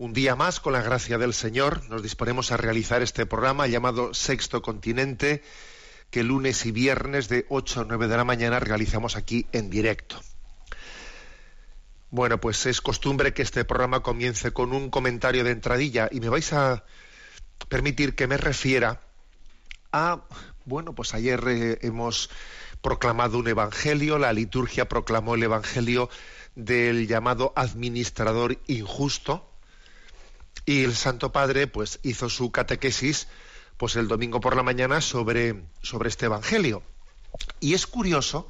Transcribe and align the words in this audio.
Un 0.00 0.14
día 0.14 0.34
más, 0.34 0.60
con 0.60 0.72
la 0.72 0.80
gracia 0.80 1.18
del 1.18 1.34
Señor, 1.34 1.86
nos 1.90 2.02
disponemos 2.02 2.52
a 2.52 2.56
realizar 2.56 3.02
este 3.02 3.26
programa 3.26 3.66
llamado 3.66 4.14
Sexto 4.14 4.62
Continente, 4.62 5.42
que 6.10 6.22
lunes 6.22 6.64
y 6.64 6.72
viernes 6.72 7.28
de 7.28 7.44
8 7.50 7.82
a 7.82 7.84
9 7.84 8.08
de 8.08 8.16
la 8.16 8.24
mañana 8.24 8.60
realizamos 8.60 9.14
aquí 9.14 9.46
en 9.52 9.68
directo. 9.68 10.18
Bueno, 12.10 12.40
pues 12.40 12.64
es 12.64 12.80
costumbre 12.80 13.34
que 13.34 13.42
este 13.42 13.66
programa 13.66 14.02
comience 14.02 14.52
con 14.52 14.72
un 14.72 14.88
comentario 14.88 15.44
de 15.44 15.50
entradilla 15.50 16.08
y 16.10 16.20
me 16.20 16.30
vais 16.30 16.50
a 16.54 16.82
permitir 17.68 18.14
que 18.14 18.26
me 18.26 18.38
refiera 18.38 19.02
a, 19.92 20.22
bueno, 20.64 20.94
pues 20.94 21.12
ayer 21.12 21.44
eh, 21.46 21.78
hemos 21.82 22.30
proclamado 22.80 23.36
un 23.36 23.48
evangelio, 23.48 24.18
la 24.18 24.32
liturgia 24.32 24.88
proclamó 24.88 25.34
el 25.34 25.42
evangelio 25.42 26.08
del 26.54 27.06
llamado 27.06 27.52
administrador 27.54 28.56
injusto 28.66 29.49
y 30.66 30.84
el 30.84 30.94
Santo 30.94 31.32
Padre 31.32 31.66
pues 31.66 32.00
hizo 32.02 32.28
su 32.28 32.50
catequesis 32.50 33.28
pues 33.76 33.96
el 33.96 34.08
domingo 34.08 34.40
por 34.40 34.56
la 34.56 34.62
mañana 34.62 35.00
sobre, 35.00 35.62
sobre 35.82 36.08
este 36.08 36.26
evangelio. 36.26 36.82
Y 37.60 37.74
es 37.74 37.86
curioso, 37.86 38.48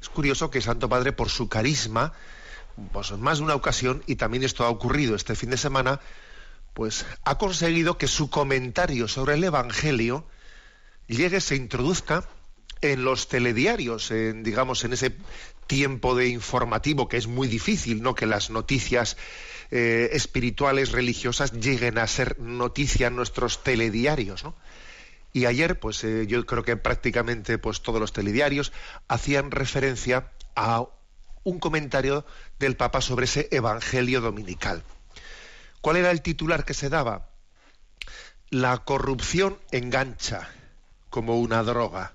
es 0.00 0.08
curioso 0.08 0.50
que 0.50 0.58
el 0.58 0.64
Santo 0.64 0.88
Padre 0.88 1.12
por 1.12 1.28
su 1.28 1.48
carisma 1.48 2.12
pues 2.92 3.10
en 3.10 3.20
más 3.20 3.38
de 3.38 3.44
una 3.44 3.54
ocasión, 3.54 4.02
y 4.06 4.16
también 4.16 4.42
esto 4.42 4.64
ha 4.64 4.70
ocurrido 4.70 5.14
este 5.14 5.34
fin 5.34 5.50
de 5.50 5.56
semana, 5.56 6.00
pues 6.74 7.04
ha 7.24 7.38
conseguido 7.38 7.98
que 7.98 8.08
su 8.08 8.30
comentario 8.30 9.08
sobre 9.08 9.34
el 9.34 9.44
Evangelio 9.44 10.26
llegue, 11.06 11.40
se 11.40 11.56
introduzca 11.56 12.28
en 12.82 13.04
los 13.04 13.28
telediarios, 13.28 14.10
en, 14.10 14.42
digamos, 14.42 14.84
en 14.84 14.92
ese 14.92 15.16
tiempo 15.66 16.14
de 16.14 16.28
informativo 16.28 17.08
que 17.08 17.16
es 17.16 17.26
muy 17.26 17.48
difícil, 17.48 18.02
¿no? 18.02 18.14
Que 18.14 18.26
las 18.26 18.50
noticias 18.50 19.16
eh, 19.70 20.10
espirituales, 20.12 20.92
religiosas, 20.92 21.52
lleguen 21.52 21.96
a 21.96 22.06
ser 22.06 22.38
noticia 22.38 23.06
en 23.06 23.16
nuestros 23.16 23.62
telediarios, 23.62 24.44
¿no? 24.44 24.54
Y 25.32 25.46
ayer, 25.46 25.80
pues 25.80 26.04
eh, 26.04 26.26
yo 26.26 26.44
creo 26.44 26.62
que 26.62 26.76
prácticamente 26.76 27.56
pues 27.56 27.80
todos 27.80 28.00
los 28.00 28.12
telediarios 28.12 28.72
hacían 29.08 29.50
referencia 29.50 30.30
a 30.54 30.84
un 31.44 31.58
comentario 31.58 32.26
del 32.58 32.76
Papa 32.76 33.00
sobre 33.00 33.24
ese 33.24 33.48
Evangelio 33.50 34.20
dominical. 34.20 34.82
¿Cuál 35.80 35.96
era 35.96 36.10
el 36.10 36.22
titular 36.22 36.64
que 36.64 36.74
se 36.74 36.90
daba? 36.90 37.30
La 38.50 38.78
corrupción 38.78 39.58
engancha 39.70 40.50
como 41.08 41.40
una 41.40 41.62
droga. 41.62 42.12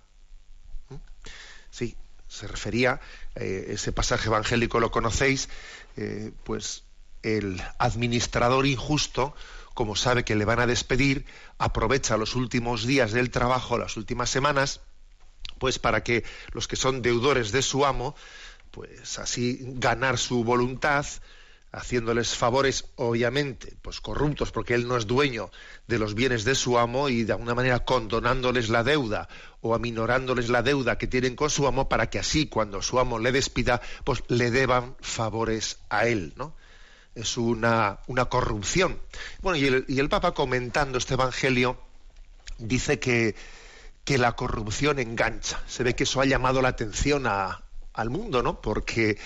Sí, 1.77 1.95
se 2.27 2.47
refería, 2.47 2.99
eh, 3.35 3.67
ese 3.69 3.91
pasaje 3.91 4.29
evangélico 4.29 4.79
lo 4.79 4.89
conocéis, 4.89 5.47
eh, 5.95 6.31
pues 6.43 6.85
el 7.21 7.61
administrador 7.77 8.65
injusto, 8.65 9.35
como 9.75 9.95
sabe 9.95 10.25
que 10.25 10.35
le 10.35 10.43
van 10.43 10.59
a 10.59 10.66
despedir, 10.66 11.27
aprovecha 11.59 12.17
los 12.17 12.33
últimos 12.33 12.87
días 12.87 13.11
del 13.11 13.29
trabajo, 13.29 13.77
las 13.77 13.95
últimas 13.95 14.31
semanas, 14.31 14.81
pues 15.59 15.77
para 15.77 16.01
que 16.01 16.23
los 16.51 16.67
que 16.67 16.77
son 16.77 17.03
deudores 17.03 17.51
de 17.51 17.61
su 17.61 17.85
amo, 17.85 18.16
pues 18.71 19.19
así 19.19 19.59
ganar 19.75 20.17
su 20.17 20.43
voluntad, 20.43 21.05
haciéndoles 21.77 22.35
favores, 22.35 22.85
obviamente, 22.95 23.77
pues 23.81 24.01
corruptos, 24.01 24.51
porque 24.51 24.73
él 24.73 24.88
no 24.88 24.97
es 24.97 25.05
dueño 25.05 25.51
de 25.88 25.99
los 25.99 26.15
bienes 26.15 26.43
de 26.43 26.55
su 26.55 26.77
amo 26.77 27.09
y 27.09 27.23
de 27.23 27.33
alguna 27.33 27.53
manera 27.53 27.79
condonándoles 27.79 28.69
la 28.69 28.83
deuda 28.83 29.29
o 29.61 29.75
aminorándoles 29.75 30.49
la 30.49 30.63
deuda 30.63 30.97
que 30.97 31.07
tienen 31.07 31.35
con 31.35 31.49
su 31.49 31.67
amo 31.67 31.87
para 31.87 32.09
que 32.09 32.19
así 32.19 32.47
cuando 32.47 32.81
su 32.81 32.99
amo 32.99 33.19
le 33.19 33.31
despida, 33.31 33.81
pues 34.03 34.23
le 34.27 34.51
deban 34.51 34.95
favores 35.01 35.79
a 35.89 36.07
él, 36.07 36.33
¿no? 36.35 36.55
Es 37.13 37.37
una, 37.37 37.99
una 38.07 38.25
corrupción. 38.25 38.99
Bueno, 39.41 39.57
y 39.57 39.66
el, 39.66 39.85
y 39.87 39.99
el 39.99 40.09
Papa 40.09 40.33
comentando 40.33 40.97
este 40.97 41.13
Evangelio 41.13 41.79
dice 42.57 42.99
que, 42.99 43.35
que 44.03 44.17
la 44.17 44.35
corrupción 44.35 44.99
engancha. 44.99 45.61
Se 45.67 45.83
ve 45.83 45.95
que 45.95 46.03
eso 46.03 46.21
ha 46.21 46.25
llamado 46.25 46.61
la 46.61 46.69
atención 46.69 47.25
al 47.27 48.09
mundo, 48.09 48.43
¿no? 48.43 48.61
Porque 48.61 49.17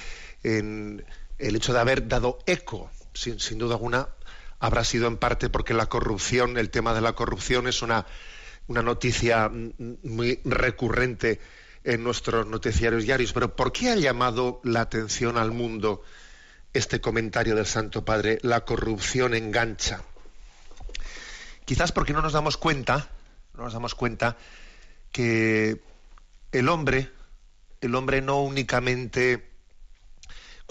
en 0.43 1.05
el 1.41 1.55
hecho 1.55 1.73
de 1.73 1.79
haber 1.79 2.07
dado 2.07 2.39
eco, 2.45 2.89
sin, 3.13 3.57
duda 3.57 3.75
alguna, 3.75 4.09
habrá 4.59 4.83
sido 4.83 5.07
en 5.07 5.17
parte 5.17 5.49
porque 5.49 5.73
la 5.73 5.87
corrupción, 5.87 6.57
el 6.57 6.69
tema 6.69 6.93
de 6.93 7.01
la 7.01 7.13
corrupción 7.13 7.67
es 7.67 7.81
una, 7.81 8.05
una 8.67 8.81
noticia 8.81 9.51
muy 10.03 10.39
recurrente 10.45 11.39
en 11.83 12.03
nuestros 12.03 12.45
noticiarios 12.47 13.03
diarios. 13.03 13.33
Pero 13.33 13.55
¿por 13.55 13.71
qué 13.71 13.89
ha 13.89 13.95
llamado 13.95 14.61
la 14.63 14.81
atención 14.81 15.37
al 15.37 15.51
mundo 15.51 16.03
este 16.73 17.01
comentario 17.01 17.55
del 17.55 17.65
Santo 17.65 18.05
Padre? 18.05 18.37
La 18.43 18.63
corrupción 18.63 19.33
engancha. 19.33 20.03
Quizás 21.65 21.91
porque 21.91 22.13
no 22.13 22.21
nos 22.21 22.33
damos 22.33 22.57
cuenta, 22.57 23.09
no 23.55 23.63
nos 23.63 23.73
damos 23.73 23.95
cuenta 23.95 24.37
que 25.11 25.81
el 26.51 26.69
hombre, 26.69 27.11
el 27.81 27.95
hombre 27.95 28.21
no 28.21 28.41
únicamente 28.41 29.50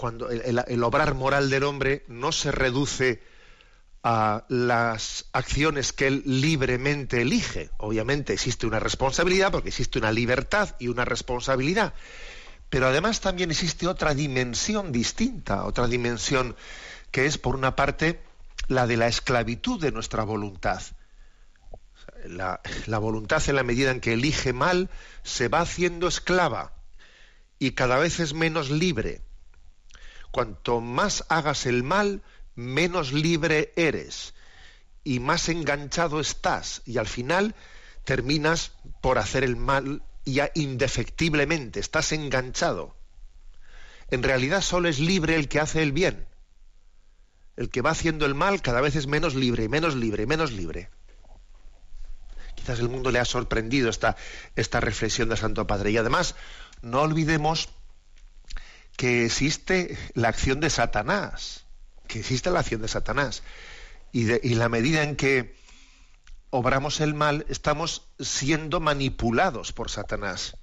cuando 0.01 0.31
el, 0.31 0.83
obrar 0.83 1.13
moral 1.13 1.51
del 1.51 1.63
hombre 1.63 2.03
no 2.07 2.31
se 2.31 2.51
reduce 2.51 3.21
a 4.01 4.45
las 4.49 5.27
acciones 5.31 5.93
que 5.93 6.07
él 6.07 6.23
libremente 6.25 7.21
elige. 7.21 7.69
Obviamente 7.77 8.33
existe 8.33 8.65
una 8.65 8.79
responsabilidad 8.79 9.51
porque 9.51 9.69
existe 9.69 9.99
una 9.99 10.11
libertad 10.11 10.75
y 10.79 10.87
una 10.87 11.05
responsabilidad. 11.05 11.93
Pero 12.71 12.87
además 12.87 13.21
también 13.21 13.51
existe 13.51 13.87
otra 13.87 14.15
dimensión 14.15 14.91
distinta, 14.91 15.65
otra 15.65 15.85
dimensión 15.85 16.55
que 17.11 17.27
es, 17.27 17.37
por 17.37 17.55
una 17.55 17.75
parte, 17.75 18.19
la 18.69 18.87
de 18.87 18.97
la 18.97 19.07
esclavitud 19.07 19.79
de 19.79 19.91
nuestra 19.91 20.23
voluntad. 20.23 20.81
La 22.25 22.97
voluntad 22.97 23.47
en 23.47 23.55
la 23.55 23.63
medida 23.63 23.91
en 23.91 24.01
que 24.01 24.13
elige 24.13 24.51
mal 24.51 24.89
se 25.21 25.47
va 25.47 25.59
haciendo 25.59 26.07
esclava 26.07 26.73
y 27.59 27.73
cada 27.73 27.99
vez 27.99 28.19
es 28.19 28.33
menos 28.33 28.71
libre 28.71 29.21
cuanto 30.31 30.81
más 30.81 31.25
hagas 31.29 31.65
el 31.65 31.83
mal, 31.83 32.21
menos 32.55 33.13
libre 33.13 33.71
eres 33.75 34.33
y 35.03 35.19
más 35.19 35.49
enganchado 35.49 36.19
estás 36.19 36.81
y 36.85 36.97
al 36.97 37.07
final 37.07 37.55
terminas 38.03 38.71
por 39.01 39.17
hacer 39.17 39.43
el 39.43 39.55
mal 39.55 40.03
ya 40.25 40.51
indefectiblemente, 40.53 41.79
estás 41.79 42.11
enganchado. 42.11 42.95
En 44.09 44.23
realidad 44.23 44.61
solo 44.61 44.89
es 44.89 44.99
libre 44.99 45.35
el 45.35 45.47
que 45.47 45.59
hace 45.59 45.81
el 45.81 45.91
bien. 45.91 46.27
El 47.55 47.69
que 47.69 47.81
va 47.81 47.91
haciendo 47.91 48.25
el 48.25 48.35
mal 48.35 48.61
cada 48.61 48.81
vez 48.81 48.95
es 48.95 49.07
menos 49.07 49.35
libre, 49.35 49.69
menos 49.69 49.95
libre, 49.95 50.25
menos 50.25 50.51
libre. 50.51 50.89
Quizás 52.55 52.79
el 52.79 52.89
mundo 52.89 53.11
le 53.11 53.19
ha 53.19 53.25
sorprendido 53.25 53.89
esta, 53.89 54.15
esta 54.55 54.79
reflexión 54.79 55.29
de 55.29 55.37
Santo 55.37 55.65
Padre. 55.65 55.91
Y 55.91 55.97
además, 55.97 56.35
no 56.81 57.01
olvidemos 57.01 57.69
que 58.95 59.25
existe 59.25 59.97
la 60.13 60.29
acción 60.29 60.59
de 60.59 60.69
Satanás, 60.69 61.65
que 62.07 62.19
existe 62.19 62.51
la 62.51 62.59
acción 62.59 62.81
de 62.81 62.87
Satanás. 62.87 63.43
Y, 64.11 64.23
de, 64.25 64.41
la 64.55 64.69
medida 64.69 65.03
en 65.03 65.15
que 65.15 65.55
obramos 66.49 66.99
el 66.99 67.13
mal, 67.13 67.45
estamos 67.49 68.07
siendo 68.19 68.79
manipulados 68.79 69.71
por 69.71 69.89
Satanás. 69.89 70.57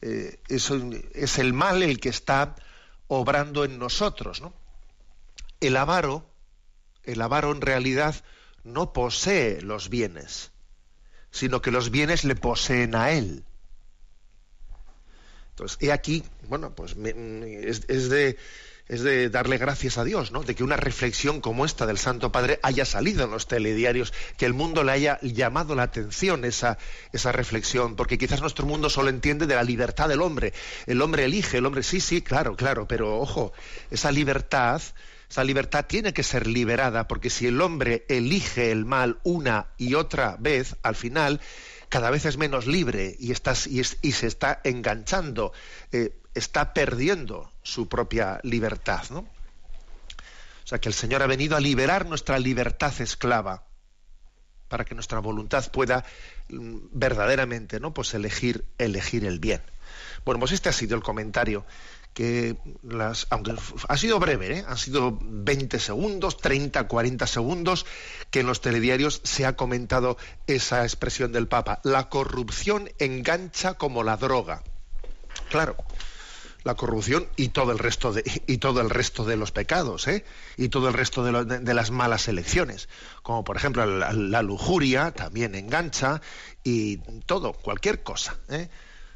Eh, 0.00 0.38
es 0.48 1.38
el 1.38 1.52
mal 1.52 1.82
el 1.82 1.98
que 1.98 2.08
está 2.08 2.54
obrando 3.08 3.64
en 3.64 3.78
nosotros, 3.78 4.40
¿no? 4.40 4.52
El 5.60 5.76
avaro, 5.76 6.24
el 7.02 7.20
avaro 7.20 7.50
en 7.50 7.60
realidad 7.60 8.14
no 8.62 8.92
posee 8.92 9.60
los 9.62 9.88
bienes, 9.88 10.52
sino 11.30 11.60
que 11.62 11.70
los 11.70 11.90
bienes 11.90 12.24
le 12.24 12.36
poseen 12.36 12.94
a 12.94 13.10
él. 13.10 13.44
Entonces, 15.58 15.78
he 15.80 15.90
aquí, 15.90 16.22
bueno, 16.48 16.72
pues 16.72 16.92
es, 16.92 18.08
de, 18.08 18.36
es 18.86 19.02
de 19.02 19.28
darle 19.28 19.58
gracias 19.58 19.98
a 19.98 20.04
Dios, 20.04 20.30
¿no? 20.30 20.44
De 20.44 20.54
que 20.54 20.62
una 20.62 20.76
reflexión 20.76 21.40
como 21.40 21.64
esta 21.64 21.84
del 21.84 21.98
Santo 21.98 22.30
Padre 22.30 22.60
haya 22.62 22.84
salido 22.84 23.24
en 23.24 23.32
los 23.32 23.48
telediarios, 23.48 24.12
que 24.36 24.46
el 24.46 24.54
mundo 24.54 24.84
le 24.84 24.92
haya 24.92 25.18
llamado 25.20 25.74
la 25.74 25.82
atención 25.82 26.44
esa, 26.44 26.78
esa 27.12 27.32
reflexión, 27.32 27.96
porque 27.96 28.18
quizás 28.18 28.40
nuestro 28.40 28.66
mundo 28.66 28.88
solo 28.88 29.10
entiende 29.10 29.48
de 29.48 29.56
la 29.56 29.64
libertad 29.64 30.08
del 30.08 30.22
hombre. 30.22 30.52
El 30.86 31.02
hombre 31.02 31.24
elige, 31.24 31.58
el 31.58 31.66
hombre 31.66 31.82
sí, 31.82 31.98
sí, 31.98 32.22
claro, 32.22 32.54
claro, 32.54 32.86
pero 32.86 33.18
ojo, 33.18 33.52
esa 33.90 34.12
libertad 34.12 34.80
esa 35.28 35.44
libertad 35.44 35.84
tiene 35.86 36.14
que 36.14 36.22
ser 36.22 36.46
liberada, 36.46 37.06
porque 37.06 37.28
si 37.28 37.46
el 37.46 37.60
hombre 37.60 38.06
elige 38.08 38.70
el 38.70 38.86
mal 38.86 39.18
una 39.24 39.66
y 39.76 39.92
otra 39.92 40.36
vez, 40.38 40.76
al 40.82 40.94
final 40.94 41.40
cada 41.88 42.10
vez 42.10 42.24
es 42.24 42.36
menos 42.36 42.66
libre 42.66 43.16
y, 43.18 43.32
y, 43.32 44.12
se 44.12 44.26
está 44.26 44.60
enganchando, 44.64 45.52
eh, 45.92 46.20
está 46.34 46.74
perdiendo 46.74 47.50
su 47.62 47.88
propia 47.88 48.40
libertad. 48.42 49.04
¿no? 49.10 49.20
O 49.20 50.66
sea 50.66 50.80
que 50.80 50.88
el 50.88 50.94
Señor 50.94 51.22
ha 51.22 51.26
venido 51.26 51.56
a 51.56 51.60
liberar 51.60 52.06
nuestra 52.06 52.38
libertad 52.38 52.92
esclava 53.00 53.64
para 54.68 54.84
que 54.84 54.94
nuestra 54.94 55.18
voluntad 55.20 55.70
pueda 55.72 56.04
mm, 56.50 56.76
verdaderamente 56.92 57.80
¿no? 57.80 57.94
pues 57.94 58.12
elegir, 58.14 58.64
elegir 58.76 59.24
el 59.24 59.38
bien. 59.40 59.62
Bueno, 60.24 60.40
pues 60.40 60.52
este 60.52 60.68
ha 60.68 60.72
sido 60.72 60.94
el 60.94 61.02
comentario 61.02 61.64
que 62.18 62.56
las, 62.82 63.28
aunque 63.30 63.54
ha 63.86 63.96
sido 63.96 64.18
breve, 64.18 64.58
¿eh? 64.58 64.64
han 64.66 64.76
sido 64.76 65.16
20 65.22 65.78
segundos, 65.78 66.36
30, 66.38 66.88
40 66.88 67.28
segundos, 67.28 67.86
que 68.32 68.40
en 68.40 68.48
los 68.48 68.60
telediarios 68.60 69.20
se 69.22 69.46
ha 69.46 69.54
comentado 69.54 70.16
esa 70.48 70.82
expresión 70.82 71.30
del 71.30 71.46
Papa. 71.46 71.78
La 71.84 72.08
corrupción 72.08 72.90
engancha 72.98 73.74
como 73.74 74.02
la 74.02 74.16
droga. 74.16 74.64
Claro, 75.48 75.76
la 76.64 76.74
corrupción 76.74 77.28
y 77.36 77.50
todo 77.50 77.70
el 77.70 77.78
resto 77.78 78.12
de, 78.12 78.24
y 78.48 78.58
todo 78.58 78.80
el 78.80 78.90
resto 78.90 79.24
de 79.24 79.36
los 79.36 79.52
pecados, 79.52 80.08
¿eh? 80.08 80.24
y 80.56 80.70
todo 80.70 80.88
el 80.88 80.94
resto 80.94 81.22
de, 81.22 81.72
las 81.74 81.92
malas 81.92 82.26
elecciones, 82.26 82.88
como 83.22 83.44
por 83.44 83.56
ejemplo 83.56 83.86
la, 83.86 84.42
lujuria 84.42 85.12
también 85.12 85.54
engancha 85.54 86.20
y 86.64 86.96
todo, 87.26 87.52
cualquier 87.52 88.02
cosa. 88.02 88.38
¿eh? 88.48 88.68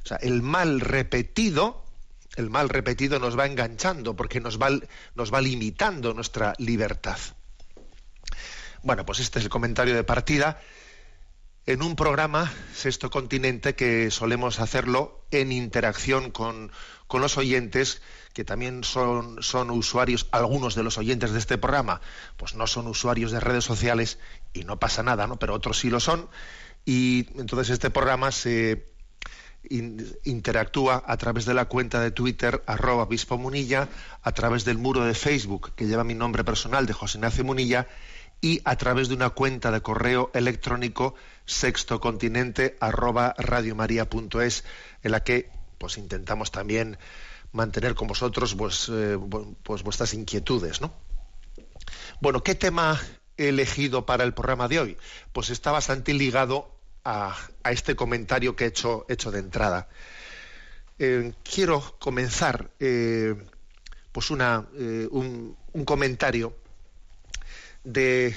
O 0.04 0.06
sea, 0.06 0.18
el 0.18 0.40
mal 0.40 0.78
repetido 0.78 1.81
el 2.36 2.50
mal 2.50 2.68
repetido 2.68 3.18
nos 3.18 3.38
va 3.38 3.46
enganchando 3.46 4.16
porque 4.16 4.40
nos 4.40 4.60
va, 4.60 4.70
nos 5.14 5.32
va 5.32 5.40
limitando 5.40 6.14
nuestra 6.14 6.54
libertad. 6.58 7.18
Bueno, 8.82 9.06
pues 9.06 9.20
este 9.20 9.38
es 9.38 9.44
el 9.44 9.50
comentario 9.50 9.94
de 9.94 10.04
partida 10.04 10.60
en 11.66 11.82
un 11.82 11.94
programa 11.94 12.52
Sexto 12.74 13.10
Continente 13.10 13.76
que 13.76 14.10
solemos 14.10 14.58
hacerlo 14.58 15.24
en 15.30 15.52
interacción 15.52 16.32
con, 16.32 16.72
los 17.12 17.36
oyentes 17.36 18.02
que 18.32 18.44
también 18.44 18.84
son, 18.84 19.42
son, 19.42 19.70
usuarios, 19.70 20.26
algunos 20.32 20.74
de 20.74 20.82
los 20.82 20.96
oyentes 20.98 21.32
de 21.32 21.38
este 21.38 21.58
programa, 21.58 22.00
pues 22.38 22.54
no 22.54 22.66
son 22.66 22.86
usuarios 22.86 23.30
de 23.30 23.38
redes 23.38 23.64
sociales 23.64 24.18
y 24.54 24.64
no 24.64 24.80
pasa 24.80 25.02
nada, 25.02 25.26
¿no? 25.26 25.38
Pero 25.38 25.54
otros 25.54 25.78
sí 25.78 25.90
lo 25.90 26.00
son. 26.00 26.28
Y 26.84 27.28
entonces 27.38 27.70
este 27.70 27.90
programa 27.90 28.32
se, 28.32 28.91
interactúa 29.68 31.02
a 31.06 31.16
través 31.16 31.44
de 31.44 31.54
la 31.54 31.66
cuenta 31.66 32.00
de 32.00 32.10
Twitter 32.10 32.62
arroba 32.66 33.04
obispo 33.04 33.38
Munilla, 33.38 33.88
a 34.22 34.32
través 34.32 34.64
del 34.64 34.78
muro 34.78 35.04
de 35.04 35.14
Facebook 35.14 35.72
que 35.74 35.86
lleva 35.86 36.04
mi 36.04 36.14
nombre 36.14 36.44
personal 36.44 36.86
de 36.86 36.92
José 36.92 37.18
Ignacio 37.18 37.44
Munilla 37.44 37.86
y 38.40 38.60
a 38.64 38.76
través 38.76 39.08
de 39.08 39.14
una 39.14 39.30
cuenta 39.30 39.70
de 39.70 39.80
correo 39.80 40.30
electrónico 40.34 41.14
sextocontinente 41.46 42.76
arroba 42.80 43.34
radiomaria.es 43.38 44.64
en 45.02 45.12
la 45.12 45.22
que 45.22 45.48
pues 45.78 45.96
intentamos 45.96 46.50
también 46.50 46.98
mantener 47.52 47.94
con 47.94 48.08
vosotros 48.08 48.54
pues, 48.54 48.90
eh, 48.92 49.18
pues 49.62 49.82
vuestras 49.82 50.14
inquietudes, 50.14 50.80
¿no? 50.80 50.92
Bueno, 52.20 52.42
¿qué 52.42 52.54
tema 52.54 53.00
he 53.36 53.48
elegido 53.48 54.06
para 54.06 54.24
el 54.24 54.34
programa 54.34 54.68
de 54.68 54.80
hoy? 54.80 54.96
Pues 55.32 55.50
está 55.50 55.70
bastante 55.70 56.14
ligado 56.14 56.70
a, 57.04 57.36
este 57.64 57.96
comentario 57.96 58.54
que 58.56 58.64
he 58.64 58.68
hecho, 58.68 59.06
hecho 59.08 59.30
de 59.30 59.40
entrada. 59.40 59.88
Eh, 60.98 61.32
quiero 61.42 61.96
comenzar 61.98 62.70
eh, 62.78 63.34
pues 64.12 64.30
una, 64.30 64.66
eh, 64.78 65.08
un, 65.10 65.56
comentario 65.84 66.56
de 67.82 68.36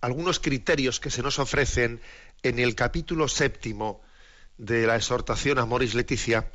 algunos 0.00 0.38
criterios 0.38 1.00
que 1.00 1.10
se 1.10 1.22
nos 1.22 1.38
ofrecen 1.38 2.00
en 2.42 2.58
el 2.58 2.74
capítulo 2.74 3.26
séptimo 3.26 4.02
de 4.58 4.86
la 4.86 4.96
exhortación 4.96 5.58
a 5.58 5.64
Moris 5.64 5.94
Leticia, 5.94 6.52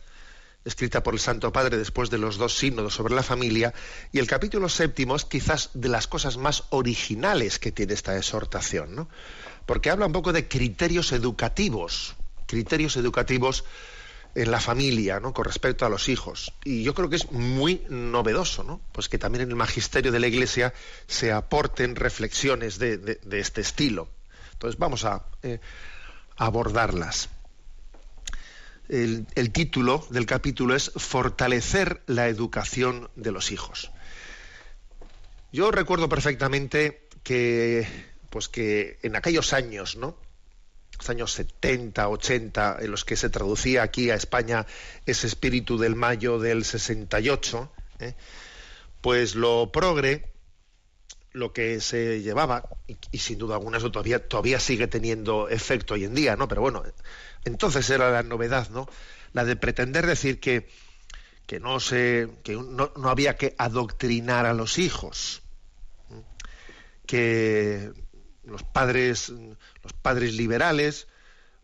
escrita 0.64 1.04
por 1.04 1.14
el 1.14 1.20
Santo 1.20 1.52
Padre 1.52 1.78
después 1.78 2.10
de 2.10 2.18
los 2.18 2.38
dos 2.38 2.58
sínodos 2.58 2.94
sobre 2.94 3.16
la 3.16 3.24
familia, 3.24 3.74
y 4.12 4.20
el 4.20 4.28
capítulo 4.28 4.70
séptimo 4.70 5.16
es 5.16 5.26
quizás 5.26 5.72
de 5.74 5.90
las 5.90 6.08
cosas 6.08 6.38
más 6.38 6.64
originales 6.70 7.60
que 7.60 7.72
tiene 7.72 7.94
esta 7.94 8.16
exhortación, 8.16 8.96
¿no? 8.96 9.10
Porque 9.66 9.90
habla 9.90 10.06
un 10.06 10.14
poco 10.14 10.34
de 10.34 10.48
criterios 10.48 11.12
educativos, 11.12 12.16
criterios 12.46 12.98
educativos 12.98 13.64
en 14.36 14.52
la 14.52 14.60
familia, 14.60 15.20
¿no? 15.20 15.34
Con 15.34 15.46
respecto 15.46 15.86
a 15.86 15.90
los 15.90 16.10
hijos. 16.10 16.54
Y 16.64 16.84
yo 16.84 16.94
creo 16.94 17.10
que 17.10 17.16
es 17.16 17.32
muy 17.32 17.86
novedoso, 17.90 18.64
¿no? 18.64 18.82
Pues 18.92 19.08
que 19.08 19.18
también 19.18 19.44
en 19.44 19.50
el 19.50 19.56
magisterio 19.56 20.12
de 20.12 20.20
la 20.20 20.28
Iglesia 20.28 20.74
se 21.08 21.32
aporten 21.32 21.96
reflexiones 21.96 22.78
de, 22.78 23.20
este 23.32 23.62
estilo. 23.62 24.10
Entonces 24.54 24.78
vamos 24.78 25.06
a, 25.06 25.26
eh, 25.42 25.60
abordarlas. 26.36 27.30
El, 28.90 29.26
el 29.36 29.52
título 29.52 30.06
del 30.10 30.26
capítulo 30.26 30.76
es 30.76 30.92
Fortalecer 30.96 32.04
la 32.06 32.28
educación 32.28 33.10
de 33.16 33.32
los 33.32 33.52
hijos. 33.52 33.90
Yo 35.54 35.72
recuerdo 35.72 36.10
perfectamente 36.10 37.08
que 37.24 37.88
pues 38.30 38.50
que 38.50 39.00
en 39.04 39.16
aquellos 39.16 39.54
años, 39.54 39.96
¿no? 39.96 40.18
Los 40.98 41.10
años 41.10 41.34
70, 41.34 42.08
80, 42.08 42.78
en 42.80 42.92
los 42.92 43.04
que 43.04 43.16
se 43.16 43.30
traducía 43.30 43.84
aquí 43.84 44.10
a 44.10 44.16
España 44.16 44.66
ese 45.06 45.28
espíritu 45.28 45.78
del 45.78 45.96
mayo 45.96 46.40
del 46.40 46.64
68, 46.64 47.72
¿eh? 48.00 48.16
pues 49.02 49.36
lo 49.36 49.72
progre, 49.72 50.32
lo 51.32 51.52
que 51.52 51.82
se 51.82 52.22
llevaba, 52.22 52.70
y, 53.12 53.18
sin 53.18 53.38
duda 53.38 53.56
alguna 53.56 53.78
eso 53.78 53.92
todavía, 53.92 54.26
todavía 54.26 54.60
sigue 54.60 54.88
teniendo 54.88 55.50
efecto 55.50 55.96
hoy 55.96 56.06
en 56.06 56.16
día, 56.16 56.38
¿no? 56.38 56.48
Pero 56.48 56.62
bueno, 56.62 56.84
entonces 57.44 57.90
era 57.90 58.10
la 58.10 58.24
novedad, 58.24 58.70
¿no? 58.70 58.88
La 59.34 59.44
de 59.44 59.58
pretender 59.58 60.08
decir 60.08 60.40
que, 60.40 60.70
que 61.46 61.60
no 61.60 61.82
se, 61.82 62.30
que 62.44 62.54
no, 62.54 62.94
no 62.96 63.10
había 63.10 63.36
que 63.36 63.54
adoctrinar 63.58 64.46
a 64.46 64.54
los 64.54 64.80
hijos, 64.80 65.44
que 67.06 67.92
los 68.46 68.64
padres, 68.64 69.30
los 69.30 69.94
padres 70.02 70.34
liberales, 70.34 71.08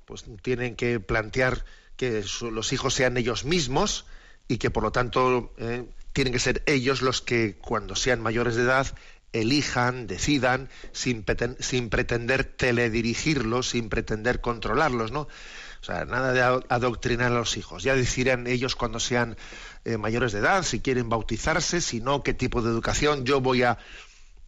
pues 0.05 0.25
tienen 0.41 0.75
que 0.75 0.99
plantear 0.99 1.63
que 1.97 2.23
los 2.41 2.73
hijos 2.73 2.93
sean 2.93 3.17
ellos 3.17 3.45
mismos 3.45 4.05
y 4.47 4.57
que 4.57 4.69
por 4.71 4.83
lo 4.83 4.91
tanto 4.91 5.53
eh, 5.57 5.85
tienen 6.13 6.33
que 6.33 6.39
ser 6.39 6.63
ellos 6.65 7.01
los 7.01 7.21
que 7.21 7.55
cuando 7.57 7.95
sean 7.95 8.21
mayores 8.21 8.55
de 8.55 8.63
edad 8.63 8.87
elijan, 9.33 10.07
decidan, 10.07 10.69
sin, 10.91 11.25
sin 11.59 11.89
pretender 11.89 12.43
teledirigirlos, 12.43 13.69
sin 13.69 13.89
pretender 13.89 14.41
controlarlos, 14.41 15.11
¿no? 15.11 15.21
O 15.21 15.83
sea, 15.83 16.05
nada 16.05 16.33
de 16.33 16.41
adoctrinar 16.69 17.31
a 17.31 17.35
los 17.35 17.57
hijos. 17.57 17.81
Ya 17.81 17.95
decidirán 17.95 18.45
ellos 18.45 18.75
cuando 18.75 18.99
sean 18.99 19.35
eh, 19.83 19.97
mayores 19.97 20.31
de 20.31 20.39
edad, 20.39 20.63
si 20.63 20.79
quieren 20.79 21.09
bautizarse, 21.09 21.81
si 21.81 22.01
no, 22.01 22.21
qué 22.21 22.33
tipo 22.33 22.61
de 22.61 22.69
educación. 22.69 23.25
Yo 23.25 23.41
voy 23.41 23.63
a 23.63 23.79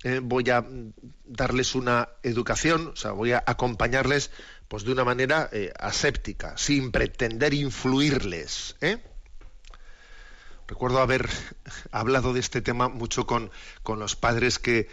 eh, 0.03 0.19
voy 0.21 0.49
a 0.49 0.65
darles 1.23 1.75
una 1.75 2.09
educación, 2.23 2.87
o 2.87 2.95
sea, 2.95 3.11
voy 3.11 3.31
a 3.31 3.43
acompañarles 3.45 4.31
pues 4.67 4.83
de 4.83 4.91
una 4.91 5.05
manera 5.05 5.49
eh, 5.51 5.71
aséptica, 5.79 6.57
sin 6.57 6.91
pretender 6.91 7.53
influirles. 7.53 8.75
¿eh? 8.81 9.01
Recuerdo 10.67 10.99
haber 10.99 11.29
hablado 11.91 12.33
de 12.33 12.41
este 12.41 12.61
tema 12.61 12.89
mucho 12.89 13.25
con, 13.25 13.51
con 13.81 13.99
los 13.99 14.15
padres 14.15 14.59
que, 14.59 14.89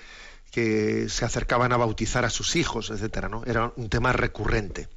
que, 0.53 1.09
se 1.09 1.25
acercaban 1.25 1.73
a 1.73 1.77
bautizar 1.77 2.25
a 2.25 2.31
sus 2.31 2.55
hijos, 2.55 2.91
etcétera, 2.91 3.29
¿no? 3.29 3.43
Era 3.47 3.73
un 3.77 3.89
tema 3.89 4.13
recurrente. 4.13 4.89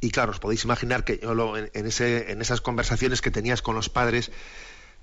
Y 0.00 0.10
claro, 0.10 0.32
os 0.32 0.40
podéis 0.40 0.64
imaginar 0.64 1.04
que 1.04 1.18
yo 1.22 1.56
en, 1.56 1.86
ese, 1.86 2.30
en 2.30 2.40
esas 2.40 2.60
conversaciones 2.60 3.20
que 3.20 3.30
tenías 3.30 3.60
con 3.60 3.74
los 3.74 3.88
padres 3.88 4.30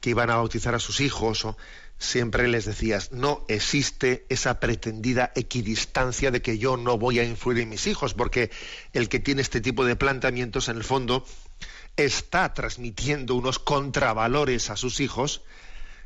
que 0.02 0.12
iban 0.12 0.30
a 0.30 0.36
bautizar 0.36 0.76
a 0.76 0.80
sus 0.80 1.02
hijos 1.02 1.46
o 1.46 1.58
siempre 1.98 2.48
les 2.48 2.66
decías, 2.66 3.12
no 3.12 3.46
existe 3.48 4.26
esa 4.30 4.60
pretendida 4.60 5.32
equidistancia 5.36 6.32
de 6.32 6.42
que 6.42 6.58
yo 6.58 6.78
no 6.78 6.98
voy 6.98 7.20
a 7.20 7.24
influir 7.24 7.60
en 7.60 7.70
mis 7.70 7.88
hijos, 7.88 8.14
porque 8.14 8.52
el 8.94 9.10
que 9.10 9.20
tiene 9.20 9.42
este 9.42 9.62
tipo 9.62 9.86
de 9.86 9.96
planteamientos, 9.96 10.70
en 10.70 10.78
el 10.78 10.84
fondo, 10.84 11.26
está 11.96 12.54
transmitiendo 12.54 13.36
unos 13.36 13.60
contravalores 13.60 14.70
a 14.70 14.78
sus 14.78 15.00
hijos 15.00 15.42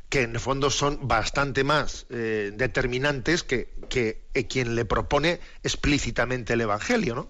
que 0.08 0.22
en 0.22 0.32
el 0.32 0.40
fondo 0.40 0.68
son 0.68 1.08
bastante 1.08 1.64
más 1.64 2.06
eh, 2.10 2.52
determinantes 2.54 3.42
que, 3.44 3.72
que 3.88 4.26
quien 4.46 4.74
le 4.74 4.84
propone 4.84 5.40
explícitamente 5.62 6.52
el 6.52 6.60
Evangelio, 6.60 7.14
¿no? 7.14 7.28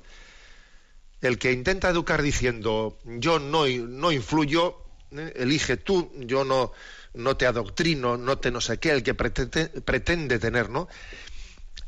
El 1.21 1.38
que 1.38 1.52
intenta 1.52 1.88
educar 1.88 2.23
diciendo 2.23 2.99
yo 3.04 3.38
no, 3.38 3.69
no 3.69 4.11
influyo, 4.11 4.83
¿eh? 5.12 5.33
elige 5.37 5.76
tú, 5.76 6.11
yo 6.19 6.45
no, 6.45 6.73
no 7.14 7.37
te 7.37 7.47
adoctrino, 7.47 8.16
no 8.16 8.38
te 8.38 8.50
no 8.50 8.61
sé 8.61 8.78
qué, 8.78 8.90
el 8.90 9.02
que 9.02 9.14
pretende, 9.14 9.69
pretende 9.69 10.38
tener. 10.38 10.69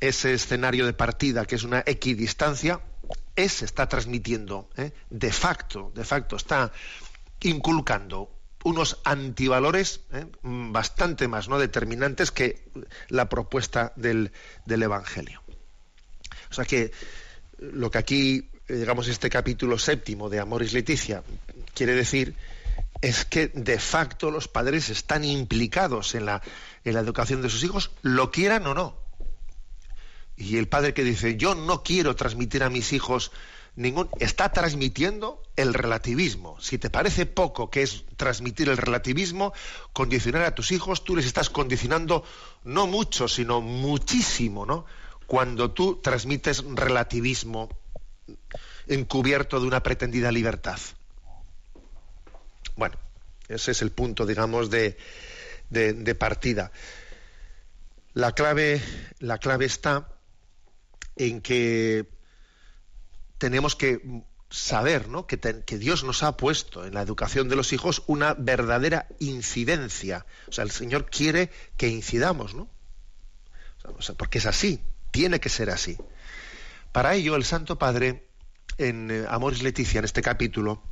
Ese 0.00 0.34
escenario 0.34 0.86
de 0.86 0.92
partida 0.92 1.46
que 1.46 1.54
es 1.54 1.62
una 1.62 1.82
equidistancia, 1.86 2.80
ese 3.36 3.64
está 3.64 3.88
transmitiendo, 3.88 4.68
¿eh? 4.76 4.92
de 5.10 5.32
facto, 5.32 5.92
de 5.94 6.04
facto, 6.04 6.36
está 6.36 6.72
inculcando 7.40 8.30
unos 8.64 8.98
antivalores 9.04 10.00
¿eh? 10.12 10.26
bastante 10.42 11.28
más 11.28 11.48
no 11.48 11.58
determinantes 11.58 12.30
que 12.30 12.64
la 13.08 13.28
propuesta 13.28 13.92
del, 13.96 14.32
del, 14.64 14.82
Evangelio. 14.82 15.42
O 16.50 16.54
sea 16.54 16.64
que 16.64 16.90
lo 17.58 17.90
que 17.90 17.98
aquí, 17.98 18.50
eh, 18.68 18.74
digamos, 18.74 19.08
este 19.08 19.30
capítulo 19.30 19.78
séptimo 19.78 20.30
de 20.30 20.40
Amoris 20.40 20.72
Leticia 20.72 21.22
quiere 21.74 21.94
decir 21.94 22.34
es 23.04 23.26
que 23.26 23.48
de 23.48 23.78
facto 23.78 24.30
los 24.30 24.48
padres 24.48 24.88
están 24.88 25.24
implicados 25.24 26.14
en 26.14 26.24
la, 26.24 26.40
educación 26.84 27.42
de 27.42 27.50
sus 27.50 27.62
hijos, 27.62 27.90
lo 28.00 28.30
quieran 28.30 28.66
o 28.66 28.72
no. 28.72 28.96
Y 30.36 30.56
el 30.56 30.68
padre 30.68 30.94
que 30.94 31.04
dice, 31.04 31.36
yo 31.36 31.54
no 31.54 31.82
quiero 31.82 32.16
transmitir 32.16 32.62
a 32.62 32.70
mis 32.70 32.94
hijos 32.94 33.30
ningún... 33.76 34.08
está 34.20 34.52
transmitiendo 34.52 35.42
el 35.54 35.74
relativismo. 35.74 36.58
Si 36.60 36.78
te 36.78 36.88
parece 36.88 37.26
poco 37.26 37.70
que 37.70 37.82
es 37.82 38.04
transmitir 38.16 38.70
el 38.70 38.78
relativismo, 38.78 39.52
condicionar 39.92 40.42
a 40.44 40.54
tus 40.54 40.72
hijos, 40.72 41.04
tú 41.04 41.14
les 41.14 41.26
estás 41.26 41.50
condicionando 41.50 42.24
no 42.64 42.86
mucho, 42.86 43.28
sino 43.28 43.60
muchísimo, 43.60 44.64
¿no? 44.64 44.86
Cuando 45.26 45.72
tú 45.72 46.00
transmites 46.02 46.64
relativismo 46.64 47.68
encubierto 48.86 49.60
de 49.60 49.66
una 49.66 49.82
pretendida 49.82 50.32
libertad. 50.32 50.78
Bueno, 52.76 52.96
ese 53.48 53.72
es 53.72 53.82
el 53.82 53.92
punto, 53.92 54.26
digamos, 54.26 54.70
de, 54.70 54.96
partida. 56.18 56.72
La 58.12 58.32
clave, 58.32 58.80
la 59.18 59.38
clave 59.38 59.64
está 59.64 60.08
en 61.16 61.40
que 61.40 62.08
tenemos 63.38 63.76
que 63.76 64.22
saber 64.50 65.08
¿no? 65.08 65.26
que, 65.26 65.36
Dios 65.78 66.04
nos 66.04 66.22
ha 66.22 66.36
puesto 66.36 66.84
en 66.86 66.94
la 66.94 67.02
educación 67.02 67.48
de 67.48 67.56
los 67.56 67.72
hijos 67.72 68.02
una 68.06 68.34
verdadera 68.34 69.08
incidencia. 69.18 70.26
O 70.48 70.52
sea, 70.52 70.64
el 70.64 70.70
Señor 70.70 71.10
quiere 71.10 71.50
que 71.76 71.88
incidamos, 71.88 72.54
¿no? 72.54 72.68
O 73.98 74.00
sea, 74.00 74.14
porque 74.14 74.38
es 74.38 74.46
así, 74.46 74.80
tiene 75.10 75.40
que 75.40 75.48
ser 75.50 75.70
así. 75.70 75.98
Para 76.92 77.14
ello, 77.14 77.36
el 77.36 77.44
Santo 77.44 77.78
Padre, 77.78 78.28
en 78.78 79.10
eh, 79.10 79.26
Amoris 79.28 79.62
Leticia, 79.62 79.98
en 79.98 80.04
este 80.04 80.22
capítulo, 80.22 80.82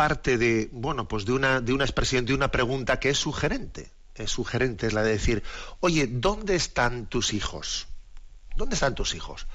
parte 0.00 0.38
de, 0.38 0.70
bueno, 0.72 1.06
pues 1.06 1.26
de 1.26 1.32
una, 1.32 1.60
de 1.60 1.74
una 1.74 1.84
expresión, 1.84 2.24
de 2.24 2.32
una 2.32 2.50
pregunta 2.50 2.98
que 2.98 3.10
es 3.10 3.18
sugerente. 3.18 3.90
Es 4.14 4.30
sugerente, 4.30 4.86
es 4.86 4.94
la 4.94 5.02
de 5.02 5.10
decir, 5.10 5.42
oye, 5.80 6.06
¿dónde 6.10 6.54
están 6.56 7.04
tus 7.04 7.34
hijos? 7.34 7.86
¿Dónde 8.56 8.76
están 8.76 8.94
tus 8.94 9.14
hijos? 9.14 9.46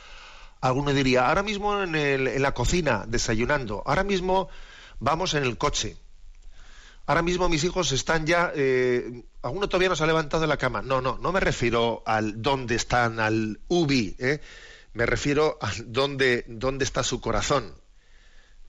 Alguno 0.61 0.93
diría, 0.93 1.29
ahora 1.29 1.41
mismo 1.41 1.81
en, 1.81 1.95
el, 1.95 2.27
en 2.27 2.43
la 2.43 2.53
cocina, 2.53 3.05
desayunando, 3.07 3.81
ahora 3.87 4.03
mismo 4.03 4.47
vamos 4.99 5.33
en 5.33 5.41
el 5.41 5.57
coche, 5.57 5.97
ahora 7.07 7.23
mismo 7.23 7.49
mis 7.49 7.63
hijos 7.63 7.91
están 7.91 8.27
ya, 8.27 8.51
eh, 8.53 9.23
alguno 9.41 9.67
todavía 9.67 9.89
no 9.89 9.95
se 9.95 10.03
ha 10.03 10.07
levantado 10.07 10.41
de 10.41 10.47
la 10.47 10.57
cama. 10.57 10.83
No, 10.83 11.01
no, 11.01 11.17
no 11.17 11.31
me 11.31 11.39
refiero 11.39 12.03
al 12.05 12.43
dónde 12.43 12.75
están, 12.75 13.19
al 13.19 13.61
ubi, 13.67 14.15
¿eh? 14.19 14.41
me 14.93 15.07
refiero 15.07 15.57
a 15.59 15.71
dónde, 15.87 16.45
dónde 16.47 16.85
está 16.85 17.01
su 17.01 17.19
corazón. 17.19 17.73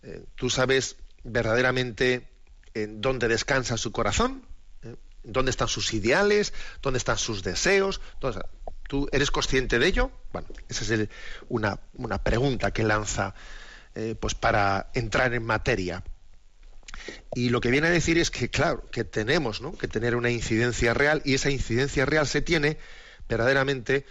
Eh, 0.03 0.25
tú 0.37 0.49
sabes 0.49 0.97
verdaderamente 1.27 2.29
en 2.75 3.01
dónde 3.01 3.29
descansa 3.29 3.77
su 3.77 3.93
corazón, 3.93 4.47
¿eh? 4.83 4.97
dónde 5.23 5.51
están 5.51 5.69
sus 5.69 5.93
ideales, 5.95 6.53
dónde 6.83 6.99
están 6.99 7.19
sus 7.19 7.43
deseos. 7.43 8.01
¿Tú 8.89 9.09
eres 9.13 9.31
consciente 9.31 9.79
de 9.79 9.87
ello? 9.87 10.11
Bueno, 10.33 10.49
esa 10.69 10.95
es 10.95 11.09
una, 11.49 11.79
pregunta 12.23 12.71
que 12.71 12.85
lanza 12.85 13.35
eh, 13.95 14.15
pues 14.19 14.35
para 14.35 14.91
entrar 14.95 15.35
en 15.35 15.45
materia. 15.45 16.05
Y 17.35 17.49
lo 17.51 17.61
que 17.61 17.71
viene 17.71 17.89
a 17.89 17.91
decir 17.91 18.19
es 18.19 18.31
que, 18.31 18.49
claro, 18.49 18.89
que 18.91 19.05
tenemos 19.05 19.61
que 19.79 19.89
tener 19.89 20.17
una 20.17 20.31
incidencia 20.31 20.95
real 20.95 21.21
y 21.25 21.35
esa 21.35 21.51
incidencia 21.51 22.07
real 22.07 22.27
se 22.27 22.43
tiene 22.43 22.79
verdaderamente, 23.29 24.07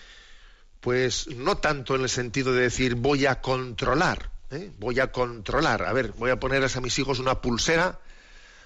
pues 0.82 1.28
no 1.28 1.58
tanto 1.58 1.96
en 1.96 2.02
el 2.02 2.10
sentido 2.10 2.54
de 2.54 2.64
decir 2.64 2.96
voy 2.96 3.26
a 3.26 3.42
controlar, 3.42 4.32
¿eh? 4.52 4.72
voy 4.78 5.00
a 5.00 5.12
controlar, 5.12 5.84
a 5.84 5.94
ver, 5.94 6.14
voy 6.14 6.32
a 6.32 6.40
ponerles 6.40 6.76
a 6.76 6.82
mis 6.82 6.98
hijos 7.00 7.20
una 7.20 7.42
pulsera, 7.42 8.00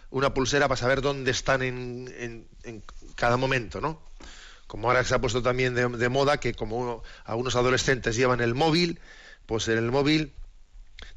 una 0.09 0.33
pulsera 0.33 0.67
para 0.67 0.77
saber 0.77 1.01
dónde 1.01 1.31
están 1.31 1.61
en, 1.61 2.47
en 2.63 2.83
cada 3.15 3.37
momento, 3.37 3.81
¿no? 3.81 4.01
como 4.69 4.87
ahora 4.87 5.03
se 5.03 5.15
ha 5.15 5.19
puesto 5.19 5.41
también 5.41 5.73
de, 5.73 6.09
moda 6.09 6.39
que 6.39 6.53
como 6.53 7.01
algunos 7.25 7.55
adolescentes 7.55 8.15
llevan 8.15 8.39
el 8.39 8.53
móvil, 8.53 8.99
pues 9.47 9.67
en 9.67 9.79
el 9.79 9.89
móvil 9.89 10.31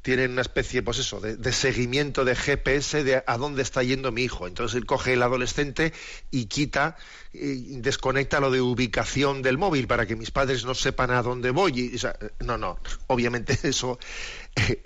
tienen 0.03 0.31
una 0.31 0.41
especie, 0.41 0.83
pues 0.83 0.99
eso, 0.99 1.21
de, 1.21 1.51
seguimiento 1.53 2.25
de 2.25 2.35
GPS 2.35 3.03
de 3.03 3.23
a 3.25 3.37
dónde 3.37 3.61
está 3.61 3.83
yendo 3.83 4.11
mi 4.11 4.23
hijo. 4.23 4.47
Entonces 4.47 4.75
él 4.75 4.85
coge 4.85 5.13
el 5.13 5.23
adolescente 5.23 5.93
y 6.29 6.45
quita, 6.45 6.97
y 7.31 7.79
desconecta 7.79 8.41
lo 8.41 8.51
de 8.51 8.59
ubicación 8.59 9.41
del 9.41 9.57
móvil 9.57 9.87
para 9.87 10.05
que 10.05 10.17
mis 10.17 10.29
padres 10.29 10.65
no 10.65 10.75
sepan 10.75 11.11
a 11.11 11.21
dónde 11.21 11.51
voy. 11.51 11.79
Y, 11.79 12.43
no, 12.43 12.57
no, 12.57 12.79
obviamente 13.07 13.57
eso, 13.63 13.97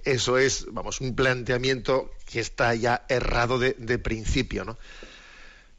eso 0.06 0.38
es, 0.38 0.68
vamos, 0.72 1.02
un 1.02 1.16
planteamiento 1.16 2.12
que 2.26 2.40
está 2.40 2.76
ya 2.76 3.04
errado 3.10 3.58
de, 3.58 3.98
principio. 3.98 4.78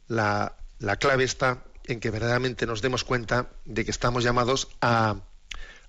La, 0.09 0.57
la 0.79 0.97
clave 0.97 1.23
está 1.23 1.63
en 1.85 2.01
que 2.01 2.09
verdaderamente 2.09 2.65
nos 2.65 2.81
demos 2.81 3.05
cuenta 3.05 3.49
de 3.63 3.85
que 3.85 3.91
estamos 3.91 4.23
llamados 4.23 4.67
a, 4.81 5.15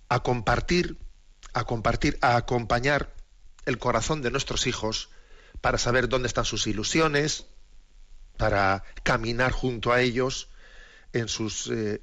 a 0.09 0.23
compartir, 0.23 0.99
a 1.53 1.65
compartir, 1.65 2.17
a 2.21 2.37
acompañar 2.37 3.13
el 3.67 3.79
corazón 3.79 4.23
de 4.23 4.31
nuestros 4.31 4.67
hijos 4.67 5.11
para 5.61 5.79
saber 5.79 6.09
dónde 6.09 6.29
están 6.29 6.45
sus 6.45 6.67
ilusiones, 6.67 7.47
para 8.37 8.85
caminar 9.03 9.53
junto 9.53 9.93
a 9.93 10.01
ellos 10.01 10.49
en 11.13 11.29
sus 11.29 11.69
eh, 11.69 12.01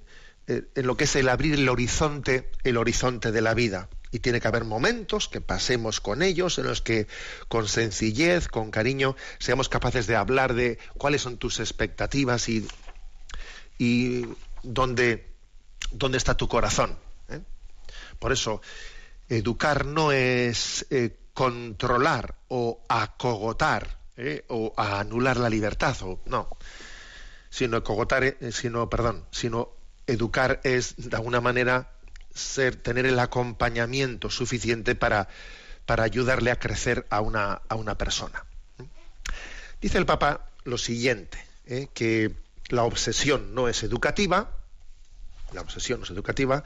eh, 0.47 0.63
en 0.75 0.87
lo 0.87 0.95
que 0.95 1.05
es 1.05 1.15
el 1.15 1.29
abrir 1.29 1.55
el 1.55 1.67
horizonte, 1.67 2.51
el 2.63 2.77
horizonte 2.77 3.31
de 3.31 3.41
la 3.41 3.53
vida. 3.53 3.89
Y 4.11 4.19
tiene 4.19 4.39
que 4.39 4.47
haber 4.47 4.63
momentos 4.63 5.27
que 5.27 5.41
pasemos 5.41 5.99
con 5.99 6.21
ellos 6.21 6.57
en 6.57 6.65
los 6.67 6.81
que 6.81 7.07
con 7.49 7.67
sencillez, 7.67 8.47
con 8.47 8.71
cariño, 8.71 9.17
seamos 9.37 9.67
capaces 9.67 10.07
de 10.07 10.15
hablar 10.15 10.53
de 10.53 10.79
cuáles 10.97 11.21
son 11.21 11.37
tus 11.37 11.59
expectativas 11.59 12.47
y 12.47 12.65
y 13.77 14.25
dónde, 14.63 15.27
dónde 15.91 16.17
está 16.17 16.35
tu 16.35 16.47
corazón. 16.47 16.97
¿eh? 17.29 17.41
Por 18.19 18.31
eso, 18.31 18.61
educar 19.29 19.85
no 19.85 20.11
es 20.11 20.85
controlar 21.37 22.33
o 22.47 22.81
acogotar 22.89 23.99
¿eh? 24.17 24.43
o 24.47 24.73
anular 24.75 25.37
la 25.37 25.51
libertad, 25.51 25.95
o 26.01 26.19
no, 26.25 26.49
sino 27.51 27.77
acogotar, 27.77 28.37
sino, 28.51 28.89
perdón, 28.89 29.23
sino 29.29 29.69
educar 30.07 30.61
es 30.63 30.95
de 30.97 31.15
alguna 31.15 31.39
manera 31.39 31.91
ser, 32.33 32.75
tener 32.75 33.05
el 33.05 33.19
acompañamiento 33.19 34.31
suficiente 34.31 34.95
para, 34.95 35.29
para 35.85 36.05
ayudarle 36.05 36.49
a 36.49 36.57
crecer 36.57 37.05
a 37.11 37.21
una, 37.21 37.61
a 37.69 37.75
una 37.75 37.95
persona. 37.99 38.43
Dice 39.79 39.99
el 39.99 40.07
Papa 40.07 40.47
lo 40.63 40.79
siguiente, 40.79 41.37
que 41.93 42.33
la 42.69 42.83
obsesión 42.83 43.53
no 43.53 43.67
es 43.67 43.83
educativa, 43.83 44.57
la 45.53 45.61
obsesión 45.61 45.99
no 45.99 46.05
es 46.05 46.09
educativa, 46.09 46.63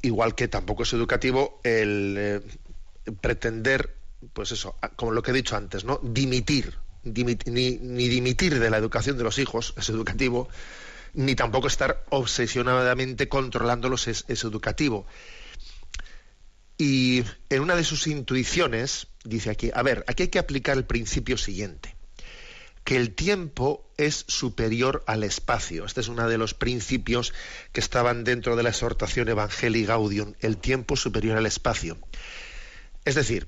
igual 0.00 0.36
que 0.36 0.46
tampoco 0.46 0.84
es 0.84 0.92
educativo 0.92 1.60
el 1.64 2.14
eh, 2.16 2.40
pretender, 3.12 3.96
pues 4.32 4.52
eso, 4.52 4.76
como 4.96 5.12
lo 5.12 5.22
que 5.22 5.30
he 5.30 5.34
dicho 5.34 5.56
antes, 5.56 5.84
¿no? 5.84 6.00
Dimitir, 6.02 6.74
ni, 7.04 7.34
dimitir 7.34 8.58
de 8.58 8.70
la 8.70 8.76
educación 8.76 9.16
de 9.16 9.24
los 9.24 9.38
hijos 9.38 9.74
es 9.78 9.88
educativo, 9.88 10.48
ni 11.14 11.34
tampoco 11.34 11.66
estar 11.66 12.04
obsesionadamente 12.10 13.28
controlándolos 13.28 14.08
es, 14.08 14.24
educativo. 14.28 15.06
Y 16.78 17.24
en 17.50 17.60
una 17.60 17.76
de 17.76 17.84
sus 17.84 18.06
intuiciones 18.06 19.08
dice 19.24 19.50
aquí, 19.50 19.70
a 19.74 19.82
ver, 19.82 20.04
aquí 20.06 20.24
hay 20.24 20.28
que 20.28 20.38
aplicar 20.38 20.78
el 20.78 20.86
principio 20.86 21.36
siguiente 21.36 21.94
que 22.84 22.96
el 22.96 23.14
tiempo 23.14 23.88
es 23.98 24.24
superior 24.26 25.04
al 25.06 25.22
espacio. 25.22 25.84
Este 25.84 26.00
es 26.00 26.08
uno 26.08 26.26
de 26.28 26.38
los 26.38 26.54
principios 26.54 27.34
que 27.72 27.80
estaban 27.80 28.24
dentro 28.24 28.56
de 28.56 28.62
la 28.62 28.70
exhortación 28.70 29.28
Evangelii 29.28 29.84
Gaudium, 29.84 30.32
el 30.40 30.56
tiempo 30.56 30.96
superior 30.96 31.36
al 31.36 31.46
espacio. 31.46 31.98
Es 33.04 33.14
decir, 33.14 33.46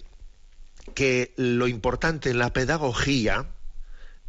que 0.94 1.32
lo 1.36 1.68
importante 1.68 2.30
en 2.30 2.38
la 2.38 2.52
pedagogía 2.52 3.46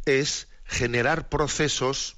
es 0.04 0.48
generar 0.64 1.28
procesos 1.28 2.16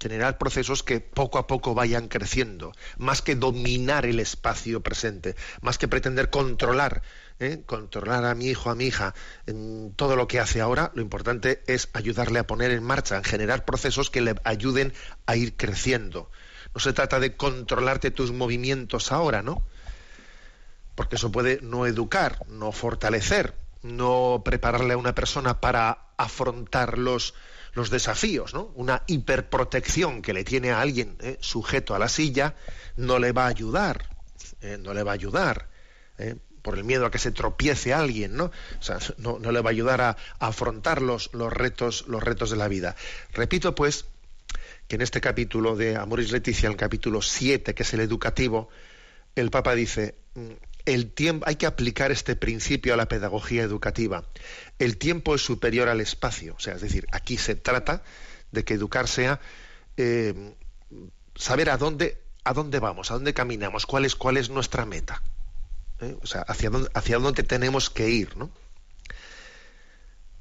generar 0.00 0.38
procesos 0.38 0.82
que 0.82 1.00
poco 1.00 1.38
a 1.38 1.46
poco 1.46 1.74
vayan 1.74 2.08
creciendo, 2.08 2.72
más 2.98 3.22
que 3.22 3.34
dominar 3.34 4.06
el 4.06 4.20
espacio 4.20 4.80
presente, 4.80 5.34
más 5.60 5.78
que 5.78 5.88
pretender 5.88 6.30
controlar, 6.30 7.02
¿eh? 7.40 7.62
controlar 7.66 8.24
a 8.24 8.34
mi 8.34 8.46
hijo, 8.46 8.70
a 8.70 8.74
mi 8.74 8.86
hija 8.86 9.14
en 9.46 9.92
todo 9.96 10.16
lo 10.16 10.28
que 10.28 10.40
hace 10.40 10.60
ahora, 10.60 10.92
lo 10.94 11.02
importante 11.02 11.62
es 11.66 11.88
ayudarle 11.92 12.38
a 12.38 12.46
poner 12.46 12.70
en 12.70 12.82
marcha, 12.82 13.16
en 13.16 13.24
generar 13.24 13.64
procesos 13.64 14.10
que 14.10 14.20
le 14.20 14.34
ayuden 14.44 14.92
a 15.26 15.36
ir 15.36 15.56
creciendo. 15.56 16.30
No 16.74 16.80
se 16.80 16.92
trata 16.92 17.18
de 17.18 17.36
controlarte 17.36 18.10
tus 18.10 18.30
movimientos 18.30 19.10
ahora, 19.10 19.42
¿no? 19.42 19.64
Porque 20.98 21.14
eso 21.14 21.30
puede 21.30 21.60
no 21.62 21.86
educar, 21.86 22.44
no 22.48 22.72
fortalecer, 22.72 23.54
no 23.82 24.42
prepararle 24.44 24.94
a 24.94 24.96
una 24.96 25.14
persona 25.14 25.60
para 25.60 26.08
afrontar 26.16 26.98
los, 26.98 27.34
los 27.72 27.88
desafíos, 27.90 28.52
¿no? 28.52 28.72
Una 28.74 29.04
hiperprotección 29.06 30.22
que 30.22 30.32
le 30.32 30.42
tiene 30.42 30.72
a 30.72 30.80
alguien 30.80 31.16
¿eh? 31.20 31.38
sujeto 31.40 31.94
a 31.94 32.00
la 32.00 32.08
silla 32.08 32.56
no 32.96 33.20
le 33.20 33.30
va 33.30 33.44
a 33.44 33.46
ayudar, 33.46 34.08
¿eh? 34.60 34.76
no 34.76 34.92
le 34.92 35.04
va 35.04 35.12
a 35.12 35.14
ayudar, 35.14 35.68
¿eh? 36.18 36.34
por 36.62 36.76
el 36.76 36.82
miedo 36.82 37.06
a 37.06 37.12
que 37.12 37.20
se 37.20 37.30
tropiece 37.30 37.94
alguien, 37.94 38.36
¿no? 38.36 38.46
O 38.46 38.82
sea, 38.82 38.98
no, 39.18 39.38
le 39.38 39.60
va 39.60 39.70
a 39.70 39.70
ayudar 39.70 40.00
a, 40.00 40.16
afrontar 40.40 41.00
los, 41.00 41.32
los, 41.32 41.52
retos, 41.52 42.06
los 42.08 42.24
retos 42.24 42.50
de 42.50 42.56
la 42.56 42.66
vida. 42.66 42.96
Repito, 43.32 43.76
pues, 43.76 44.06
que 44.88 44.96
en 44.96 45.02
este 45.02 45.20
capítulo 45.20 45.76
de 45.76 45.94
Amoris 45.94 46.32
Leticia, 46.32 46.68
el 46.68 46.74
capítulo 46.74 47.22
7, 47.22 47.72
que 47.72 47.84
es 47.84 47.94
el 47.94 48.00
educativo, 48.00 48.68
el 49.36 49.50
Papa 49.50 49.76
dice, 49.76 50.16
mm, 50.34 50.67
el 50.88 51.12
tiempo, 51.12 51.46
hay 51.46 51.56
que 51.56 51.66
aplicar 51.66 52.10
este 52.10 52.34
principio 52.34 52.94
a 52.94 52.96
la 52.96 53.08
pedagogía 53.08 53.62
educativa. 53.62 54.24
El 54.78 54.96
tiempo 54.96 55.34
es 55.34 55.42
superior 55.42 55.88
al 55.88 56.00
espacio. 56.00 56.54
O 56.56 56.60
sea, 56.60 56.74
es 56.74 56.80
decir, 56.80 57.06
aquí 57.12 57.36
se 57.36 57.54
trata 57.54 58.02
de 58.52 58.64
que 58.64 58.74
educar 58.74 59.06
sea 59.06 59.40
eh, 59.96 60.54
saber 61.34 61.70
a 61.70 61.76
dónde, 61.76 62.22
a 62.44 62.54
dónde 62.54 62.78
vamos, 62.78 63.10
a 63.10 63.14
dónde 63.14 63.34
caminamos, 63.34 63.84
cuál 63.84 64.06
es, 64.06 64.14
cuál 64.14 64.38
es 64.38 64.48
nuestra 64.48 64.86
meta. 64.86 65.22
¿eh? 66.00 66.16
O 66.22 66.26
sea, 66.26 66.42
hacia 66.42 66.70
dónde, 66.70 66.90
hacia 66.94 67.18
dónde 67.18 67.42
tenemos 67.42 67.90
que 67.90 68.08
ir, 68.08 68.36
¿no? 68.36 68.50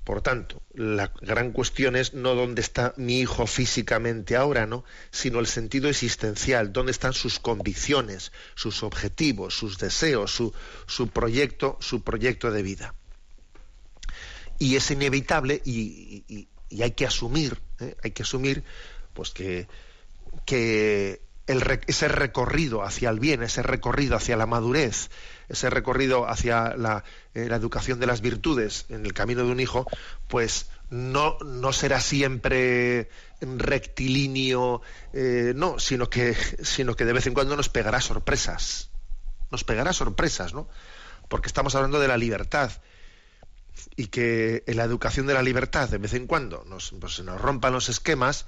Por 0.07 0.21
tanto, 0.21 0.61
la 0.73 1.11
gran 1.19 1.51
cuestión 1.51 1.97
es 1.97 2.13
no 2.13 2.33
dónde 2.33 2.61
está 2.61 2.93
mi 2.95 3.19
hijo 3.19 3.45
físicamente 3.45 4.37
ahora, 4.37 4.65
¿no? 4.65 4.85
sino 5.11 5.39
el 5.39 5.47
sentido 5.47 5.89
existencial, 5.89 6.71
dónde 6.71 6.93
están 6.93 7.11
sus 7.11 7.39
convicciones, 7.39 8.31
sus 8.55 8.83
objetivos, 8.83 9.53
sus 9.53 9.77
deseos, 9.77 10.31
su, 10.31 11.09
proyecto, 11.09 11.77
su 11.81 12.03
proyecto 12.03 12.51
de 12.51 12.63
vida. 12.63 12.95
Y 14.57 14.77
es 14.77 14.89
inevitable 14.91 15.61
y, 15.65 16.47
hay 16.81 16.91
que 16.91 17.05
asumir, 17.05 17.59
¿eh? 17.81 17.97
hay 18.01 18.11
que 18.11 18.23
asumir, 18.23 18.63
pues 19.13 19.31
que, 19.31 19.67
que 20.45 21.19
ese 21.47 22.07
recorrido 22.09 22.83
hacia 22.83 23.09
el 23.09 23.19
bien, 23.19 23.41
ese 23.41 23.63
recorrido 23.63 24.17
hacia 24.17 24.35
la 24.35 24.45
madurez, 24.45 25.09
ese 25.47 25.69
recorrido 25.69 26.29
hacia 26.29 26.75
la, 26.75 27.03
eh, 27.33 27.47
la, 27.47 27.55
educación 27.55 27.99
de 27.99 28.07
las 28.07 28.21
virtudes 28.21 28.85
en 28.89 29.05
el 29.05 29.13
camino 29.13 29.45
de 29.45 29.51
un 29.51 29.59
hijo, 29.59 29.87
pues 30.27 30.67
no, 30.89 31.37
no 31.39 31.71
será 31.73 32.01
siempre 32.01 33.09
rectilíneo, 33.41 34.81
eh, 35.13 35.53
no, 35.55 35.79
sino 35.79 36.09
que, 36.09 36.35
sino 36.63 36.95
que 36.95 37.05
de 37.05 37.13
vez 37.13 37.27
en 37.27 37.33
cuando 37.33 37.55
nos 37.55 37.69
pegará 37.69 38.01
sorpresas. 38.01 38.89
Nos 39.49 39.63
pegará 39.63 39.93
sorpresas, 39.93 40.53
¿no? 40.53 40.67
Porque 41.29 41.47
estamos 41.47 41.75
hablando 41.75 41.99
de 41.99 42.09
la 42.09 42.17
libertad 42.17 42.71
y 43.95 44.07
que 44.07 44.63
en 44.67 44.77
la 44.77 44.83
educación 44.83 45.27
de 45.27 45.33
la 45.33 45.41
libertad 45.41 45.87
de 45.87 45.97
vez 45.97 46.13
en 46.13 46.27
cuando 46.27 46.63
nos, 46.65 46.93
pues, 46.99 47.19
nos 47.21 47.39
rompan 47.39 47.73
los 47.73 47.89
esquemas, 47.89 48.45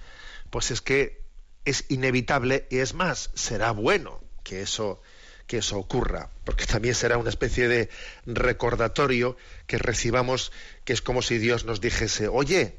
pues 0.50 0.72
es 0.72 0.82
que 0.82 1.19
es 1.66 1.86
inevitable 1.90 2.68
y 2.70 2.78
es 2.78 2.94
más, 2.94 3.32
será 3.34 3.72
bueno 3.72 4.22
que 4.44 4.62
eso 4.62 5.02
que 5.50 5.58
eso 5.58 5.80
ocurra, 5.80 6.30
porque 6.44 6.68
también 6.68 6.94
será 6.94 7.18
una 7.18 7.32
especie 7.32 7.68
de 7.68 7.90
recordatorio 8.28 9.36
que 9.66 9.80
recibamos, 9.80 10.52
que 10.86 10.94
es 10.94 11.02
como 11.02 11.24
si 11.24 11.40
Dios 11.40 11.66
nos 11.66 11.82
dijese, 11.82 12.28
oye, 12.28 12.76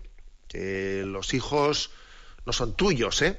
que 0.46 1.02
los 1.04 1.34
hijos 1.34 1.90
no 2.46 2.52
son 2.52 2.76
tuyos, 2.76 3.22
¿eh? 3.22 3.36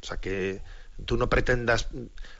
O 0.00 0.06
sea, 0.06 0.18
que 0.18 0.62
tú 1.06 1.16
no 1.16 1.28
pretendas 1.28 1.88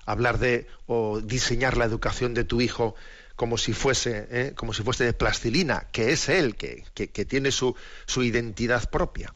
hablar 0.07 0.39
de 0.39 0.69
o 0.87 1.21
diseñar 1.21 1.77
la 1.77 1.85
educación 1.85 2.35
de 2.35 2.45
tu 2.45 2.61
hijo 2.61 2.95
como 3.35 3.59
si 3.59 3.73
fuese, 3.73 4.27
¿eh? 4.31 4.53
como 4.57 4.73
si 4.73 4.83
fuese 4.83 5.05
de 5.05 5.13
plastilina, 5.13 5.87
que 5.93 6.13
es 6.13 6.29
él, 6.29 6.57
que, 6.57 6.85
tiene 7.25 7.53
su, 7.53 7.77
su, 8.07 8.25
identidad 8.25 8.91
propia. 8.91 9.33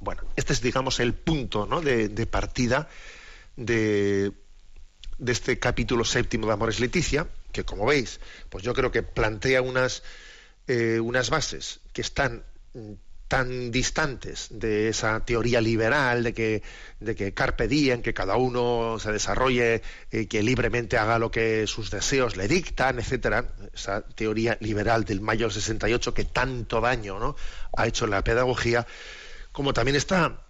Bueno, 0.00 0.22
este 0.36 0.52
es, 0.52 0.60
digamos, 0.60 1.00
el 1.00 1.14
punto 1.14 1.66
de, 1.80 2.08
de 2.08 2.26
partida 2.26 2.88
de 3.56 4.32
de 5.18 5.32
este 5.32 5.58
capítulo 5.58 6.04
séptimo 6.04 6.46
de 6.46 6.52
Amores 6.52 6.80
Leticia, 6.80 7.26
que 7.52 7.64
como 7.64 7.86
veis, 7.86 8.20
pues 8.50 8.62
yo 8.64 8.74
creo 8.74 8.90
que 8.90 9.02
plantea 9.02 9.62
unas, 9.62 10.02
eh, 10.66 11.00
unas 11.00 11.30
bases 11.30 11.80
que 11.92 12.02
están 12.02 12.44
mm, 12.74 12.92
tan 13.28 13.72
distantes 13.72 14.48
de 14.50 14.88
esa 14.88 15.18
teoría 15.24 15.60
liberal 15.60 16.22
de 16.22 16.32
que, 16.32 16.62
de 17.00 17.16
que 17.16 17.34
carpe 17.34 17.66
diem, 17.66 18.00
que 18.00 18.14
cada 18.14 18.36
uno 18.36 18.98
se 19.00 19.10
desarrolle, 19.10 19.82
y 20.12 20.26
que 20.26 20.44
libremente 20.44 20.96
haga 20.96 21.18
lo 21.18 21.30
que 21.30 21.66
sus 21.66 21.90
deseos 21.90 22.36
le 22.36 22.46
dictan, 22.46 23.00
etcétera, 23.00 23.48
esa 23.74 24.02
teoría 24.02 24.56
liberal 24.60 25.04
del 25.04 25.22
mayo 25.22 25.50
68 25.50 26.14
que 26.14 26.24
tanto 26.24 26.80
daño 26.80 27.18
¿no? 27.18 27.34
ha 27.76 27.86
hecho 27.88 28.04
en 28.04 28.12
la 28.12 28.22
pedagogía, 28.22 28.86
como 29.56 29.72
también 29.72 29.96
está 29.96 30.42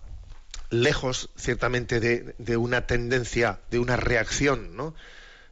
lejos 0.68 1.30
ciertamente 1.36 2.00
de, 2.00 2.56
una 2.56 2.88
tendencia, 2.88 3.60
de 3.70 3.78
una 3.78 3.94
reacción 3.94 4.74
¿no? 4.74 4.96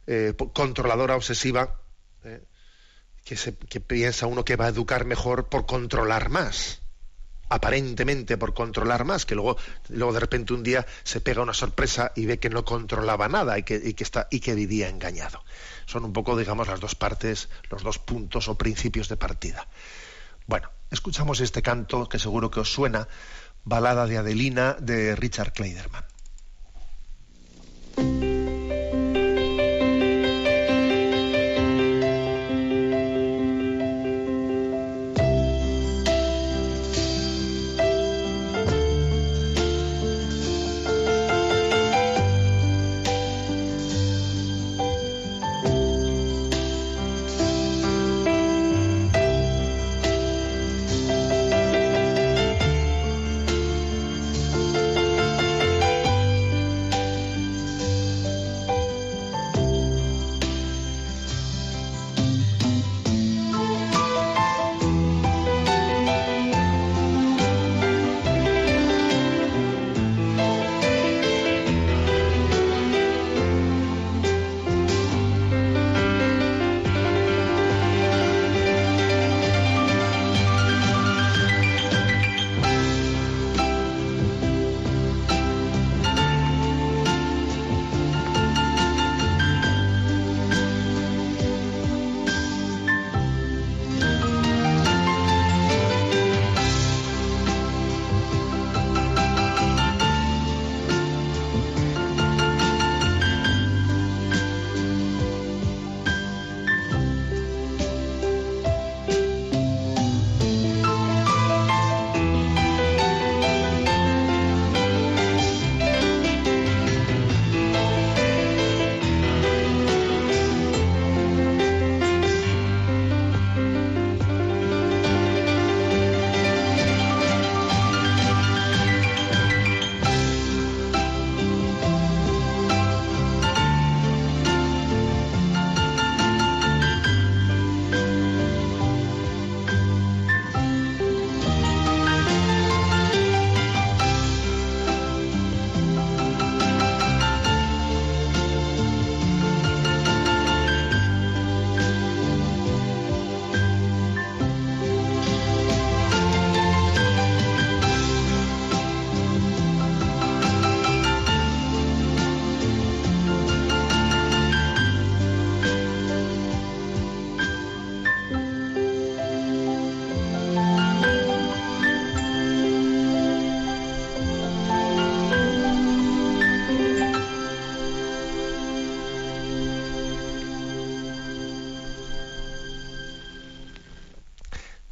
Eh, 0.07 0.33
controladora, 0.51 1.15
obsesiva, 1.15 1.79
¿eh? 2.25 2.43
que, 3.23 3.37
se, 3.37 3.53
piensa 3.53 4.27
uno 4.27 4.43
que 4.43 4.57
va 4.57 4.65
a 4.65 4.67
educar 4.67 5.05
mejor 5.05 5.47
por 5.47 5.65
controlar 5.65 6.27
más 6.27 6.81
aparentemente 7.47 8.37
por 8.37 8.53
controlar 8.53 9.05
más, 9.05 9.25
que 9.25 9.35
luego, 9.35 9.55
luego 9.87 10.11
de 10.11 10.19
repente 10.19 10.51
un 10.53 10.63
día 10.63 10.85
se 11.03 11.21
pega 11.21 11.43
una 11.43 11.53
sorpresa 11.53 12.11
y 12.15 12.25
ve 12.25 12.39
que 12.39 12.49
no 12.49 12.65
controlaba 12.65 13.29
nada 13.29 13.57
y 13.57 13.63
que, 13.63 13.95
está, 13.99 14.27
y 14.31 14.41
que 14.41 14.55
vivía 14.55 14.89
engañado. 14.89 15.45
Son 15.85 16.03
un 16.03 16.11
poco, 16.11 16.35
digamos, 16.35 16.67
las 16.67 16.81
dos 16.81 16.95
partes, 16.95 17.47
los 17.69 17.83
dos 17.83 17.99
puntos 17.99 18.49
o 18.49 18.57
principios 18.57 19.07
de 19.07 19.15
partida. 19.15 19.67
Bueno, 20.47 20.69
escuchamos 20.91 21.39
este 21.39 21.61
canto 21.61 22.07
que 22.07 22.19
seguro 22.19 22.51
que 22.51 22.59
os 22.59 22.71
suena, 22.71 23.07
Balada 23.65 24.05
de 24.05 24.19
Adelina 24.19 24.77
de 24.79 25.15
Richard 25.15 25.51
Kleiderman. 25.53 26.05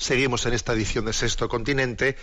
Seguimos 0.03 0.45
en 0.45 0.51
esta 0.51 0.73
edición 0.73 1.05
de 1.05 1.13
Sexto 1.13 1.47
Continente 1.47 2.17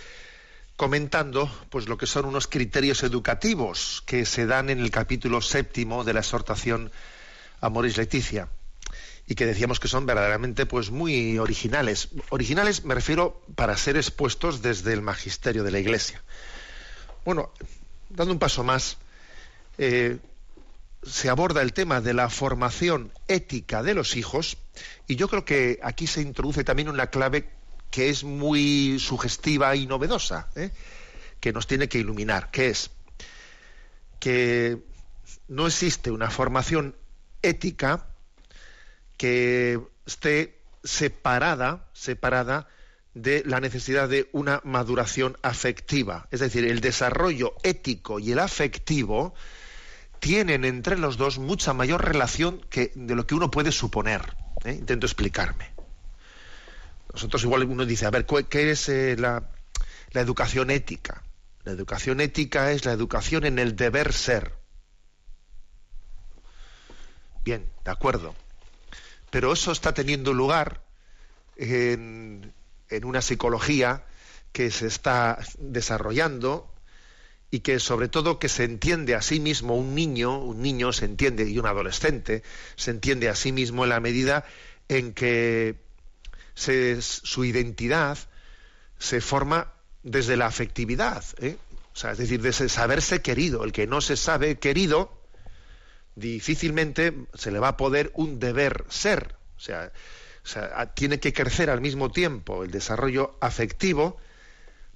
comentando 0.76 1.50
pues 1.70 1.88
lo 1.88 1.96
que 1.96 2.04
son 2.04 2.26
unos 2.26 2.46
criterios 2.46 3.02
educativos 3.04 4.02
que 4.04 4.26
se 4.26 4.44
dan 4.44 4.68
en 4.68 4.80
el 4.80 4.90
capítulo 4.90 5.40
séptimo 5.40 6.04
de 6.04 6.12
la 6.12 6.20
exhortación 6.20 6.92
Amoris 7.62 7.96
Leticia 7.96 8.50
y 9.26 9.34
que 9.34 9.46
decíamos 9.46 9.80
que 9.80 9.88
son 9.88 10.04
verdaderamente 10.04 10.66
pues 10.66 10.90
muy 10.90 11.38
originales. 11.38 12.10
Originales 12.28 12.84
me 12.84 12.94
refiero 12.94 13.40
para 13.54 13.74
ser 13.78 13.96
expuestos 13.96 14.60
desde 14.60 14.92
el 14.92 15.00
magisterio 15.00 15.64
de 15.64 15.70
la 15.70 15.78
Iglesia. 15.78 16.22
Bueno, 17.24 17.50
dando 18.10 18.34
un 18.34 18.38
paso 18.38 18.62
más, 18.62 18.98
eh, 19.78 20.18
se 21.02 21.30
aborda 21.30 21.62
el 21.62 21.72
tema 21.72 22.02
de 22.02 22.12
la 22.12 22.28
formación 22.28 23.10
ética 23.26 23.82
de 23.82 23.94
los 23.94 24.16
hijos 24.16 24.58
y 25.06 25.16
yo 25.16 25.28
creo 25.28 25.46
que 25.46 25.80
aquí 25.82 26.06
se 26.06 26.20
introduce 26.20 26.62
también 26.62 26.90
una 26.90 27.06
clave 27.06 27.58
que 27.90 28.08
es 28.08 28.24
muy 28.24 28.98
sugestiva 28.98 29.74
y 29.76 29.86
novedosa, 29.86 30.48
¿eh? 30.54 30.70
que 31.40 31.52
nos 31.52 31.66
tiene 31.66 31.88
que 31.88 31.98
iluminar, 31.98 32.50
que 32.50 32.68
es 32.68 32.90
que 34.18 34.78
no 35.48 35.66
existe 35.66 36.10
una 36.10 36.30
formación 36.30 36.94
ética 37.42 38.06
que 39.16 39.80
esté 40.06 40.60
separada, 40.84 41.88
separada 41.92 42.68
de 43.14 43.42
la 43.44 43.60
necesidad 43.60 44.08
de 44.08 44.28
una 44.32 44.60
maduración 44.64 45.36
afectiva. 45.42 46.28
Es 46.30 46.40
decir, 46.40 46.64
el 46.64 46.80
desarrollo 46.80 47.54
ético 47.62 48.20
y 48.20 48.32
el 48.32 48.38
afectivo 48.38 49.34
tienen 50.20 50.64
entre 50.64 50.98
los 50.98 51.16
dos 51.16 51.38
mucha 51.38 51.72
mayor 51.72 52.04
relación 52.04 52.60
que 52.70 52.92
de 52.94 53.14
lo 53.14 53.26
que 53.26 53.34
uno 53.34 53.50
puede 53.50 53.72
suponer. 53.72 54.36
¿eh? 54.64 54.72
Intento 54.72 55.06
explicarme. 55.06 55.69
Nosotros 57.12 57.42
igual 57.42 57.64
uno 57.64 57.84
dice, 57.84 58.06
a 58.06 58.10
ver, 58.10 58.26
¿qué 58.26 58.70
es 58.70 58.88
eh, 58.88 59.16
la, 59.18 59.50
educación 60.14 60.70
ética? 60.70 61.24
La 61.64 61.72
educación 61.72 62.20
ética 62.20 62.72
es 62.72 62.84
la 62.84 62.92
educación 62.92 63.44
en 63.44 63.58
el 63.58 63.76
deber 63.76 64.12
ser. 64.12 64.54
Bien, 67.44 67.66
de 67.84 67.90
acuerdo. 67.90 68.34
Pero 69.30 69.52
eso 69.52 69.72
está 69.72 69.92
teniendo 69.94 70.32
lugar 70.32 70.82
en, 71.56 72.52
en 72.88 73.04
una 73.04 73.22
psicología 73.22 74.04
que 74.52 74.70
se 74.70 74.86
está 74.86 75.38
desarrollando 75.58 76.72
y 77.50 77.60
que 77.60 77.80
sobre 77.80 78.08
todo 78.08 78.38
que 78.38 78.48
se 78.48 78.64
entiende 78.64 79.14
a 79.14 79.22
sí 79.22 79.40
mismo 79.40 79.76
un 79.76 79.94
niño, 79.94 80.38
un 80.38 80.62
niño 80.62 80.92
se 80.92 81.04
entiende 81.04 81.48
y 81.48 81.58
un 81.58 81.66
adolescente 81.66 82.42
se 82.76 82.92
entiende 82.92 83.28
a 83.28 83.34
sí 83.34 83.52
mismo 83.52 83.84
en 83.84 83.90
la 83.90 84.00
medida 84.00 84.44
en 84.88 85.12
que 85.12 85.76
su 86.60 87.44
identidad 87.44 88.18
se 88.98 89.20
forma 89.20 89.72
desde 90.02 90.36
la 90.36 90.46
afectividad, 90.46 91.24
¿eh? 91.38 91.56
o 91.92 91.96
sea, 91.96 92.12
es 92.12 92.18
decir, 92.18 92.40
desde 92.40 92.68
saberse 92.68 93.20
querido. 93.20 93.64
El 93.64 93.72
que 93.72 93.86
no 93.86 94.00
se 94.00 94.16
sabe 94.16 94.58
querido, 94.58 95.12
difícilmente 96.14 97.14
se 97.34 97.50
le 97.50 97.58
va 97.58 97.68
a 97.68 97.76
poder 97.76 98.12
un 98.14 98.38
deber 98.38 98.84
ser. 98.88 99.34
O 99.56 99.60
sea, 99.60 99.92
tiene 100.94 101.20
que 101.20 101.32
crecer 101.32 101.70
al 101.70 101.80
mismo 101.80 102.10
tiempo 102.10 102.64
el 102.64 102.70
desarrollo 102.70 103.36
afectivo 103.40 104.16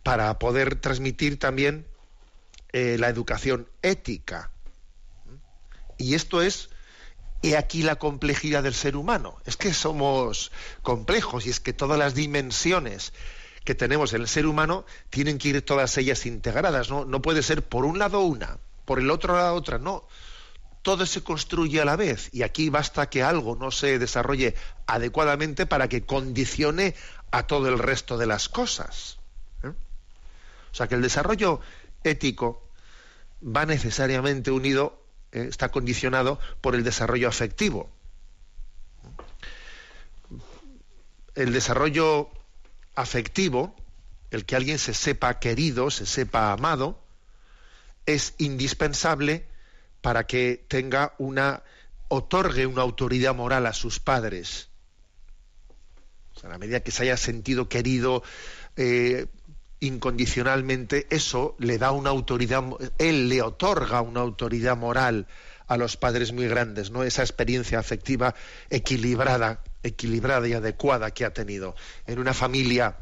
para 0.03 0.39
poder 0.39 0.77
transmitir 0.77 1.39
también 1.39 1.87
eh, 2.73 2.97
la 2.99 3.09
educación 3.09 3.69
ética. 3.83 4.51
Y 5.99 6.15
esto 6.15 6.43
es 6.43 6.71
He 7.45 7.59
aquí 7.59 7.83
la 7.83 7.97
complejidad 7.97 8.63
del 8.63 8.73
ser 8.73 8.97
humano. 8.97 9.37
Es 9.45 9.59
que 9.59 9.75
somos 9.75 10.51
complejos 10.81 11.45
y 11.45 11.51
es 11.51 11.61
que 11.61 11.75
todas 11.75 11.99
las 11.99 12.15
dimensiones 12.15 13.13
que 13.65 13.75
tenemos 13.75 14.15
en 14.15 14.23
el 14.23 14.29
ser 14.29 14.47
humano 14.47 14.87
tienen 15.11 15.37
que 15.37 15.49
ir 15.49 15.61
todas 15.61 15.99
ellas 15.99 16.25
integradas. 16.25 16.89
No, 16.89 17.05
no 17.05 17.21
puede 17.21 17.43
ser 17.43 17.63
por 17.63 17.85
un 17.85 17.99
lado 17.99 18.21
una, 18.21 18.57
por 18.87 18.99
el 18.99 19.11
otro 19.11 19.35
lado 19.37 19.57
otra. 19.57 19.77
No. 19.77 20.09
Todo 20.81 21.05
se 21.05 21.23
construye 21.23 21.83
a 21.83 21.85
la 21.85 21.97
vez 21.97 22.31
y 22.33 22.45
aquí 22.45 22.71
basta 22.71 23.11
que 23.11 23.23
algo 23.23 23.57
no 23.57 23.71
se 23.71 23.99
desarrolle 23.99 24.55
adecuadamente 24.87 25.67
para 25.67 25.87
que 25.91 26.07
condicione 26.07 26.95
a 27.31 27.47
todo 27.47 27.69
el 27.69 27.79
resto 27.79 28.17
de 28.17 28.25
las 28.25 28.49
cosas. 28.49 29.19
¿eh? 29.63 29.69
O 29.69 30.75
sea 30.75 30.89
que 30.89 30.95
el 30.95 31.03
desarrollo 31.03 31.61
ético 32.05 32.67
va 33.45 33.67
necesariamente 33.67 34.51
unido 34.51 35.04
eh, 35.35 35.49
está 35.49 35.71
condicionado 35.71 36.39
por 36.61 36.77
el 36.77 36.85
desarrollo 36.85 37.29
afectivo. 37.29 37.91
El 41.35 41.53
desarrollo 41.53 42.31
afectivo, 42.95 43.75
el 44.31 44.45
que 44.45 44.55
alguien 44.55 44.79
se 44.79 44.95
sepa 44.95 45.41
querido, 45.41 45.91
se 45.91 46.07
sepa 46.07 46.53
amado, 46.53 47.03
es 48.07 48.35
indispensable 48.39 49.45
para 50.01 50.27
que 50.27 50.65
tenga 50.69 51.15
una 51.19 51.65
otorgue 52.09 52.67
una 52.67 52.83
autoridad 52.83 53.35
moral 53.35 53.67
a 53.67 53.73
sus 53.73 53.99
padres. 53.99 54.69
O 56.37 56.39
sea, 56.39 56.49
a 56.49 56.53
la 56.53 56.59
medida 56.59 56.81
que 56.81 56.93
se 56.93 57.03
haya 57.03 57.17
sentido 57.17 57.69
querido, 57.69 58.23
eh, 58.77 59.27
incondicionalmente, 59.81 61.07
eso 61.11 61.57
le 61.59 61.79
da 61.79 61.91
una 61.91 62.11
autoridad, 62.11 62.65
él 62.99 63.29
le 63.29 63.43
otorga 63.43 64.01
una 64.01 64.21
autoridad 64.21 64.77
moral 64.77 65.27
a 65.67 65.77
los 65.77 65.97
padres 65.97 66.33
muy 66.33 66.47
grandes, 66.47 66.91
¿no? 66.91 67.05
Esa 67.05 67.23
experiencia 67.23 67.79
afectiva 67.79 68.35
equilibrada, 68.71 69.63
equilibrada 69.83 70.47
y 70.49 70.53
adecuada 70.53 71.11
que 71.11 71.25
ha 71.25 71.33
tenido. 71.33 71.75
En 72.07 72.19
una 72.19 72.35
familia 72.35 72.97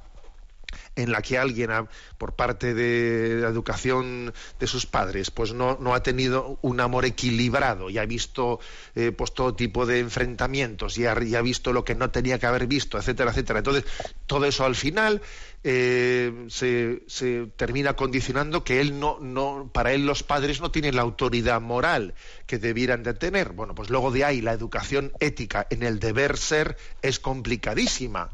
en 0.97 1.13
la 1.13 1.23
que 1.23 1.39
alguien 1.39 1.71
por 2.19 2.35
parte 2.35 2.75
de 2.75 3.41
la 3.41 3.49
educación 3.49 4.33
de 4.59 4.67
sus 4.67 4.87
padres 4.87 5.31
pues 5.31 5.53
no, 5.53 5.79
no 5.81 5.95
ha 5.95 6.03
tenido 6.03 6.59
un 6.63 6.81
amor 6.81 7.05
equilibrado 7.05 7.91
y 7.91 7.99
ha 7.99 8.05
visto 8.05 8.61
eh, 8.95 9.13
pues 9.13 9.33
todo 9.33 9.55
tipo 9.55 9.87
de 9.87 10.01
enfrentamientos 10.01 10.99
y 10.99 11.07
ha, 11.07 11.17
y 11.23 11.35
ha, 11.35 11.43
visto 11.43 11.73
lo 11.73 11.85
que 11.85 11.95
no 11.95 12.11
tenía 12.11 12.39
que 12.39 12.47
haber 12.47 12.67
visto 12.67 12.99
etcétera 12.99 13.31
etcétera. 13.31 13.61
Entonces 13.61 13.85
todo 14.27 14.45
eso 14.45 14.65
al 14.65 14.75
final 14.75 15.23
eh, 15.65 16.47
se, 16.49 17.03
se, 17.07 17.47
termina 17.57 17.95
condicionando 17.95 18.65
que 18.65 18.81
él 18.81 18.99
no, 18.99 19.19
no 19.21 19.71
para 19.73 19.93
él 19.93 20.07
los 20.07 20.23
padres 20.23 20.61
no 20.61 20.71
tienen 20.71 20.97
la 20.97 21.03
autoridad 21.03 21.61
moral 21.61 22.15
que 22.47 22.59
debieran 22.59 23.03
de 23.03 23.15
tener. 23.15 23.51
Bueno 23.53 23.75
pues 23.75 23.91
luego 23.91 24.11
de 24.11 24.25
ahí 24.25 24.41
la 24.41 24.53
educación 24.53 25.13
ética 25.21 25.67
en 25.71 25.83
el 25.83 25.99
deber 25.99 26.37
ser 26.37 26.77
es 27.03 27.19
complicadísima 27.21 28.31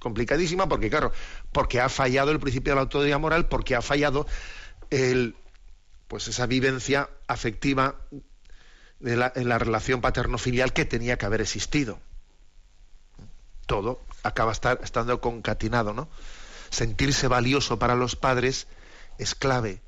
complicadísima 0.00 0.68
porque, 0.68 0.90
claro, 0.90 1.12
porque 1.52 1.80
ha 1.80 1.88
fallado 1.88 2.32
el 2.32 2.40
principio 2.40 2.72
de 2.72 2.76
la 2.76 2.82
autoridad 2.82 3.20
moral, 3.20 3.46
porque 3.46 3.76
ha 3.76 3.82
fallado 3.82 4.26
el, 4.90 5.36
pues 6.08 6.26
esa 6.26 6.46
vivencia 6.46 7.08
afectiva 7.28 7.94
de 8.98 9.16
la, 9.16 9.32
en 9.36 9.48
la 9.48 9.58
relación 9.58 10.00
paterno-filial 10.00 10.72
que 10.72 10.84
tenía 10.84 11.16
que 11.16 11.26
haber 11.26 11.40
existido. 11.40 12.00
Todo 13.66 14.00
acaba 14.24 14.50
estar, 14.50 14.80
estando 14.82 15.20
concatenado, 15.20 15.92
¿no? 15.92 16.08
Sentirse 16.70 17.28
valioso 17.28 17.78
para 17.78 17.94
los 17.94 18.16
padres 18.16 18.66
es 19.18 19.34
clave 19.34 19.80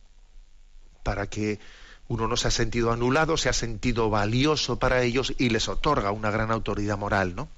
para 1.02 1.26
que 1.26 1.58
uno 2.06 2.28
no 2.28 2.36
se 2.36 2.48
ha 2.48 2.50
sentido 2.50 2.92
anulado, 2.92 3.36
se 3.36 3.48
ha 3.48 3.52
sentido 3.52 4.10
valioso 4.10 4.78
para 4.78 5.02
ellos 5.02 5.32
y 5.38 5.48
les 5.48 5.68
otorga 5.68 6.12
una 6.12 6.30
gran 6.30 6.50
autoridad 6.50 6.98
moral, 6.98 7.34
¿no? 7.34 7.48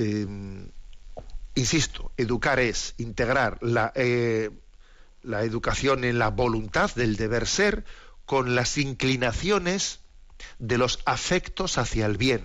Em, 0.00 0.70
insisto, 1.54 2.10
educar 2.16 2.58
es 2.58 2.94
integrar 2.96 3.58
la, 3.60 3.92
eh, 3.94 4.48
la 5.22 5.42
educación 5.42 6.04
en 6.04 6.18
la 6.18 6.30
voluntad 6.30 6.90
del 6.94 7.16
deber 7.16 7.46
ser 7.46 7.84
con 8.24 8.54
las 8.54 8.78
inclinaciones 8.78 10.00
de 10.58 10.78
los 10.78 11.00
afectos 11.04 11.76
hacia 11.76 12.06
el 12.06 12.16
bien. 12.16 12.40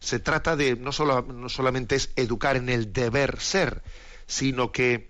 Se 0.00 0.18
trata 0.18 0.54
de, 0.54 0.76
no, 0.76 0.92
solo, 0.92 1.22
no 1.22 1.48
solamente 1.48 1.96
es 1.96 2.10
educar 2.14 2.56
en 2.56 2.68
el 2.68 2.92
deber 2.92 3.40
ser, 3.40 3.82
sino 4.26 4.70
que 4.70 5.08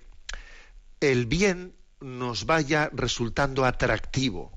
el 1.00 1.26
bien 1.26 1.74
nos 2.00 2.46
vaya 2.46 2.90
resultando 2.92 3.64
atractivo. 3.64 4.52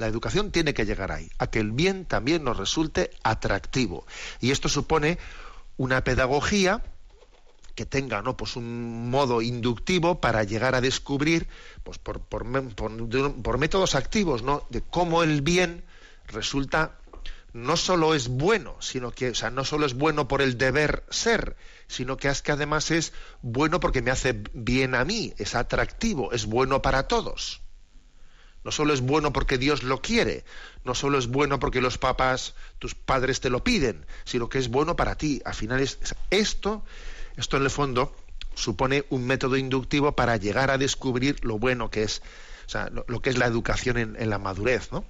La 0.00 0.06
educación 0.06 0.50
tiene 0.50 0.72
que 0.72 0.86
llegar 0.86 1.12
ahí, 1.12 1.30
a 1.36 1.48
que 1.48 1.60
el 1.60 1.72
bien 1.72 2.06
también 2.06 2.42
nos 2.42 2.56
resulte 2.56 3.10
atractivo. 3.22 4.06
Y 4.40 4.50
esto 4.50 4.70
supone 4.70 5.18
una 5.80 6.04
pedagogía 6.04 6.82
que 7.74 7.86
tenga 7.86 8.20
¿no? 8.20 8.36
pues 8.36 8.54
un 8.56 9.08
modo 9.08 9.40
inductivo 9.40 10.20
para 10.20 10.44
llegar 10.44 10.74
a 10.74 10.82
descubrir 10.82 11.48
pues 11.84 11.96
por, 11.96 12.20
por, 12.20 12.44
por, 12.74 13.58
métodos 13.58 13.94
activos 13.94 14.42
¿no? 14.42 14.66
de 14.68 14.82
cómo 14.82 15.22
el 15.22 15.40
bien 15.40 15.82
resulta 16.26 16.98
no 17.54 17.78
solo 17.78 18.14
es 18.14 18.28
bueno, 18.28 18.76
sino 18.80 19.10
que, 19.10 19.30
o 19.30 19.34
sea, 19.34 19.48
no 19.48 19.64
solo 19.64 19.86
es 19.86 19.94
bueno 19.94 20.28
por 20.28 20.42
el 20.42 20.58
deber 20.58 21.02
ser, 21.08 21.56
sino 21.88 22.18
que 22.18 22.28
es 22.28 22.42
que 22.42 22.52
además 22.52 22.90
es 22.90 23.14
bueno 23.40 23.80
porque 23.80 24.02
me 24.02 24.10
hace 24.10 24.38
bien 24.52 24.94
a 24.94 25.06
mí, 25.06 25.32
es 25.38 25.54
atractivo, 25.54 26.30
es 26.32 26.44
bueno 26.44 26.82
para 26.82 27.08
todos. 27.08 27.62
No 28.64 28.72
solo 28.72 28.92
es 28.92 29.00
bueno 29.00 29.32
porque 29.32 29.56
Dios 29.56 29.82
lo 29.82 30.02
quiere, 30.02 30.44
no 30.84 30.94
solo 30.94 31.18
es 31.18 31.28
bueno 31.28 31.58
porque 31.58 31.80
los 31.80 31.96
papás, 31.96 32.54
tus 32.78 32.94
padres 32.94 33.40
te 33.40 33.50
lo 33.50 33.64
piden, 33.64 34.04
sino 34.24 34.48
que 34.48 34.58
es 34.58 34.68
bueno 34.68 34.96
para 34.96 35.14
ti. 35.14 35.40
Al 35.44 35.54
final 35.54 35.80
es 35.80 35.98
esto, 36.30 36.84
esto 37.36 37.56
en 37.56 37.62
el 37.62 37.70
fondo 37.70 38.14
supone 38.54 39.04
un 39.10 39.26
método 39.26 39.56
inductivo 39.56 40.12
para 40.12 40.36
llegar 40.36 40.70
a 40.70 40.78
descubrir 40.78 41.44
lo 41.44 41.58
bueno 41.58 41.90
que 41.90 42.02
es, 42.02 42.22
o 42.66 42.70
sea, 42.70 42.90
lo, 42.90 43.20
que 43.20 43.30
es 43.30 43.38
la 43.38 43.46
educación 43.46 43.96
en, 43.96 44.30
la 44.30 44.38
madurez, 44.38 44.92
¿no? 44.92 45.04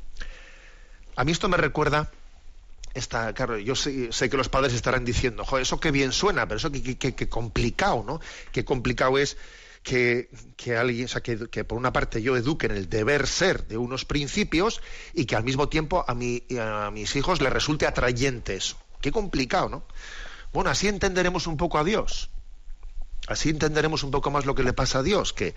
A 1.16 1.24
mí 1.24 1.32
esto 1.32 1.48
me 1.48 1.56
recuerda 1.56 2.10
esta, 2.94 3.32
claro, 3.34 3.58
yo 3.58 3.74
sé, 3.76 4.10
que 4.10 4.36
los 4.36 4.48
padres 4.48 4.72
estarán 4.72 5.04
diciendo, 5.04 5.44
joder, 5.44 5.62
eso 5.62 5.80
qué 5.80 5.90
bien 5.90 6.12
suena, 6.12 6.46
pero 6.46 6.58
eso 6.58 6.70
qué, 6.72 7.28
complicado, 7.28 8.04
¿no? 8.06 8.20
Qué 8.52 8.64
complicado 8.64 9.18
es 9.18 9.36
que, 9.82 10.28
alguien, 10.78 11.06
o 11.06 11.08
sea, 11.08 11.22
que, 11.22 11.64
por 11.64 11.78
una 11.78 11.92
parte 11.92 12.22
yo 12.22 12.36
eduque 12.36 12.66
en 12.66 12.72
el 12.72 12.88
deber 12.88 13.26
ser 13.26 13.66
de 13.66 13.78
unos 13.78 14.04
principios 14.04 14.80
y 15.14 15.24
que 15.24 15.36
al 15.36 15.44
mismo 15.44 15.68
tiempo 15.68 16.04
a, 16.06 16.14
mi, 16.14 16.42
a 16.60 16.90
mis 16.90 17.16
hijos 17.16 17.40
les 17.40 17.52
resulte 17.52 17.86
atrayente 17.86 18.54
eso. 18.54 18.76
Qué 19.00 19.10
complicado, 19.10 19.68
¿no? 19.68 19.84
Bueno, 20.52 20.70
así 20.70 20.88
entenderemos 20.88 21.46
un 21.46 21.56
poco 21.56 21.78
a 21.78 21.84
Dios. 21.84 22.30
Así 23.26 23.50
entenderemos 23.50 24.02
un 24.02 24.10
poco 24.10 24.30
más 24.30 24.44
lo 24.44 24.54
que 24.54 24.62
le 24.62 24.72
pasa 24.72 24.98
a 24.98 25.02
Dios, 25.02 25.32
que, 25.32 25.54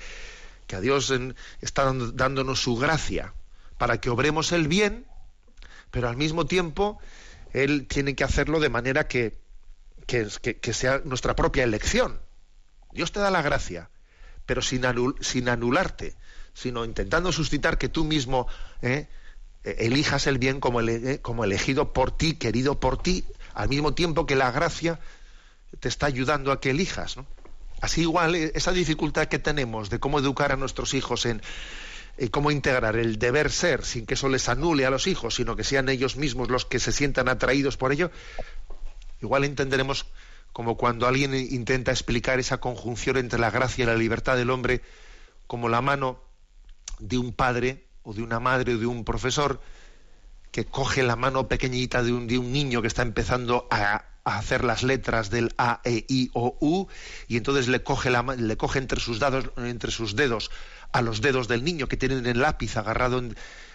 que 0.68 0.76
a 0.76 0.82
Dios 0.82 1.14
está 1.62 1.92
dándonos 2.14 2.62
su 2.62 2.76
gracia 2.78 3.34
para 3.78 4.00
que 4.00 4.10
obremos 4.10 4.52
el 4.52 4.68
bien, 4.68 5.06
pero 5.92 6.08
al 6.08 6.18
mismo 6.18 6.46
tiempo 6.46 7.00
Él 7.52 7.88
tiene 7.88 8.16
que 8.16 8.24
hacerlo 8.24 8.60
de 8.60 8.70
manera 8.70 9.08
que, 9.08 9.38
que, 10.06 10.28
que 10.28 10.74
sea 10.74 11.02
nuestra 11.04 11.36
propia 11.36 11.64
elección. 11.64 12.20
Dios 12.92 13.12
te 13.12 13.20
da 13.20 13.32
la 13.32 13.42
gracia, 13.42 13.90
pero 14.46 14.62
sin, 14.62 14.84
sin 15.22 15.50
anularte, 15.50 16.16
sino 16.54 16.86
intentando 16.86 17.32
suscitar 17.32 17.78
que 17.78 17.90
tú 17.90 18.04
mismo 18.04 18.48
eh, 18.82 19.08
elijas 19.64 20.28
el 20.28 20.38
bien 20.38 20.60
como, 20.60 20.82
eh, 20.82 21.20
como 21.22 21.44
elegido 21.44 21.94
por 21.94 22.16
ti, 22.16 22.34
querido 22.34 22.80
por 22.80 23.02
ti, 23.02 23.24
al 23.54 23.70
mismo 23.70 23.94
tiempo 23.94 24.26
que 24.26 24.36
la 24.36 24.52
gracia 24.52 25.00
te 25.80 25.88
está 25.88 26.06
ayudando 26.06 26.52
a 26.52 26.60
que 26.60 26.72
elijas. 26.72 27.16
Así 27.82 28.02
igual, 28.02 28.36
eh, 28.36 28.52
esa 28.56 28.72
dificultad 28.72 29.28
que 29.28 29.40
tenemos 29.40 29.90
de 29.90 30.00
cómo 30.00 30.20
educar 30.20 30.52
a 30.52 30.58
nuestros 30.58 30.94
hijos 30.94 31.26
en, 31.26 31.42
cómo 32.32 32.52
integrar 32.52 32.96
el 32.96 33.18
deber 33.18 33.52
ser 33.52 33.84
sin 33.84 34.06
que 34.06 34.14
eso 34.14 34.30
les 34.30 34.48
anule 34.50 34.86
a 34.86 34.90
los 34.90 35.08
hijos, 35.08 35.36
sino 35.36 35.56
que 35.56 35.64
sean 35.64 35.90
ellos 35.90 36.16
mismos 36.16 36.50
los 36.50 36.66
que 36.66 36.80
se 36.80 36.92
sientan 36.92 37.28
atraídos 37.28 37.76
por 37.76 37.92
ello, 37.92 38.12
igual 39.22 39.46
entenderemos 39.46 40.06
como 40.54 40.78
cuando 40.78 41.08
alguien 41.08 41.34
intenta 41.34 41.92
explicar 41.92 42.40
esa 42.40 42.60
conjunción 42.60 43.18
entre 43.18 43.40
la 43.40 43.50
gracia 43.50 43.84
y 43.84 43.88
la 43.88 43.96
libertad 43.96 44.38
del 44.38 44.52
hombre 44.52 44.82
como 45.48 45.68
la 45.68 45.82
mano 45.82 46.20
de 47.00 47.18
un 47.18 47.34
padre 47.34 47.84
o 48.04 48.14
de 48.14 48.22
una 48.22 48.40
madre 48.40 48.76
o 48.76 48.78
de 48.78 48.86
un 48.86 49.04
profesor 49.04 49.60
que 50.52 50.66
coge 50.66 51.02
la 51.02 51.16
mano 51.16 51.48
pequeñita 51.48 52.04
de 52.04 52.14
un, 52.14 52.28
niño 52.28 52.82
que 52.82 52.88
está 52.88 53.02
empezando 53.02 53.68
a, 53.72 54.06
hacer 54.24 54.64
las 54.64 54.84
letras 54.84 55.30
del 55.30 55.54
A, 55.58 55.82
E, 55.84 56.06
I, 56.08 56.32
O, 56.34 56.58
U 56.60 56.88
y 57.28 57.38
entonces 57.38 57.68
le 57.68 57.84
coge, 57.84 58.10
la, 58.10 58.24
le 58.24 58.58
coge 58.58 58.80
entre, 58.80 59.00
sus 59.00 59.20
dados, 59.20 59.50
entre 59.58 59.92
sus 59.92 60.16
dedos 60.16 60.50
a 60.92 61.02
los 61.02 61.22
dedos 61.22 61.48
del 61.48 61.64
niño 61.64 61.88
que 61.88 61.98
tienen 61.98 62.26
el 62.26 62.40
lápiz 62.40 62.78
agarrado 62.78 63.22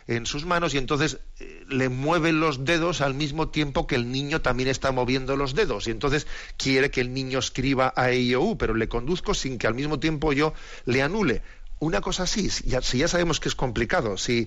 en, 0.06 0.24
sus 0.24 0.46
manos 0.46 0.72
y 0.72 0.78
entonces 0.78 1.18
eh, 1.38 1.66
le 1.68 1.90
mueven 1.90 2.40
los 2.40 2.64
dedos 2.64 3.02
al 3.02 3.12
mismo 3.12 3.48
tiempo 3.48 3.86
que 3.86 3.96
el 3.96 4.10
niño 4.10 4.40
también 4.40 4.70
está 4.70 4.90
moviendo 4.90 5.36
los 5.36 5.54
dedos 5.54 5.86
y 5.86 5.90
entonces 5.90 6.26
quiere 6.56 6.90
que 6.90 7.02
el 7.02 7.12
niño 7.12 7.40
escriba 7.40 7.92
A, 7.94 8.10
E, 8.10 8.20
I, 8.20 8.34
O, 8.36 8.40
U, 8.42 8.56
pero 8.56 8.74
le 8.74 8.88
conduzco 8.88 9.34
sin 9.34 9.58
que 9.58 9.66
al 9.66 9.74
mismo 9.74 9.98
tiempo 9.98 10.32
yo 10.32 10.54
le 10.86 11.02
anule. 11.02 11.42
Una 11.80 12.00
cosa 12.00 12.22
así, 12.22 12.48
ya, 12.64 12.80
si 12.80 12.98
ya 12.98 13.08
sabemos 13.08 13.38
que 13.38 13.48
es 13.48 13.54
complicado, 13.54 14.16
si, 14.16 14.46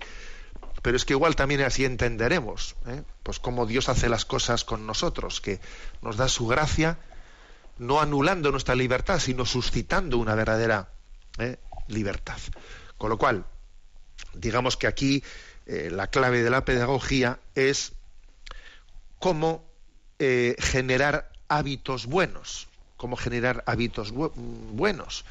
pero 0.82 0.98
es 0.98 1.06
que 1.06 1.14
igual 1.14 1.36
también 1.36 1.62
así 1.62 1.86
entenderemos, 1.86 2.76
¿eh? 2.88 3.04
pues 3.24 3.40
cómo 3.40 3.66
Dios 3.66 3.90
hace 3.90 4.10
las 4.10 4.26
cosas 4.26 4.64
con 4.66 4.88
nosotros, 4.88 5.40
que 5.40 5.60
nos 6.02 6.18
da 6.18 6.28
su 6.28 6.48
gracia, 6.48 6.98
no 7.78 8.02
anulando 8.02 8.52
nuestra 8.52 8.76
libertad, 8.76 9.20
sino 9.20 9.46
suscitando 9.46 10.18
una 10.18 10.36
verdadera 10.36 10.90
¿eh? 11.38 11.58
libertad. 11.88 12.38
Con 12.98 13.10
lo 13.10 13.18
cual, 13.18 13.46
digamos 14.34 14.78
que 14.78 14.88
aquí 14.88 15.24
eh, 15.66 15.90
la 15.92 16.08
clave 16.08 16.42
de 16.44 16.50
la 16.50 16.66
pedagogía 16.66 17.40
es 17.56 17.94
cómo 19.20 19.70
generar 20.60 21.32
hábitos 21.48 22.06
buenos, 22.06 22.68
cómo 22.96 23.16
generar 23.16 23.64
hábitos 23.66 24.12
buenos. 24.12 25.26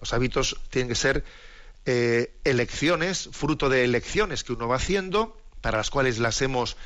Los 0.00 0.12
hábitos 0.12 0.60
tienen 0.68 0.88
que 0.88 0.96
ser 0.96 1.24
eh, 1.86 2.34
elecciones, 2.44 3.28
fruto 3.32 3.68
de 3.68 3.84
elecciones 3.84 4.44
que 4.44 4.52
uno 4.52 4.68
va 4.68 4.76
haciendo, 4.76 5.36
para 5.60 5.78
las 5.78 5.90
cuales 5.90 6.18
las 6.18 6.42
hemos 6.42 6.76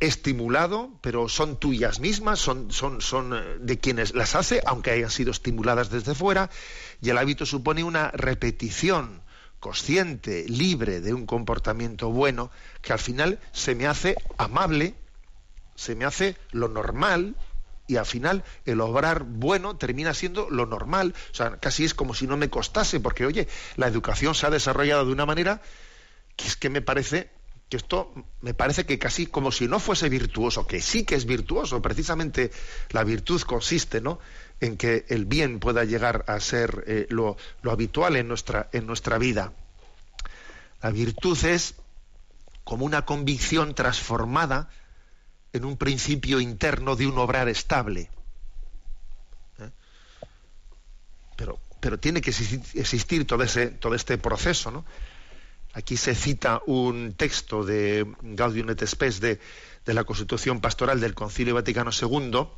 estimulado, 0.00 0.90
pero 1.02 1.28
son 1.28 1.56
tuyas 1.56 2.00
mismas, 2.00 2.40
son, 2.40 2.72
son, 2.72 3.00
son 3.00 3.64
de 3.64 3.78
quienes 3.78 4.12
las 4.12 4.34
hace, 4.34 4.60
aunque 4.66 4.90
hayan 4.90 5.08
sido 5.08 5.30
estimuladas 5.30 5.88
desde 5.88 6.16
fuera, 6.16 6.50
y 7.00 7.10
el 7.10 7.18
hábito 7.18 7.46
supone 7.46 7.84
una 7.84 8.10
repetición 8.10 9.22
consciente, 9.60 10.46
libre 10.48 11.00
de 11.00 11.14
un 11.14 11.26
comportamiento 11.26 12.10
bueno, 12.10 12.50
que 12.82 12.92
al 12.92 12.98
final 12.98 13.38
se 13.52 13.74
me 13.74 13.86
hace 13.86 14.16
amable, 14.36 14.94
se 15.74 15.94
me 15.94 16.04
hace 16.04 16.36
lo 16.52 16.68
normal, 16.68 17.36
y 17.88 17.96
al 17.96 18.06
final 18.06 18.44
el 18.64 18.80
obrar 18.80 19.24
bueno 19.24 19.76
termina 19.76 20.14
siendo 20.14 20.48
lo 20.50 20.66
normal. 20.66 21.14
O 21.32 21.34
sea, 21.34 21.56
casi 21.56 21.84
es 21.84 21.94
como 21.94 22.14
si 22.14 22.28
no 22.28 22.36
me 22.36 22.50
costase, 22.50 23.00
porque 23.00 23.26
oye, 23.26 23.48
la 23.76 23.88
educación 23.88 24.36
se 24.36 24.46
ha 24.46 24.50
desarrollado 24.50 25.04
de 25.04 25.12
una 25.12 25.26
manera 25.26 25.60
que 26.36 26.46
es 26.46 26.54
que 26.54 26.70
me 26.70 26.82
parece 26.82 27.30
que 27.68 27.76
esto 27.76 28.14
me 28.40 28.54
parece 28.54 28.86
que 28.86 28.98
casi 28.98 29.26
como 29.26 29.52
si 29.52 29.68
no 29.68 29.78
fuese 29.78 30.08
virtuoso, 30.08 30.66
que 30.66 30.80
sí 30.80 31.04
que 31.04 31.16
es 31.16 31.26
virtuoso, 31.26 31.82
precisamente 31.82 32.50
la 32.90 33.04
virtud 33.04 33.42
consiste, 33.42 34.00
¿no? 34.00 34.20
en 34.60 34.76
que 34.76 35.04
el 35.08 35.24
bien 35.24 35.60
pueda 35.60 35.84
llegar 35.84 36.24
a 36.28 36.40
ser 36.40 36.84
eh, 36.86 37.06
lo, 37.10 37.36
habitual 37.64 38.16
en 38.16 38.28
nuestra, 38.28 38.68
en 38.72 38.86
nuestra 38.86 39.18
vida. 39.18 39.52
La 40.82 40.90
virtud 40.90 41.38
es 41.44 41.74
como 42.64 42.84
una 42.84 43.04
convicción 43.04 43.74
transformada 43.74 44.70
en 45.52 45.64
un 45.64 45.76
principio 45.76 46.40
interno 46.40 46.96
de 46.96 47.06
un 47.06 47.18
obrar 47.18 47.48
estable. 47.48 48.10
¿Eh? 49.58 49.70
Pero, 51.36 51.58
pero 51.80 51.98
tiene 51.98 52.20
que 52.20 52.30
existir, 52.30 53.26
todo, 53.26 53.42
ese, 53.42 53.68
todo 53.68 53.94
este 53.94 54.18
proceso. 54.18 54.70
¿no? 54.70 54.84
Aquí 55.72 55.96
se 55.96 56.14
cita 56.14 56.60
un 56.66 57.14
texto 57.14 57.64
de 57.64 58.06
Gaudium 58.22 58.70
et 58.70 58.86
Spes 58.86 59.20
de, 59.20 59.40
de 59.84 59.94
la 59.94 60.04
Constitución 60.04 60.60
Pastoral 60.60 61.00
del 61.00 61.14
Concilio 61.14 61.54
Vaticano 61.54 61.90
II, 61.90 62.48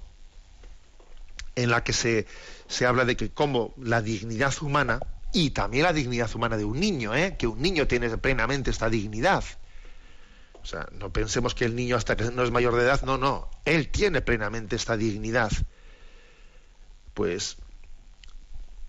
en 1.56 1.70
la 1.70 1.84
que 1.84 1.92
se, 1.92 2.26
se 2.68 2.86
habla 2.86 3.04
de 3.04 3.16
que 3.16 3.30
como 3.30 3.74
la 3.76 4.02
dignidad 4.02 4.54
humana, 4.62 5.00
y 5.32 5.50
también 5.50 5.84
la 5.84 5.92
dignidad 5.92 6.34
humana 6.34 6.56
de 6.56 6.64
un 6.64 6.80
niño, 6.80 7.14
¿eh? 7.14 7.36
que 7.38 7.46
un 7.46 7.62
niño 7.62 7.86
tiene 7.86 8.16
plenamente 8.18 8.70
esta 8.70 8.88
dignidad. 8.88 9.44
O 10.62 10.66
sea, 10.66 10.88
no 10.92 11.12
pensemos 11.12 11.54
que 11.54 11.64
el 11.64 11.74
niño 11.74 11.96
hasta 11.96 12.16
que 12.16 12.24
no 12.24 12.42
es 12.42 12.50
mayor 12.50 12.76
de 12.76 12.82
edad, 12.82 13.02
no, 13.02 13.18
no, 13.18 13.50
él 13.64 13.88
tiene 13.88 14.20
plenamente 14.20 14.76
esta 14.76 14.96
dignidad. 14.96 15.50
Pues 17.14 17.56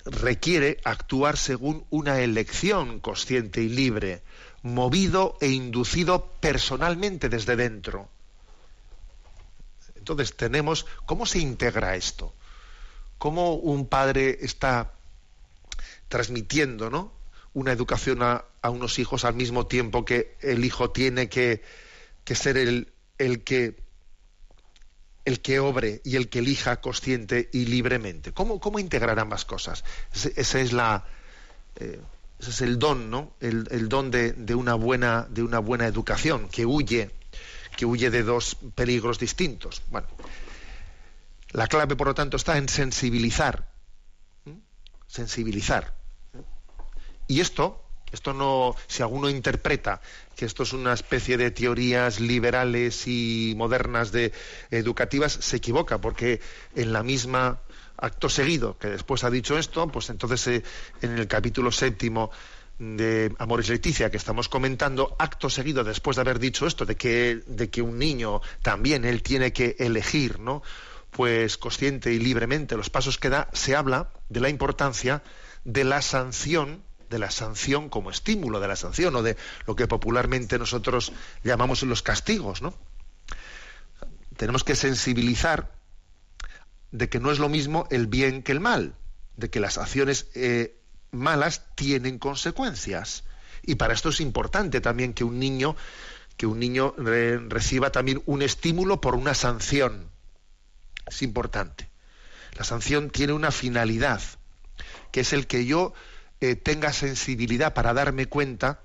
requiere 0.05 0.79
actuar 0.83 1.37
según 1.37 1.85
una 1.89 2.19
elección 2.19 2.99
consciente 2.99 3.61
y 3.61 3.69
libre, 3.69 4.23
movido 4.63 5.37
e 5.39 5.47
inducido 5.49 6.31
personalmente 6.39 7.29
desde 7.29 7.55
dentro. 7.55 8.09
Entonces 9.95 10.35
tenemos, 10.35 10.85
¿cómo 11.05 11.25
se 11.25 11.39
integra 11.39 11.95
esto? 11.95 12.33
cómo 13.21 13.53
un 13.53 13.85
padre 13.85 14.39
está 14.41 14.93
transmitiendo 16.07 16.89
¿no? 16.89 17.11
Una 17.53 17.71
educación 17.71 18.19
a, 18.21 18.45
unos 18.63 18.99
hijos 18.99 19.25
al 19.25 19.35
mismo 19.35 19.67
tiempo 19.67 20.05
que 20.05 20.37
el 20.41 20.63
hijo 20.63 20.91
tiene 20.91 21.29
que, 21.29 21.61
ser 22.25 22.57
el, 22.57 22.93
el, 23.17 23.43
que 23.43 23.75
el 25.25 25.41
que 25.41 25.59
obre 25.59 26.01
y 26.03 26.15
el 26.15 26.29
que 26.29 26.39
elija 26.39 26.79
consciente 26.81 27.49
y 27.51 27.65
libremente. 27.65 28.31
¿Cómo, 28.31 28.59
cómo 28.59 28.79
integrar 28.79 29.19
ambas 29.19 29.45
cosas? 29.45 29.83
Ese, 30.13 30.61
es 30.61 30.73
la 30.73 31.05
eh, 31.75 31.99
ese 32.39 32.49
es 32.49 32.61
el 32.61 32.79
don, 32.79 33.09
¿no? 33.09 33.33
El, 33.39 33.89
don 33.89 34.11
de, 34.11 34.33
de, 34.33 34.55
una 34.55 34.75
buena 34.75 35.27
de 35.29 35.43
una 35.43 35.59
buena 35.59 35.85
educación 35.85 36.49
que 36.49 36.65
huye 36.65 37.11
que 37.75 37.85
huye 37.85 38.09
de 38.09 38.23
dos 38.23 38.57
peligros 38.75 39.19
distintos. 39.19 39.81
Bueno, 39.89 40.07
la 41.51 41.67
clave, 41.67 41.95
por 41.95 42.07
lo 42.07 42.13
tanto, 42.13 42.37
está 42.37 42.57
en 42.57 42.69
sensibilizar. 42.69 43.67
Sensibilizar. 45.07 46.00
Y 47.31 47.39
esto, 47.39 47.81
esto 48.11 48.33
no, 48.33 48.75
si 48.87 49.01
alguno 49.03 49.29
interpreta 49.29 50.01
que 50.35 50.43
esto 50.43 50.63
es 50.63 50.73
una 50.73 50.91
especie 50.91 51.37
de 51.37 51.49
teorías 51.49 52.19
liberales 52.19 53.07
y 53.07 53.53
modernas 53.55 54.11
de 54.11 54.33
educativas, 54.69 55.31
se 55.31 55.55
equivoca, 55.55 56.01
porque 56.01 56.41
en 56.75 56.91
la 56.91 57.03
misma 57.03 57.61
acto 57.95 58.27
seguido 58.27 58.77
que 58.77 58.89
después 58.89 59.23
ha 59.23 59.29
dicho 59.29 59.57
esto, 59.57 59.87
pues 59.87 60.09
entonces 60.09 60.45
eh, 60.47 60.63
en 61.01 61.17
el 61.17 61.29
capítulo 61.29 61.71
séptimo 61.71 62.31
de 62.79 63.33
Amores 63.39 63.69
Leticia 63.69 64.11
que 64.11 64.17
estamos 64.17 64.49
comentando, 64.49 65.15
acto 65.17 65.49
seguido, 65.49 65.85
después 65.85 66.17
de 66.17 66.23
haber 66.23 66.39
dicho 66.39 66.67
esto, 66.67 66.85
de 66.85 66.97
que, 66.97 67.43
de 67.47 67.69
que 67.69 67.81
un 67.81 67.97
niño 67.97 68.41
también 68.61 69.05
él 69.05 69.23
tiene 69.23 69.53
que 69.53 69.77
elegir, 69.79 70.41
¿no? 70.41 70.63
Pues 71.11 71.57
consciente 71.57 72.11
y 72.11 72.19
libremente 72.19 72.75
los 72.75 72.89
pasos 72.89 73.17
que 73.17 73.29
da, 73.29 73.47
se 73.53 73.73
habla 73.73 74.09
de 74.27 74.41
la 74.41 74.49
importancia 74.49 75.23
de 75.63 75.83
la 75.83 76.01
sanción, 76.01 76.83
de 77.11 77.19
la 77.19 77.29
sanción 77.29 77.89
como 77.89 78.09
estímulo 78.09 78.59
de 78.59 78.67
la 78.67 78.75
sanción, 78.75 79.15
o 79.15 79.21
de 79.21 79.37
lo 79.67 79.75
que 79.75 79.87
popularmente 79.87 80.57
nosotros 80.57 81.11
llamamos 81.43 81.83
los 81.83 82.01
castigos, 82.01 82.63
¿no? 82.63 82.73
Tenemos 84.37 84.63
que 84.63 84.75
sensibilizar 84.75 85.75
de 86.91 87.09
que 87.09 87.19
no 87.19 87.31
es 87.31 87.37
lo 87.37 87.49
mismo 87.49 87.85
el 87.91 88.07
bien 88.07 88.41
que 88.41 88.53
el 88.53 88.61
mal, 88.61 88.95
de 89.35 89.49
que 89.49 89.59
las 89.59 89.77
acciones 89.77 90.27
eh, 90.33 90.79
malas 91.11 91.75
tienen 91.75 92.17
consecuencias. 92.17 93.25
Y 93.61 93.75
para 93.75 93.93
esto 93.93 94.09
es 94.09 94.21
importante 94.21 94.81
también 94.81 95.13
que 95.13 95.25
un 95.25 95.37
niño, 95.37 95.75
que 96.37 96.47
un 96.47 96.59
niño 96.59 96.95
reciba 96.97 97.91
también 97.91 98.23
un 98.25 98.41
estímulo 98.41 99.01
por 99.01 99.15
una 99.15 99.33
sanción. 99.33 100.09
Es 101.05 101.21
importante. 101.21 101.89
La 102.57 102.63
sanción 102.63 103.09
tiene 103.09 103.33
una 103.33 103.51
finalidad, 103.51 104.21
que 105.11 105.21
es 105.21 105.33
el 105.33 105.45
que 105.45 105.65
yo 105.65 105.93
eh, 106.41 106.55
tenga 106.55 106.91
sensibilidad 106.91 107.73
para 107.73 107.93
darme 107.93 108.25
cuenta 108.25 108.79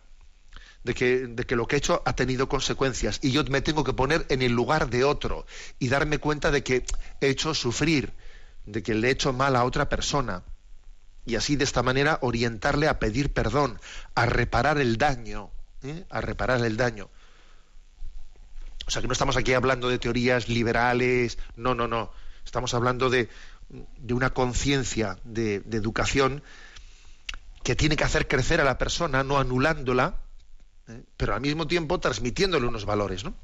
de 0.84 0.94
que, 0.94 1.26
de 1.26 1.44
que, 1.44 1.56
lo 1.56 1.66
que 1.66 1.76
he 1.76 1.78
hecho 1.78 2.02
ha 2.04 2.14
tenido 2.14 2.48
consecuencias 2.48 3.18
y 3.22 3.32
yo 3.32 3.42
me 3.44 3.62
tengo 3.62 3.82
que 3.82 3.92
poner 3.92 4.26
en 4.28 4.42
el 4.42 4.52
lugar 4.52 4.88
de 4.90 5.04
otro 5.04 5.46
y 5.78 5.88
darme 5.88 6.18
cuenta 6.18 6.50
de 6.50 6.62
que 6.62 6.84
he 7.20 7.28
hecho 7.28 7.54
sufrir, 7.54 8.12
de 8.66 8.82
que 8.82 8.94
le 8.94 9.08
he 9.08 9.10
hecho 9.10 9.32
mal 9.32 9.56
a 9.56 9.64
otra 9.64 9.88
persona 9.88 10.42
y 11.24 11.34
así 11.34 11.56
de 11.56 11.64
esta 11.64 11.82
manera 11.82 12.18
orientarle 12.20 12.88
a 12.88 12.98
pedir 12.98 13.32
perdón, 13.32 13.80
a 14.14 14.26
reparar 14.26 14.78
el 14.78 14.96
daño, 14.96 15.50
¿eh? 15.82 16.04
a 16.10 16.20
reparar 16.20 16.64
el 16.64 16.76
daño. 16.76 17.08
O 18.86 18.90
sea 18.90 19.02
que 19.02 19.08
no 19.08 19.12
estamos 19.12 19.36
aquí 19.36 19.54
hablando 19.54 19.88
de 19.88 19.98
teorías 19.98 20.48
liberales, 20.48 21.38
no, 21.56 21.74
no, 21.74 21.88
no. 21.88 22.12
Estamos 22.44 22.74
hablando 22.74 23.10
de, 23.10 23.28
de 23.70 24.14
una 24.14 24.30
conciencia 24.30 25.18
de, 25.24 25.60
de 25.60 25.76
educación 25.78 26.44
que 27.66 27.74
tiene 27.74 27.96
que 27.96 28.04
hacer 28.04 28.28
crecer 28.28 28.60
a 28.60 28.64
la 28.64 28.78
persona, 28.78 29.24
no 29.24 29.38
anulándola, 29.38 30.20
¿eh? 30.86 31.02
pero 31.16 31.34
al 31.34 31.40
mismo 31.40 31.66
tiempo 31.66 31.98
transmitiéndole 31.98 32.64
unos 32.64 32.84
valores, 32.84 33.24
¿no? 33.24 33.34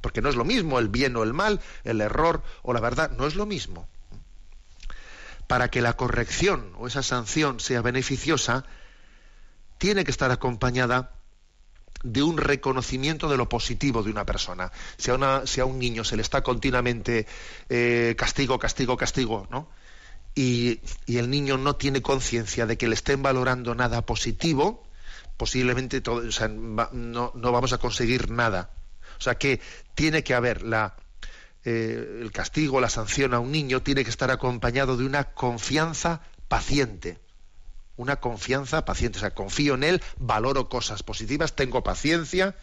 Porque 0.00 0.22
no 0.22 0.28
es 0.28 0.36
lo 0.36 0.44
mismo 0.44 0.78
el 0.78 0.88
bien 0.88 1.16
o 1.16 1.24
el 1.24 1.32
mal, 1.32 1.60
el 1.82 2.00
error 2.00 2.44
o 2.62 2.72
la 2.72 2.78
verdad, 2.78 3.10
no 3.10 3.26
es 3.26 3.34
lo 3.34 3.44
mismo 3.44 3.88
para 5.48 5.68
que 5.68 5.82
la 5.82 5.96
corrección 5.96 6.72
o 6.78 6.86
esa 6.86 7.02
sanción 7.02 7.58
sea 7.58 7.82
beneficiosa, 7.82 8.64
tiene 9.78 10.04
que 10.04 10.12
estar 10.12 10.30
acompañada 10.30 11.16
de 12.04 12.22
un 12.22 12.38
reconocimiento 12.38 13.28
de 13.28 13.36
lo 13.36 13.48
positivo 13.48 14.04
de 14.04 14.12
una 14.12 14.24
persona. 14.24 14.70
Si 14.96 15.10
a, 15.10 15.64
un 15.64 15.78
niño 15.80 16.04
se 16.04 16.14
le 16.14 16.22
está 16.22 16.42
continuamente 16.42 17.26
eh, 17.68 18.14
castigo, 18.16 18.60
castigo, 18.60 18.96
castigo, 18.96 19.48
¿no? 19.50 19.68
Y, 20.34 20.80
el 21.06 21.30
niño 21.30 21.58
no 21.58 21.76
tiene 21.76 22.00
conciencia 22.00 22.66
de 22.66 22.78
que 22.78 22.88
le 22.88 22.94
estén 22.94 23.22
valorando 23.22 23.74
nada 23.74 24.06
positivo, 24.06 24.82
posiblemente 25.36 26.02
no, 26.04 27.32
no 27.34 27.52
vamos 27.52 27.72
a 27.72 27.78
conseguir 27.78 28.30
nada. 28.30 28.70
O 29.18 29.22
sea 29.22 29.36
que 29.36 29.60
tiene 29.94 30.24
que 30.24 30.34
haber 30.34 30.62
la, 30.62 30.96
eh, 31.64 32.18
el 32.20 32.32
castigo, 32.32 32.80
la 32.80 32.88
sanción 32.88 33.34
a 33.34 33.40
un 33.40 33.52
niño 33.52 33.82
tiene 33.82 34.02
que 34.02 34.10
estar 34.10 34.30
acompañado 34.30 34.96
de 34.96 35.04
una 35.04 35.32
confianza 35.32 36.22
paciente. 36.48 37.20
Una 37.96 38.16
confianza 38.16 38.84
paciente. 38.84 39.18
O 39.18 39.20
sea, 39.20 39.34
confío 39.34 39.74
en 39.74 39.84
él, 39.84 40.02
valoro 40.18 40.68
cosas 40.68 41.02
positivas, 41.02 41.54
tengo 41.54 41.84
paciencia 41.84 42.56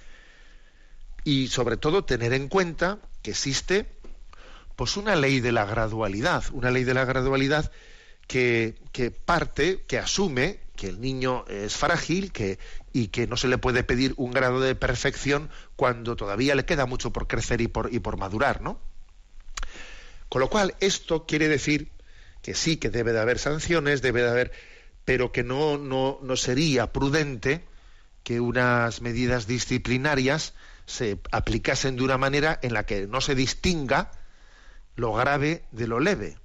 y 1.23 1.47
sobre 1.47 1.77
todo 1.77 2.03
tener 2.03 2.33
en 2.33 2.49
cuenta 2.49 2.99
que 3.21 3.31
existe 3.31 3.98
pues 4.79 4.95
una 4.95 5.17
ley 5.17 5.41
de 5.41 5.51
la 5.51 5.65
gradualidad, 5.65 6.45
una 6.53 6.71
ley 6.71 6.85
de 6.85 6.93
la 6.93 7.03
gradualidad 7.03 7.69
que, 8.27 8.75
que 8.93 9.11
parte, 9.11 9.83
que 9.89 9.97
asume 9.97 10.61
que 10.77 10.87
el 10.87 11.01
niño 11.01 11.43
es 11.49 11.75
frágil 11.75 12.31
que, 12.31 12.59
y 12.93 13.09
que 13.09 13.27
no 13.27 13.35
se 13.35 13.49
le 13.49 13.57
puede 13.57 13.83
pedir 13.83 14.13
un 14.15 14.31
grado 14.31 14.61
de 14.61 14.75
perfección 14.75 15.49
cuando 15.75 16.15
todavía 16.15 16.55
le 16.55 16.63
queda 16.63 16.85
mucho 16.85 17.11
por 17.11 17.27
crecer 17.27 17.59
y 17.59 17.67
por, 17.67 17.93
y 17.93 17.99
por 17.99 18.15
madurar, 18.15 18.61
¿no? 18.61 18.79
Con 20.29 20.39
lo 20.39 20.49
cual, 20.49 20.73
esto 20.79 21.25
quiere 21.25 21.49
decir 21.49 21.91
que 22.41 22.53
sí 22.53 22.77
que 22.77 22.89
debe 22.89 23.11
de 23.11 23.19
haber 23.19 23.37
sanciones, 23.37 24.01
debe 24.01 24.21
de 24.21 24.29
haber, 24.29 24.53
pero 25.03 25.33
que 25.33 25.43
no, 25.43 25.77
no, 25.77 26.19
no 26.21 26.37
sería 26.37 26.93
prudente 26.93 27.65
que 28.23 28.39
unas 28.39 29.01
medidas 29.01 29.45
disciplinarias 29.45 30.53
se 30.85 31.19
aplicasen 31.33 31.97
de 31.97 32.03
una 32.03 32.17
manera 32.17 32.57
en 32.61 32.73
la 32.73 32.85
que 32.85 33.07
no 33.07 33.19
se 33.19 33.35
distinga 33.35 34.13
lo 34.99 35.13
grave 35.13 35.63
de 35.71 35.87
lo 35.87 35.99
leve. 35.99 36.37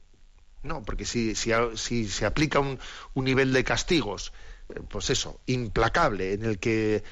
No, 0.62 0.82
porque 0.82 1.04
si, 1.04 1.34
si, 1.34 1.52
si 1.74 2.08
se 2.08 2.24
aplica 2.24 2.58
un, 2.58 2.78
un, 3.12 3.24
nivel 3.24 3.52
de 3.52 3.64
castigos, 3.64 4.32
eh, 4.70 4.80
pues 4.88 5.10
eso, 5.10 5.40
implacable, 5.46 6.32
en 6.32 6.44
el 6.44 6.58
que 6.58 7.04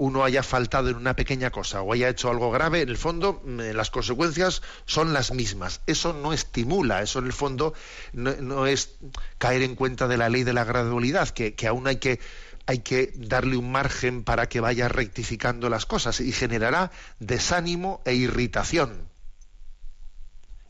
uno 0.00 0.24
haya 0.24 0.42
faltado 0.42 0.88
en 0.88 0.96
una 0.96 1.14
pequeña 1.14 1.50
cosa 1.50 1.82
o 1.82 1.92
haya 1.92 2.08
hecho 2.08 2.30
algo 2.30 2.50
grave, 2.50 2.80
en 2.80 2.88
el 2.88 2.96
fondo 2.96 3.42
mm, 3.44 3.74
las 3.74 3.90
consecuencias 3.90 4.62
son 4.86 5.12
las 5.12 5.30
mismas. 5.30 5.82
Eso 5.86 6.14
no 6.14 6.32
estimula, 6.32 7.02
eso 7.02 7.18
en 7.18 7.26
el 7.26 7.34
fondo 7.34 7.74
no, 8.14 8.66
es 8.66 8.94
caer 9.36 9.60
en 9.60 9.74
cuenta 9.74 10.08
de 10.08 10.16
la 10.16 10.30
ley 10.30 10.42
de 10.42 10.54
la 10.54 10.64
gradualidad, 10.64 11.28
que, 11.28 11.54
aún 11.68 11.86
hay 11.86 11.96
que, 11.96 12.18
hay 12.64 12.78
que 12.78 13.12
darle 13.14 13.58
un 13.58 13.70
margen 13.70 14.24
para 14.24 14.48
que 14.48 14.60
vaya 14.60 14.88
rectificando 14.88 15.68
las 15.68 15.84
cosas 15.84 16.20
y 16.20 16.32
generará 16.32 16.90
desánimo 17.18 18.00
e 18.06 18.14
irritación. 18.14 19.09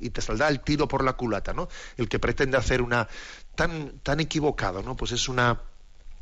Y 0.00 0.10
te 0.10 0.22
saldrá 0.22 0.48
el 0.48 0.60
tiro 0.60 0.88
por 0.88 1.04
la 1.04 1.12
culata, 1.12 1.52
¿no? 1.52 1.68
El 1.96 2.08
que 2.08 2.18
pretende 2.18 2.56
hacer 2.56 2.82
una 2.82 3.06
tan, 3.54 4.00
tan 4.00 4.20
equivocado, 4.20 4.82
¿no? 4.82 4.96
Pues 4.96 5.12
es 5.12 5.28
una 5.28 5.60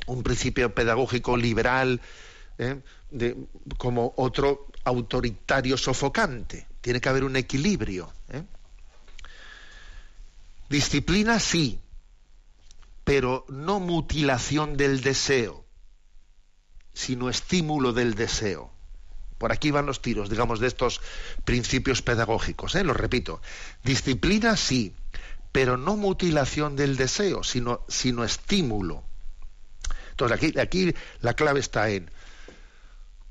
un 0.07 0.23
principio 0.23 0.73
pedagógico 0.73 1.37
liberal, 1.37 2.01
¿eh? 2.57 2.81
de, 3.11 3.37
como 3.77 4.13
otro 4.17 4.67
autoritario 4.83 5.77
sofocante. 5.77 6.67
Tiene 6.81 7.01
que 7.01 7.09
haber 7.09 7.23
un 7.23 7.35
equilibrio. 7.35 8.11
¿eh? 8.29 8.43
Disciplina 10.69 11.39
sí, 11.39 11.79
pero 13.03 13.45
no 13.49 13.79
mutilación 13.79 14.77
del 14.77 15.01
deseo, 15.01 15.65
sino 16.93 17.29
estímulo 17.29 17.93
del 17.93 18.15
deseo. 18.15 18.71
Por 19.39 19.53
aquí 19.53 19.71
van 19.71 19.87
los 19.87 20.01
tiros, 20.01 20.29
digamos, 20.29 20.59
de 20.59 20.67
estos 20.67 21.01
principios 21.45 22.01
pedagógicos. 22.03 22.75
¿eh? 22.75 22.83
Lo 22.83 22.93
repito. 22.93 23.41
Disciplina 23.83 24.55
sí, 24.57 24.93
pero 25.51 25.77
no 25.77 25.95
mutilación 25.95 26.75
del 26.75 26.97
deseo, 26.97 27.41
sino, 27.43 27.85
sino 27.87 28.25
estímulo. 28.25 29.03
Entonces 30.11 30.37
aquí, 30.37 30.59
aquí 30.59 30.93
la 31.21 31.33
clave 31.33 31.61
está 31.61 31.89
en 31.89 32.11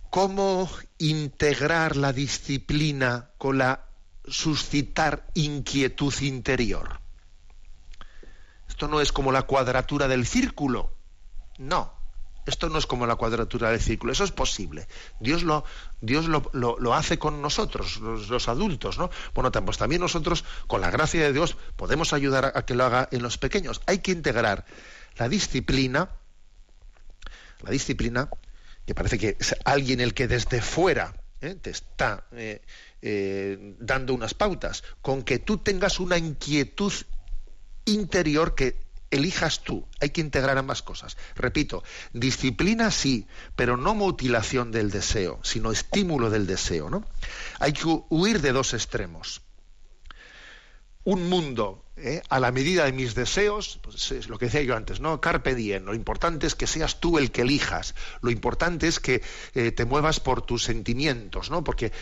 cómo 0.09 0.71
integrar 0.97 1.97
la 1.97 2.15
disciplina 2.15 3.29
con 3.37 3.59
la 3.59 3.85
suscitar 4.27 5.27
inquietud 5.35 6.15
interior. 6.23 7.01
Esto 8.67 8.89
no 8.89 9.03
es 9.03 9.13
como 9.13 9.31
la 9.31 9.43
cuadratura 9.43 10.09
del 10.09 10.27
círculo. 10.27 10.95
No, 11.59 11.97
esto 12.49 12.68
no 12.68 12.78
es 12.78 12.86
como 12.86 13.07
la 13.07 13.16
cuadratura 13.16 13.70
del 13.70 13.80
círculo. 13.80 14.12
Eso 14.12 14.24
es 14.24 14.32
posible. 14.32 14.88
Dios 15.20 15.42
lo, 15.42 15.64
Dios 16.01 16.26
lo, 16.26 16.94
hace 16.94 17.18
con 17.18 17.42
nosotros, 17.42 17.99
los, 17.99 18.49
adultos, 18.49 18.99
¿no? 18.99 19.11
Bueno, 19.34 19.53
pues 19.53 19.78
también 19.78 20.01
nosotros, 20.01 20.44
con 20.66 20.80
la 20.80 20.90
gracia 20.90 21.22
de 21.22 21.32
Dios, 21.32 21.57
podemos 21.76 22.12
ayudar 22.12 22.53
a 22.55 22.64
que 22.64 22.74
lo 22.74 22.84
haga 22.84 23.09
en 23.12 23.22
los 23.22 23.38
pequeños. 23.38 23.80
Hay 23.86 23.99
que 23.99 24.12
integrar 24.12 24.64
la 25.16 25.28
disciplina, 25.28 26.11
la 27.61 27.70
disciplina 27.70 28.30
que 28.86 28.94
parece 28.94 29.18
que 29.18 29.36
es 29.38 29.55
alguien 29.64 30.01
el 30.01 30.14
que 30.14 30.28
desde 30.28 30.62
fuera 30.62 31.14
¿eh? 31.42 31.55
te 31.55 31.70
está 31.70 32.24
eh, 32.32 32.62
eh, 33.03 33.76
dando 33.78 34.14
unas 34.14 34.32
pautas, 34.32 34.82
con 35.03 35.22
que 35.22 35.38
tú 35.38 35.59
tengas 35.59 36.01
una 36.01 36.16
inquietud 36.16 36.92
interior 37.84 38.55
que 38.55 38.88
elijas 39.11 39.61
tú. 39.61 39.87
Hay 40.01 40.11
que 40.11 40.21
integrar 40.21 40.59
ambas 40.59 40.83
cosas. 40.83 41.17
Repito, 41.35 41.83
disciplina 42.13 42.91
sí, 42.91 43.27
pero 43.57 43.77
no 43.77 43.95
mutilación 43.95 44.71
del 44.71 44.91
deseo, 44.91 45.41
sino 45.43 45.73
estímulo 45.73 46.31
del 46.31 46.47
deseo. 46.47 46.91
¿no? 46.91 47.05
Hay 47.59 47.73
que 47.73 47.85
huir 48.09 48.41
de 48.41 48.53
dos 48.53 48.75
extremos. 48.75 49.43
Un 51.05 51.29
mundo 51.29 51.85
¿eh? 51.97 52.23
a 52.29 52.41
la 52.41 52.53
medida 52.53 52.85
de 52.85 52.93
mis 52.93 53.15
deseos, 53.15 53.79
pues 53.83 54.13
es 54.13 54.29
lo 54.29 54.39
que 54.39 54.47
decía 54.47 54.63
yo 54.63 54.77
antes, 54.77 55.01
¿no? 55.01 55.21
Carpe 55.21 55.55
diem. 55.55 55.85
Lo 55.85 55.95
importante 55.95 56.47
es 56.47 56.55
que 56.55 56.67
seas 56.67 57.01
tú 57.01 57.19
el 57.19 57.31
que 57.31 57.43
elijas. 57.43 57.95
Lo 58.21 58.31
importante 58.31 58.89
es 58.89 59.01
que 59.01 59.23
eh, 59.55 59.73
te 59.73 59.85
muevas 59.85 60.21
por 60.21 60.43
tus 60.43 60.65
sentimientos, 60.65 61.51
¿no? 61.51 61.65
Porque, 61.65 61.93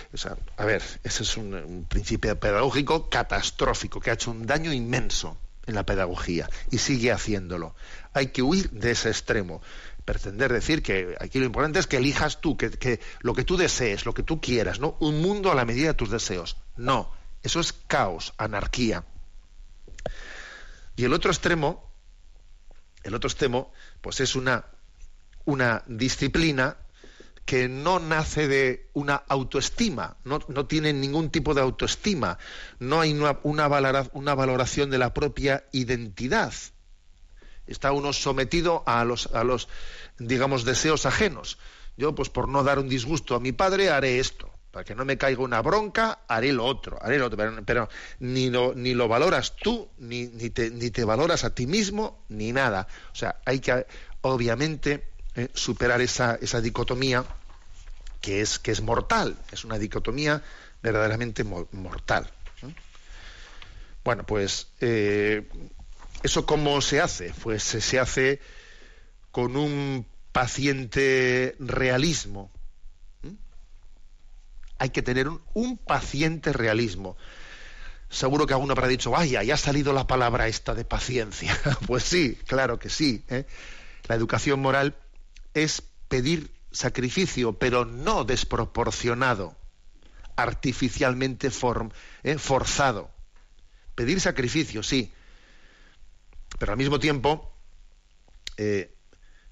a 0.57 0.65
ver, 0.65 0.83
ese 1.05 1.23
es 1.23 1.37
un, 1.37 1.87
principio 1.89 2.39
pedagógico 2.39 3.09
catastrófico 3.09 4.01
que 4.01 4.11
ha 4.11 4.15
hecho 4.15 4.31
un 4.31 4.47
daño 4.47 4.73
inmenso 4.73 5.37
en 5.67 5.75
la 5.75 5.85
pedagogía 5.85 6.49
y 6.71 6.79
sigue 6.79 7.12
haciéndolo. 7.12 7.75
Hay 8.12 8.29
que 8.29 8.43
huir 8.43 8.71
de 8.71 8.93
ese 8.93 9.09
extremo. 9.09 9.62
pretender 10.05 10.53
decir 10.53 10.85
que 10.85 11.17
aquí 11.21 11.41
lo 11.41 11.47
importante 11.47 11.81
es 11.81 11.89
que 11.89 11.97
elijas 11.97 12.41
tú, 12.41 12.57
que, 12.57 12.71
que, 12.71 13.01
lo 13.21 13.35
que 13.35 13.43
tú 13.43 13.57
desees, 13.57 14.07
lo 14.07 14.14
que 14.14 14.23
tú 14.23 14.41
quieras, 14.41 14.79
¿no? 14.79 14.97
Un 15.01 15.21
mundo 15.21 15.51
a 15.51 15.57
la 15.57 15.64
medida 15.64 15.89
de 15.89 15.95
tus 15.95 16.11
deseos. 16.11 16.57
No, 16.77 17.11
eso 17.43 17.59
es 17.59 17.73
caos, 17.73 18.33
anarquía. 18.39 19.05
Y 20.95 21.05
el 21.05 21.12
otro 21.12 21.31
extremo, 21.31 21.93
el 23.03 23.14
otro 23.14 23.29
extremo, 23.29 23.73
pues 24.01 24.21
es 24.21 24.37
una, 24.37 24.67
una 25.45 25.83
disciplina 25.87 26.77
que 27.47 27.68
no 27.68 28.01
nace 28.01 28.49
de 28.49 28.90
una 28.92 29.14
autoestima, 29.14 30.16
no, 30.24 30.40
no 30.49 30.66
tiene 30.66 30.92
ningún 30.92 31.30
tipo 31.30 31.55
de 31.55 31.61
autoestima, 31.61 32.38
no 32.80 33.01
hay 33.01 33.12
una, 33.12 33.68
valoración 33.68 34.90
de 34.90 34.99
la 34.99 35.14
propia 35.14 35.64
identidad. 35.70 36.53
Está 37.68 37.92
uno 37.92 38.12
sometido 38.12 38.82
a 38.84 39.05
los, 39.05 39.28
a 39.28 39.44
los, 39.44 39.68
digamos, 40.18 40.64
deseos 40.64 41.07
ajenos. 41.07 41.59
Yo, 41.97 42.16
pues 42.16 42.30
por 42.30 42.49
no 42.49 42.64
dar 42.64 42.80
un 42.80 42.88
disgusto 42.88 43.36
a 43.36 43.40
mi 43.40 43.53
padre, 43.53 43.90
haré 43.90 44.18
esto. 44.18 44.51
Para 44.72 44.84
que 44.84 44.97
no 44.97 45.05
me 45.05 45.16
caiga 45.16 45.42
una 45.42 45.62
bronca, 45.62 46.18
haré 46.26 46.53
lo 46.53 46.64
otro, 46.64 46.99
haré 47.01 47.18
lo 47.18 47.26
otro. 47.26 47.38
Pero, 47.64 47.88
ni, 48.18 48.51
lo, 48.51 48.74
ni 48.74 48.92
lo 48.92 49.07
valoras 49.07 49.55
tú, 49.55 49.88
ni, 49.99 50.26
ni, 50.26 50.51
te, 50.51 50.70
ni 50.70 50.90
te 50.90 51.05
valoras 51.05 51.44
a 51.44 51.55
ti 51.55 51.66
mismo, 51.68 52.24
ni 52.28 52.53
nada. 52.53 52.88
O 53.12 53.14
sea, 53.14 53.40
hay 53.44 53.61
que, 53.61 53.86
obviamente, 54.22 55.16
eh, 55.37 55.49
superar 55.55 56.01
esa, 56.01 56.37
esa 56.41 56.61
dicotomía 56.61 57.24
que 58.20 58.41
es, 58.41 58.59
que 58.59 58.72
es 58.72 58.80
mortal, 58.80 59.37
es 59.53 59.64
una 59.64 59.78
dicotomía 59.78 60.43
verdaderamente 60.82 61.45
mortal. 61.45 62.30
Bueno, 64.03 64.24
pues 64.24 64.68
eh, 64.80 65.49
eso 66.22 66.47
cómo 66.47 66.80
se 66.80 67.01
hace? 67.01 67.32
Pues 67.43 67.62
se 67.62 67.99
hace 67.99 68.41
con 69.30 69.57
un 69.57 70.07
paciente 70.32 71.57
realismo. 71.59 72.51
Hay 74.78 74.91
que 74.91 75.03
tener 75.03 75.28
un, 75.55 75.78
paciente 75.78 76.53
realismo. 76.53 77.16
Seguro 78.11 78.47
que 78.47 78.55
alguno 78.55 78.72
habrá 78.72 78.87
dicho, 78.87 79.11
vaya, 79.11 79.43
ya 79.43 79.55
ha 79.55 79.59
salido 79.59 79.93
la 79.93 80.07
palabra 80.07 80.49
esta 80.49 80.74
de 80.74 80.84
paciencia. 80.84 81.59
pues 81.87 82.05
sí, 82.05 82.39
claro 82.47 82.78
que 82.78 82.91
sí. 82.91 83.24
¿eh? 83.28 83.47
La 84.09 84.14
educación 84.14 84.61
moral 84.61 84.97
es 85.57 85.83
pedir 86.09 86.53
sacrificio, 86.71 87.55
pero 87.55 87.87
no 87.87 88.25
desproporcionado, 88.25 89.57
artificialmente 90.37 91.51
eh, 92.23 92.39
forzado. 92.39 93.11
Pedir 93.95 94.21
sacrificio, 94.21 94.83
sí, 94.83 95.13
pero 96.59 96.73
al 96.73 96.79
mismo 96.79 96.99
tiempo 96.99 97.51
eh, 98.59 98.95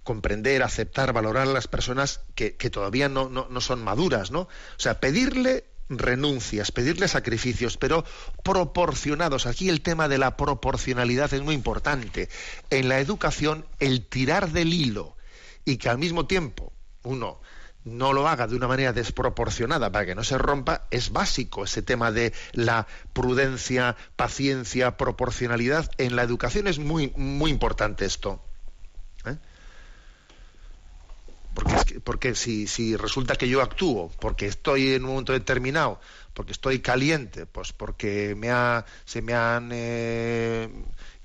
comprender, 0.02 0.62
aceptar, 0.62 1.14
valorar 1.14 1.48
a 1.48 1.52
las 1.52 1.66
personas 1.66 2.20
que, 2.34 2.50
todavía 2.50 3.08
no, 3.08 3.30
no, 3.30 3.60
son 3.62 3.82
maduras, 3.82 4.30
¿no? 4.30 4.40
O 4.40 4.48
sea, 4.76 5.00
pedirle 5.00 5.64
renuncias, 5.88 6.70
pedirle 6.72 7.08
sacrificios, 7.08 7.78
pero 7.78 8.04
proporcionados. 8.42 9.46
Aquí 9.46 9.70
el 9.70 9.80
tema 9.80 10.08
de 10.08 10.18
la 10.18 10.36
proporcionalidad 10.36 11.32
es 11.32 11.40
muy 11.40 11.54
importante. 11.54 12.28
En 12.68 12.90
la 12.90 13.00
educación, 13.00 13.66
el 13.80 14.06
tirar 14.06 14.50
del 14.50 14.74
hilo 14.74 15.16
y 15.64 15.76
que 15.76 15.88
al 15.88 15.98
mismo 15.98 16.26
tiempo 16.26 16.72
uno 17.02 17.40
no 17.84 18.12
lo 18.12 18.26
haga 18.26 18.46
de 18.46 18.56
una 18.56 18.66
manera 18.66 18.92
desproporcionada 18.92 19.92
para 19.92 20.06
que 20.06 20.14
no 20.14 20.24
se 20.24 20.38
rompa, 20.38 20.86
es 20.90 21.12
básico 21.12 21.64
ese 21.64 21.82
tema 21.82 22.10
de 22.10 22.32
la 22.52 22.86
prudencia, 23.12 23.96
paciencia, 24.16 24.96
proporcionalidad. 24.96 25.90
En 25.98 26.16
la 26.16 26.22
educación 26.22 26.66
es 26.66 26.78
muy, 26.78 27.12
muy 27.16 27.50
importante 27.50 28.06
esto. 28.06 28.42
¿eh? 29.26 29.36
Porque, 31.52 32.00
porque 32.00 32.34
si, 32.34 32.66
si, 32.66 32.96
resulta 32.96 33.36
que 33.36 33.48
yo 33.48 33.62
actúo, 33.62 34.10
porque 34.18 34.46
estoy 34.46 34.94
en 34.94 35.04
un 35.04 35.10
momento 35.10 35.32
determinado, 35.34 36.00
porque 36.32 36.52
estoy 36.52 36.80
caliente, 36.80 37.46
pues 37.46 37.72
porque 37.72 38.34
me 38.34 38.50
ha, 38.50 38.84
se 39.04 39.22
me 39.22 39.34
han 39.34 39.70
eh, 39.72 40.68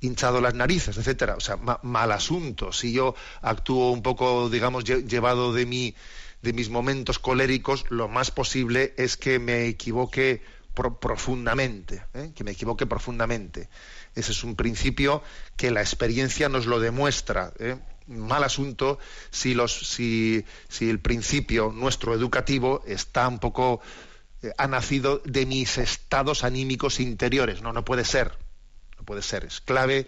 hinchado 0.01 0.41
las 0.41 0.53
narices, 0.53 0.97
etcétera. 0.97 1.35
O 1.35 1.39
sea, 1.39 1.57
mal 1.57 2.11
asunto. 2.11 2.71
Si 2.71 2.91
yo 2.91 3.15
actúo 3.41 3.91
un 3.91 4.01
poco, 4.01 4.49
digamos, 4.49 4.83
llevado 4.83 5.53
de 5.53 5.65
mi, 5.65 5.95
de 6.41 6.53
mis 6.53 6.69
momentos 6.69 7.19
coléricos, 7.19 7.85
lo 7.89 8.07
más 8.07 8.31
posible 8.31 8.93
es 8.97 9.17
que 9.17 9.39
me 9.39 9.67
equivoque 9.67 10.41
profundamente, 10.73 12.03
¿eh? 12.13 12.31
que 12.33 12.43
me 12.43 12.51
equivoque 12.51 12.85
profundamente. 12.85 13.69
Ese 14.15 14.31
es 14.31 14.43
un 14.43 14.55
principio 14.55 15.21
que 15.57 15.71
la 15.71 15.81
experiencia 15.81 16.47
nos 16.47 16.65
lo 16.65 16.79
demuestra. 16.79 17.51
¿eh? 17.59 17.77
Mal 18.07 18.43
asunto 18.43 18.97
si, 19.29 19.53
los, 19.53 19.89
si, 19.89 20.45
si 20.69 20.89
el 20.89 20.99
principio 20.99 21.73
nuestro 21.75 22.13
educativo 22.13 22.81
está 22.87 23.27
un 23.27 23.39
poco 23.39 23.81
eh, 24.41 24.53
ha 24.57 24.67
nacido 24.67 25.21
de 25.25 25.45
mis 25.45 25.77
estados 25.77 26.43
anímicos 26.43 26.99
interiores. 27.01 27.61
No, 27.61 27.73
no 27.73 27.83
puede 27.83 28.05
ser 28.05 28.37
puede 29.09 29.23
ser. 29.23 29.43
Es 29.43 29.59
clave, 29.59 30.05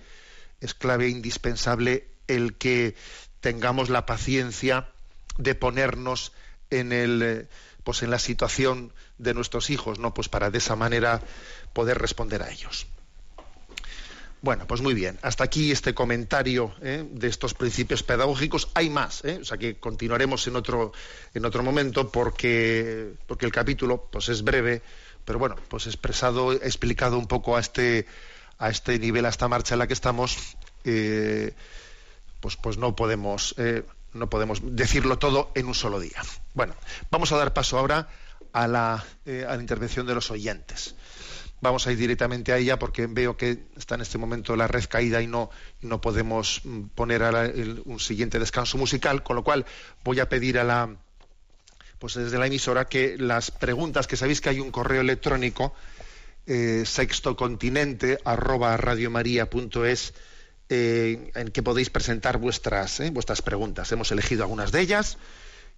es 0.60 0.76
clave 0.76 1.10
indispensable 1.10 2.08
el 2.28 2.54
que 2.54 2.94
tengamos 3.40 3.90
la 3.90 4.06
paciencia 4.06 4.90
de 5.40 5.56
ponernos 5.56 6.34
en 6.70 6.92
el 6.92 7.22
eh, 7.24 7.48
pues 7.84 8.04
en 8.04 8.12
la 8.12 8.20
situación 8.20 8.94
de 9.18 9.34
nuestros 9.34 9.72
hijos, 9.72 9.98
¿no? 9.98 10.14
Pues 10.14 10.30
para 10.30 10.52
de 10.52 10.60
esa 10.60 10.76
manera 10.76 11.20
poder 11.74 11.98
responder 11.98 12.44
a 12.44 12.52
ellos. 12.52 12.86
Bueno, 14.44 14.68
pues 14.68 14.82
muy 14.82 14.94
bien. 14.94 15.18
Hasta 15.24 15.46
aquí 15.46 15.72
este 15.72 15.96
comentario 15.96 16.76
¿eh? 16.84 17.04
de 17.10 17.28
estos 17.28 17.56
principios 17.56 18.04
pedagógicos. 18.04 18.70
Hay 18.76 18.92
más, 18.92 19.26
¿eh? 19.26 19.40
o 19.42 19.46
sea 19.46 19.58
que 19.58 19.80
continuaremos 19.80 20.46
en 20.46 20.58
otro 20.58 20.94
en 21.34 21.44
otro 21.44 21.64
momento 21.64 22.12
porque 22.12 23.14
porque 23.26 23.48
el 23.48 23.52
capítulo 23.52 24.10
pues 24.12 24.30
es 24.30 24.44
breve, 24.44 24.84
pero 25.26 25.40
bueno, 25.40 25.56
pues 25.70 25.88
expresado, 25.88 26.54
explicado 26.54 27.18
un 27.18 27.26
poco 27.26 27.58
a 27.58 27.62
este 27.62 28.06
a 28.62 28.70
este 28.70 28.98
nivel, 29.00 29.26
a 29.26 29.30
esta 29.30 29.48
marcha 29.48 29.74
en 29.76 29.80
la 29.80 29.88
que 29.88 29.94
estamos, 29.94 30.56
eh, 30.86 31.54
pues, 32.40 32.56
pues 32.56 32.78
no 32.78 32.96
podemos, 32.96 33.56
eh, 33.58 33.84
no 34.14 34.30
podemos 34.30 34.62
decirlo 34.64 35.18
todo 35.18 35.52
en 35.56 35.66
un 35.66 35.74
solo 35.74 36.00
día. 36.00 36.22
Bueno, 36.54 36.76
vamos 37.10 37.32
a 37.32 37.38
dar 37.38 37.54
paso 37.54 37.80
ahora 37.80 38.08
a 38.54 38.68
la, 38.68 39.04
eh, 39.26 39.46
a 39.50 39.56
la 39.56 39.62
intervención 39.62 40.06
de 40.06 40.14
los 40.14 40.30
oyentes. 40.30 40.94
Vamos 41.60 41.88
a 41.88 41.92
ir 41.92 41.98
directamente 41.98 42.54
a 42.54 42.58
ella 42.58 42.78
porque 42.78 43.08
veo 43.08 43.36
que 43.36 43.64
está 43.76 43.96
en 43.96 44.02
este 44.02 44.20
momento 44.20 44.56
la 44.56 44.68
red 44.68 44.86
caída 44.88 45.24
y 45.24 45.28
no, 45.28 45.50
no 45.82 46.00
podemos 46.00 46.62
mm, 46.64 46.82
poner 46.94 47.24
un 47.86 48.00
siguiente 48.00 48.38
descanso 48.38 48.78
musical, 48.78 49.24
con 49.24 49.36
lo 49.36 49.44
cual 49.44 49.66
voy 50.04 50.20
a 50.20 50.30
pedir 50.30 50.60
a 50.60 50.64
la, 50.64 50.98
pues 51.98 52.14
desde 52.14 52.38
la 52.38 52.46
emisora 52.46 52.86
que 52.86 53.18
las 53.18 53.50
preguntas, 53.50 54.06
que 54.06 54.18
sabéis 54.18 54.40
que 54.40 54.50
hay 54.50 54.60
un 54.60 54.70
correo 54.70 55.02
electrónico 55.02 55.74
eh, 56.46 56.84
sextocontinente 56.86 58.20
arroba 58.26 58.76
radiomaria.es 58.78 60.14
eh, 60.74 61.32
en 61.36 61.50
que 61.50 61.64
podéis 61.64 61.90
presentar 61.90 62.38
vuestras, 62.38 63.02
eh, 63.02 63.10
vuestras 63.12 63.42
preguntas. 63.42 63.92
Hemos 63.92 64.10
elegido 64.14 64.44
algunas 64.44 64.72
de 64.72 64.80
ellas 64.80 65.18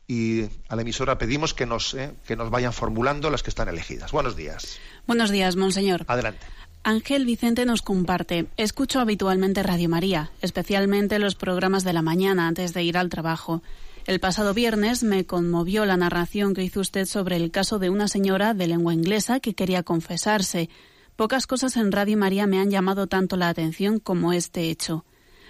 y 0.07 0.43
a 0.69 0.75
la 0.75 0.83
emisora 0.83 1.17
pedimos 1.17 1.55
que 1.55 1.65
nos, 1.65 1.95
eh, 1.95 2.11
que 2.27 2.35
nos 2.35 2.51
vayan 2.51 2.73
formulando 2.73 3.31
las 3.31 3.41
que 3.41 3.49
están 3.49 3.69
elegidas. 3.69 4.11
Buenos 4.11 4.35
días. 4.35 4.77
Buenos 5.07 5.31
días, 5.31 5.55
monseñor. 5.55 6.05
Adelante. 6.07 6.45
Ángel 6.83 7.25
Vicente 7.25 7.65
nos 7.65 7.81
comparte, 7.81 8.45
escucho 8.55 8.99
habitualmente 8.99 9.63
Radio 9.63 9.89
María, 9.89 10.29
especialmente 10.43 11.17
los 11.17 11.33
programas 11.33 11.83
de 11.83 11.93
la 11.93 12.03
mañana 12.03 12.47
antes 12.47 12.73
de 12.75 12.83
ir 12.83 12.95
al 12.95 13.09
trabajo. 13.09 13.63
El 14.05 14.19
pasado 14.19 14.53
viernes 14.53 15.01
me 15.03 15.25
conmovió 15.25 15.85
la 15.85 15.95
narración 15.95 16.53
que 16.53 16.63
hizo 16.63 16.81
usted 16.81 17.05
sobre 17.05 17.37
el 17.37 17.51
caso 17.51 17.79
de 17.79 17.89
una 17.89 18.09
señora 18.09 18.53
de 18.53 18.67
lengua 18.67 18.93
inglesa 18.93 19.39
que 19.39 19.53
quería 19.53 19.83
confesarse. 19.83 20.69
Pocas 21.15 21.47
cosas 21.47 21.77
en 21.77 21.89
Radio 21.89 22.17
María 22.17 22.45
me 22.45 22.59
han 22.59 22.69
llamado 22.69 23.07
tanto 23.07 23.37
la 23.37 23.47
atención 23.47 23.99
como 23.99 24.33
este 24.33 24.69
hecho. 24.69 25.05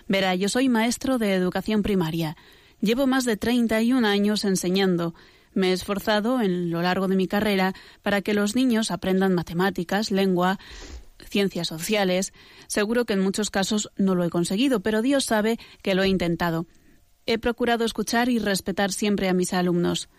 Verá, 0.08 0.36
yo 0.36 0.50
soy 0.50 0.70
maestro 0.70 1.18
de 1.18 1.34
educación 1.34 1.82
primaria. 1.82 2.38
Llevo 2.80 3.08
más 3.08 3.26
de 3.26 3.38
31 3.38 4.08
años 4.08 4.46
enseñando. 4.46 5.16
Me 5.56 5.72
he 5.72 5.74
esforzado 5.74 6.40
en 6.40 6.70
lo 6.70 6.84
largo 6.84 7.08
de 7.08 7.16
mi 7.16 7.28
carrera 7.28 7.74
para 8.04 8.22
que 8.22 8.36
los 8.36 8.56
niños 8.56 8.92
aprendan 8.92 9.34
matemáticas, 9.34 10.12
lengua, 10.12 10.60
ciencias 11.28 11.70
sociales. 11.70 12.34
Seguro 12.68 13.06
que 13.06 13.14
en 13.14 13.22
muchos 13.22 13.50
casos 13.50 13.90
no 13.98 14.14
lo 14.14 14.24
he 14.24 14.30
conseguido, 14.30 14.82
pero 14.82 15.02
Dios 15.02 15.26
sabe 15.26 15.58
que 15.82 15.96
lo 15.96 16.04
he 16.04 16.08
intentado. 16.08 16.68
He 17.26 17.38
procurado 17.38 17.86
escuchar 17.86 18.28
y 18.28 18.40
respetar 18.40 18.92
siempre 18.92 19.30
a 19.30 19.34
mis 19.34 19.54
alumnos. 19.54 20.10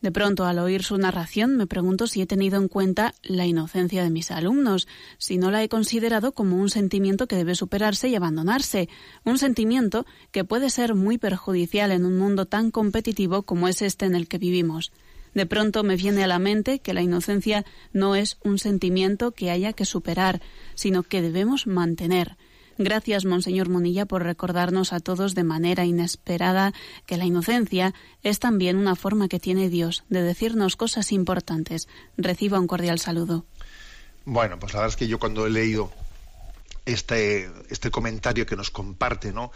De 0.00 0.10
pronto, 0.10 0.44
al 0.44 0.58
oír 0.58 0.82
su 0.82 0.96
narración, 0.96 1.56
me 1.56 1.66
pregunto 1.66 2.06
si 2.06 2.22
he 2.22 2.26
tenido 2.26 2.58
en 2.58 2.68
cuenta 2.68 3.14
la 3.22 3.46
inocencia 3.46 4.02
de 4.02 4.10
mis 4.10 4.30
alumnos, 4.30 4.88
si 5.18 5.38
no 5.38 5.50
la 5.50 5.62
he 5.62 5.68
considerado 5.68 6.32
como 6.32 6.56
un 6.56 6.70
sentimiento 6.70 7.26
que 7.26 7.36
debe 7.36 7.54
superarse 7.54 8.08
y 8.08 8.14
abandonarse, 8.14 8.88
un 9.24 9.38
sentimiento 9.38 10.04
que 10.30 10.44
puede 10.44 10.70
ser 10.70 10.94
muy 10.94 11.18
perjudicial 11.18 11.92
en 11.92 12.04
un 12.04 12.18
mundo 12.18 12.46
tan 12.46 12.70
competitivo 12.70 13.42
como 13.42 13.68
es 13.68 13.82
este 13.82 14.06
en 14.06 14.14
el 14.14 14.28
que 14.28 14.38
vivimos. 14.38 14.92
De 15.34 15.46
pronto 15.46 15.82
me 15.82 15.96
viene 15.96 16.22
a 16.22 16.28
la 16.28 16.38
mente 16.38 16.78
que 16.78 16.94
la 16.94 17.02
inocencia 17.02 17.64
no 17.92 18.14
es 18.14 18.38
un 18.42 18.58
sentimiento 18.58 19.32
que 19.32 19.50
haya 19.50 19.72
que 19.72 19.84
superar, 19.84 20.40
sino 20.74 21.02
que 21.02 21.22
debemos 21.22 21.66
mantener. 21.66 22.36
Gracias, 22.78 23.24
Monseñor 23.24 23.68
Munilla, 23.68 24.06
por 24.06 24.22
recordarnos 24.22 24.92
a 24.92 25.00
todos 25.00 25.34
de 25.34 25.44
manera 25.44 25.84
inesperada 25.84 26.72
que 27.06 27.16
la 27.16 27.24
inocencia 27.24 27.94
es 28.22 28.40
también 28.40 28.76
una 28.76 28.96
forma 28.96 29.28
que 29.28 29.38
tiene 29.38 29.68
Dios 29.68 30.04
de 30.08 30.22
decirnos 30.22 30.76
cosas 30.76 31.12
importantes. 31.12 31.88
Reciba 32.16 32.58
un 32.58 32.66
cordial 32.66 32.98
saludo. 32.98 33.44
Bueno, 34.24 34.58
pues 34.58 34.72
la 34.72 34.80
verdad 34.80 34.94
es 34.94 34.96
que 34.96 35.06
yo 35.06 35.18
cuando 35.18 35.46
he 35.46 35.50
leído 35.50 35.92
este, 36.86 37.50
este 37.68 37.90
comentario 37.90 38.46
que 38.46 38.56
nos 38.56 38.70
comparte, 38.70 39.32
¿no? 39.32 39.52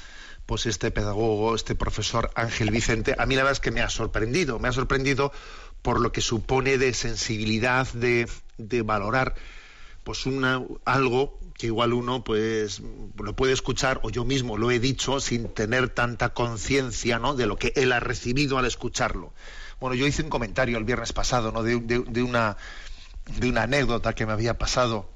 Pues 0.47 0.67
este 0.67 0.91
pedagogo, 0.91 1.55
este 1.55 1.75
profesor 1.75 2.31
Ángel 2.35 2.71
Vicente, 2.71 3.15
a 3.19 3.27
mí 3.27 3.35
la 3.35 3.43
verdad 3.43 3.53
es 3.53 3.61
que 3.61 3.71
me 3.71 3.81
ha 3.81 3.91
sorprendido, 3.91 4.59
me 4.59 4.69
ha 4.69 4.73
sorprendido 4.73 5.33
por 5.83 6.01
lo 6.01 6.13
que 6.13 6.21
supone 6.21 6.79
de 6.79 6.95
sensibilidad, 6.95 7.87
de, 7.93 8.29
de 8.57 8.83
valorar 8.83 9.35
pues 10.05 10.25
una, 10.25 10.63
algo 10.85 11.39
que 11.59 11.67
igual 11.67 11.93
uno 11.93 12.23
pues 12.23 12.81
lo 13.21 13.35
puede 13.35 13.53
escuchar 13.53 13.99
o 14.05 14.11
yo 14.11 14.25
mismo 14.25 14.57
lo 14.57 14.71
he 14.71 14.79
dicho 14.79 15.19
sin 15.19 15.53
tener 15.53 15.89
tanta 15.89 16.33
conciencia 16.33 17.19
¿no? 17.19 17.35
de 17.35 17.47
lo 17.47 17.57
que 17.57 17.73
él 17.75 17.91
ha 17.93 17.99
recibido 17.99 18.59
al 18.59 18.65
escucharlo. 18.65 19.35
Bueno, 19.81 19.97
yo 19.97 20.07
hice 20.07 20.23
un 20.23 20.31
comentario 20.31 20.79
el 20.79 20.85
viernes 20.85 21.13
pasado 21.13 21.51
¿no? 21.51 21.65
de, 21.65 21.75
una, 21.75 22.57
de 23.41 23.49
una 23.49 23.63
anécdota 23.65 24.15
que 24.15 24.25
me 24.25 24.33
había 24.33 24.57
pasado 24.57 25.11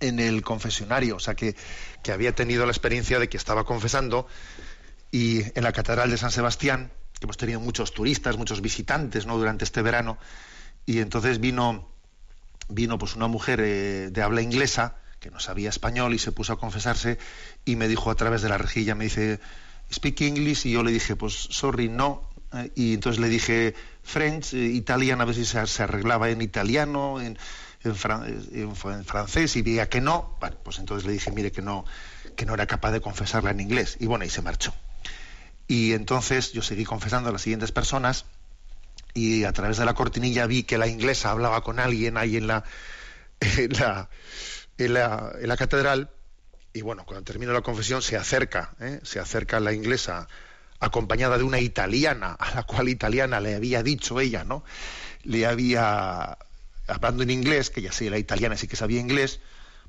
en 0.00 0.18
el 0.18 0.42
confesionario, 0.42 1.14
o 1.14 1.20
sea 1.20 1.36
que, 1.36 1.54
que 2.02 2.10
había 2.10 2.34
tenido 2.34 2.66
la 2.66 2.72
experiencia 2.72 3.20
de 3.20 3.28
que 3.28 3.36
estaba 3.36 3.64
confesando 3.64 4.26
y 5.12 5.42
en 5.56 5.62
la 5.62 5.72
Catedral 5.72 6.10
de 6.10 6.18
San 6.18 6.32
Sebastián, 6.32 6.90
que 7.20 7.26
hemos 7.26 7.36
tenido 7.36 7.60
muchos 7.60 7.92
turistas, 7.92 8.36
muchos 8.36 8.62
visitantes 8.62 9.26
¿no? 9.26 9.38
durante 9.38 9.64
este 9.64 9.80
verano, 9.80 10.18
y 10.86 10.98
entonces 10.98 11.38
vino 11.38 11.88
vino 12.68 12.98
pues 12.98 13.14
una 13.14 13.28
mujer 13.28 13.60
eh, 13.60 14.08
de 14.10 14.22
habla 14.22 14.40
inglesa 14.42 14.96
que 15.22 15.30
no 15.30 15.38
sabía 15.38 15.70
español 15.70 16.12
y 16.14 16.18
se 16.18 16.32
puso 16.32 16.52
a 16.52 16.58
confesarse 16.58 17.16
y 17.64 17.76
me 17.76 17.86
dijo 17.86 18.10
a 18.10 18.16
través 18.16 18.42
de 18.42 18.48
la 18.48 18.58
rejilla, 18.58 18.96
me 18.96 19.04
dice, 19.04 19.38
speak 19.90 20.20
English, 20.22 20.66
y 20.66 20.72
yo 20.72 20.82
le 20.82 20.90
dije, 20.90 21.14
pues 21.14 21.34
sorry, 21.34 21.88
no. 21.88 22.28
Eh, 22.52 22.72
y 22.74 22.94
entonces 22.94 23.20
le 23.20 23.28
dije 23.28 23.74
French, 24.02 24.52
eh, 24.52 24.58
italiano, 24.58 25.22
a 25.22 25.26
ver 25.26 25.36
si 25.36 25.44
se, 25.44 25.58
arreglaba 25.82 26.28
en 26.28 26.42
italiano, 26.42 27.20
en, 27.20 27.38
en, 27.84 27.94
francés, 27.94 29.54
y 29.54 29.62
veía 29.62 29.88
que 29.88 30.00
no. 30.00 30.36
Bueno, 30.40 30.56
pues 30.64 30.80
entonces 30.80 31.06
le 31.06 31.12
dije, 31.12 31.30
mire, 31.30 31.52
que 31.52 31.62
no, 31.62 31.84
que 32.36 32.44
no 32.44 32.54
era 32.54 32.66
capaz 32.66 32.90
de 32.90 33.00
confesarla 33.00 33.52
en 33.52 33.60
inglés. 33.60 33.98
Y 34.00 34.06
bueno, 34.06 34.24
y 34.24 34.28
se 34.30 34.42
marchó. 34.42 34.74
Y 35.68 35.92
entonces 35.92 36.52
yo 36.52 36.62
seguí 36.62 36.84
confesando 36.84 37.28
a 37.28 37.32
las 37.32 37.42
siguientes 37.42 37.70
personas 37.70 38.24
y 39.14 39.44
a 39.44 39.52
través 39.52 39.76
de 39.76 39.84
la 39.84 39.94
cortinilla 39.94 40.46
vi 40.46 40.64
que 40.64 40.78
la 40.78 40.88
inglesa 40.88 41.30
hablaba 41.30 41.62
con 41.62 41.78
alguien 41.78 42.16
ahí 42.16 42.36
en 42.36 42.50
en 43.58 43.72
la, 43.78 44.08
en 44.78 44.94
la, 44.94 45.56
catedral 45.56 46.10
y 46.72 46.80
bueno, 46.80 47.04
cuando 47.04 47.24
termina 47.24 47.52
la 47.52 47.60
confesión 47.60 48.02
se 48.02 48.16
acerca, 48.16 48.74
¿eh? 48.80 49.00
se 49.02 49.20
acerca 49.20 49.60
la 49.60 49.72
inglesa 49.72 50.28
acompañada 50.80 51.38
de 51.38 51.44
una 51.44 51.60
italiana, 51.60 52.32
a 52.38 52.54
la 52.54 52.62
cual 52.64 52.88
italiana 52.88 53.40
le 53.40 53.54
había 53.54 53.82
dicho 53.82 54.18
ella, 54.20 54.44
¿no? 54.44 54.64
Le 55.22 55.46
había, 55.46 56.38
hablando 56.88 57.22
en 57.22 57.30
inglés, 57.30 57.70
que 57.70 57.82
ya 57.82 57.92
sé, 57.92 58.10
la 58.10 58.18
italiana 58.18 58.56
sí 58.56 58.66
que 58.66 58.74
sabía 58.76 59.00
inglés, 59.00 59.40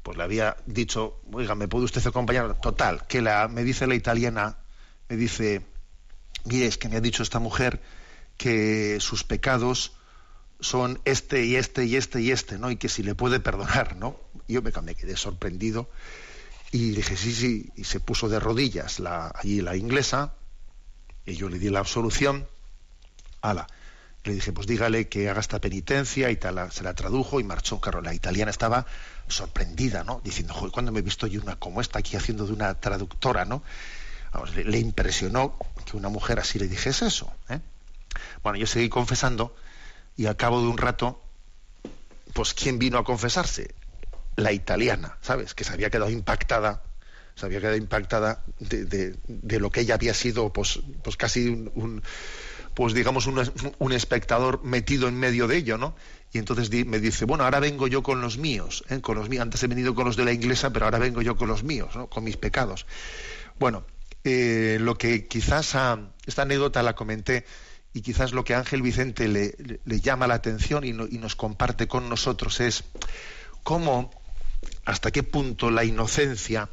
pues 0.03 0.17
le 0.17 0.23
había 0.23 0.57
dicho, 0.67 1.21
oiga, 1.31 1.55
¿me 1.55 1.67
puede 1.67 1.85
usted 1.85 2.05
acompañar? 2.05 2.59
Total, 2.61 3.07
que 3.07 3.21
la, 3.21 3.47
me 3.47 3.63
dice 3.63 3.87
la 3.87 3.95
italiana, 3.95 4.57
me 5.09 5.15
dice, 5.15 5.65
mire, 6.45 6.67
es 6.67 6.77
que 6.77 6.89
me 6.89 6.97
ha 6.97 7.01
dicho 7.01 7.23
esta 7.23 7.39
mujer 7.39 7.81
que 8.37 8.97
sus 8.99 9.23
pecados 9.23 9.93
son 10.59 10.99
este 11.05 11.45
y 11.45 11.55
este 11.55 11.85
y 11.85 11.95
este 11.95 12.21
y 12.21 12.31
este, 12.31 12.57
¿no? 12.57 12.69
Y 12.69 12.75
que 12.75 12.89
si 12.89 13.01
le 13.01 13.15
puede 13.15 13.39
perdonar, 13.39 13.95
¿no? 13.95 14.19
Yo 14.47 14.61
me, 14.61 14.71
quedé 14.95 15.15
sorprendido 15.17 15.89
y 16.71 16.91
dije, 16.91 17.15
sí, 17.15 17.33
sí, 17.33 17.71
y 17.75 17.83
se 17.83 17.99
puso 17.99 18.29
de 18.29 18.39
rodillas 18.39 18.99
la, 18.99 19.31
allí 19.35 19.61
la 19.61 19.75
inglesa, 19.75 20.33
y 21.25 21.35
yo 21.35 21.49
le 21.49 21.59
di 21.59 21.69
la 21.69 21.79
absolución, 21.79 22.47
ala, 23.41 23.67
le 24.23 24.33
dije, 24.33 24.53
pues 24.53 24.67
dígale 24.67 25.07
que 25.07 25.29
haga 25.29 25.39
esta 25.41 25.59
penitencia 25.59 26.31
y 26.31 26.37
tal, 26.37 26.71
se 26.71 26.83
la 26.83 26.93
tradujo 26.93 27.39
y 27.39 27.43
marchó. 27.43 27.79
Claro, 27.79 28.01
la 28.01 28.13
italiana 28.13 28.51
estaba 28.51 28.85
sorprendida, 29.27 30.03
¿no? 30.03 30.21
Diciendo, 30.23 30.53
joder, 30.53 30.71
¿cuándo 30.71 30.91
me 30.91 30.99
he 30.99 31.03
visto 31.03 31.27
yo 31.27 31.41
una 31.41 31.57
como 31.57 31.81
esta 31.81 31.99
aquí 31.99 32.15
haciendo 32.15 32.45
de 32.45 32.53
una 32.53 32.73
traductora, 32.75 33.45
¿no? 33.45 33.63
le, 34.55 34.63
le, 34.63 34.79
impresionó 34.79 35.57
que 35.85 35.95
una 35.95 36.09
mujer 36.09 36.39
así 36.39 36.57
le 36.57 36.67
dijese 36.67 37.05
eso, 37.05 37.31
¿eh? 37.49 37.59
Bueno, 38.41 38.57
yo 38.57 38.65
seguí 38.65 38.89
confesando 38.89 39.55
y 40.17 40.25
al 40.25 40.35
cabo 40.35 40.61
de 40.61 40.67
un 40.67 40.77
rato, 40.77 41.21
pues 42.33 42.53
¿quién 42.53 42.79
vino 42.79 42.97
a 42.97 43.03
confesarse? 43.03 43.73
La 44.35 44.51
italiana, 44.51 45.17
¿sabes? 45.21 45.53
Que 45.53 45.63
se 45.63 45.73
había 45.73 45.89
quedado 45.89 46.09
impactada, 46.09 46.83
se 47.35 47.45
había 47.45 47.59
quedado 47.59 47.77
impactada 47.77 48.43
de, 48.59 49.17
lo 49.59 49.69
que 49.69 49.81
ella 49.81 49.95
había 49.95 50.13
sido, 50.13 50.51
pues, 50.51 50.79
pues 51.03 51.17
casi 51.17 51.47
un, 51.47 52.01
pues 52.73 52.93
digamos 52.93 53.27
un, 53.27 53.91
espectador 53.91 54.63
metido 54.63 55.07
en 55.07 55.15
medio 55.15 55.47
de 55.47 55.57
ello, 55.57 55.77
¿no? 55.77 55.95
Y 56.31 56.39
entonces 56.39 56.69
me 56.85 56.99
dice, 56.99 57.25
bueno, 57.25 57.43
ahora 57.43 57.59
vengo 57.59 57.87
yo 57.87 58.01
con 58.01 58.21
los 58.21 58.37
míos, 58.37 58.83
¿eh? 58.89 59.01
con 59.01 59.15
los 59.15 59.29
míos. 59.29 59.43
Antes 59.43 59.61
he 59.63 59.67
venido 59.67 59.93
con 59.93 60.05
los 60.05 60.15
de 60.15 60.25
la 60.25 60.31
inglesa, 60.31 60.71
pero 60.73 60.85
ahora 60.85 60.97
vengo 60.97 61.21
yo 61.21 61.35
con 61.35 61.47
los 61.47 61.63
míos, 61.63 61.95
¿no? 61.95 62.07
Con 62.07 62.23
mis 62.23 62.37
pecados. 62.37 62.87
Bueno, 63.59 63.85
eh, 64.23 64.77
lo 64.79 64.97
que 64.97 65.27
quizás 65.27 65.75
esta 66.25 66.41
anécdota 66.41 66.81
la 66.81 66.95
comenté 66.95 67.45
y 67.93 68.01
quizás 68.01 68.33
lo 68.33 68.43
que 68.43 68.55
Ángel 68.55 68.81
Vicente 68.81 69.27
le, 69.27 69.99
llama 70.01 70.25
la 70.25 70.33
atención 70.33 70.83
y, 70.83 70.89
y, 70.89 71.19
nos 71.19 71.35
comparte 71.35 71.87
con 71.87 72.09
nosotros 72.09 72.59
es 72.59 72.83
cómo, 73.61 74.09
hasta 74.85 75.11
qué 75.11 75.23
punto 75.23 75.71
la 75.71 75.83
inocencia, 75.83 76.69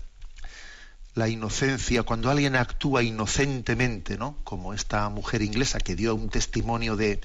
la 1.14 1.28
inocencia, 1.28 2.02
cuando 2.02 2.30
alguien 2.30 2.56
actúa 2.56 3.02
inocentemente, 3.02 4.16
¿no? 4.16 4.38
Como 4.44 4.74
esta 4.74 5.08
mujer 5.08 5.42
inglesa 5.42 5.78
que 5.78 5.96
dio 5.96 6.14
un 6.14 6.28
testimonio 6.28 6.96
de, 6.96 7.20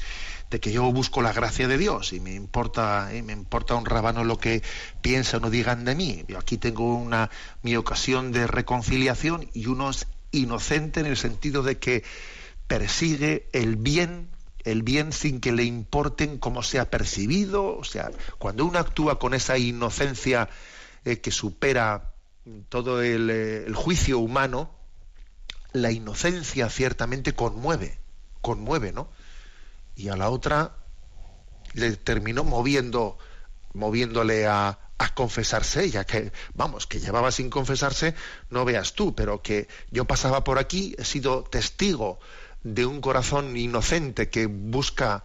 de 0.49 0.59
que 0.59 0.71
yo 0.71 0.91
busco 0.91 1.21
la 1.21 1.33
gracia 1.33 1.67
de 1.67 1.77
Dios 1.77 2.13
y 2.13 2.19
me 2.19 2.33
importa, 2.33 3.09
me 3.23 3.33
importa 3.33 3.75
un 3.75 3.85
rábano 3.85 4.23
lo 4.23 4.37
que 4.37 4.63
piensan 5.01 5.43
o 5.45 5.49
digan 5.49 5.85
de 5.85 5.95
mí. 5.95 6.23
Yo 6.27 6.37
aquí 6.37 6.57
tengo 6.57 6.95
una 6.95 7.29
mi 7.61 7.75
ocasión 7.75 8.31
de 8.31 8.47
reconciliación 8.47 9.49
y 9.53 9.67
uno 9.67 9.89
es 9.89 10.07
inocente 10.31 10.99
en 10.99 11.05
el 11.05 11.17
sentido 11.17 11.63
de 11.63 11.77
que 11.77 12.03
persigue 12.67 13.47
el 13.53 13.75
bien, 13.75 14.29
el 14.65 14.81
bien 14.81 15.13
sin 15.13 15.39
que 15.39 15.51
le 15.51 15.63
importen 15.63 16.39
cómo 16.39 16.63
sea 16.63 16.89
percibido, 16.89 17.77
o 17.77 17.83
sea, 17.83 18.11
cuando 18.39 18.65
uno 18.65 18.79
actúa 18.79 19.19
con 19.19 19.33
esa 19.33 19.57
inocencia 19.57 20.49
eh, 21.05 21.21
que 21.21 21.31
supera 21.31 22.11
todo 22.69 23.01
el, 23.01 23.29
eh, 23.29 23.65
el, 23.67 23.75
juicio 23.75 24.17
humano, 24.19 24.71
la 25.71 25.91
inocencia 25.91 26.69
ciertamente 26.69 27.33
conmueve, 27.33 27.99
conmueve, 28.41 28.91
¿no? 28.91 29.07
Y 29.95 30.09
a 30.09 30.15
la 30.15 30.29
otra 30.29 30.75
le 31.73 31.95
terminó 31.95 32.43
moviendo, 32.43 33.19
moviéndole 33.73 34.47
a, 34.47 34.79
a 34.97 35.13
confesarse 35.13 35.83
ella, 35.83 36.05
que 36.05 36.31
vamos, 36.55 36.87
que 36.87 36.99
llevaba 36.99 37.31
sin 37.31 37.51
confesarse, 37.51 38.15
no 38.49 38.65
veas 38.65 38.93
tú, 38.93 39.13
pero 39.13 39.43
que 39.43 39.67
yo 39.91 40.05
pasaba 40.05 40.43
por 40.43 40.57
aquí, 40.57 40.95
he 40.97 41.05
sido 41.05 41.43
testigo 41.43 42.19
de 42.65 42.85
un 42.87 42.99
corazón 42.99 43.55
inocente 43.55 44.29
que 44.29 44.47
busca 44.47 45.23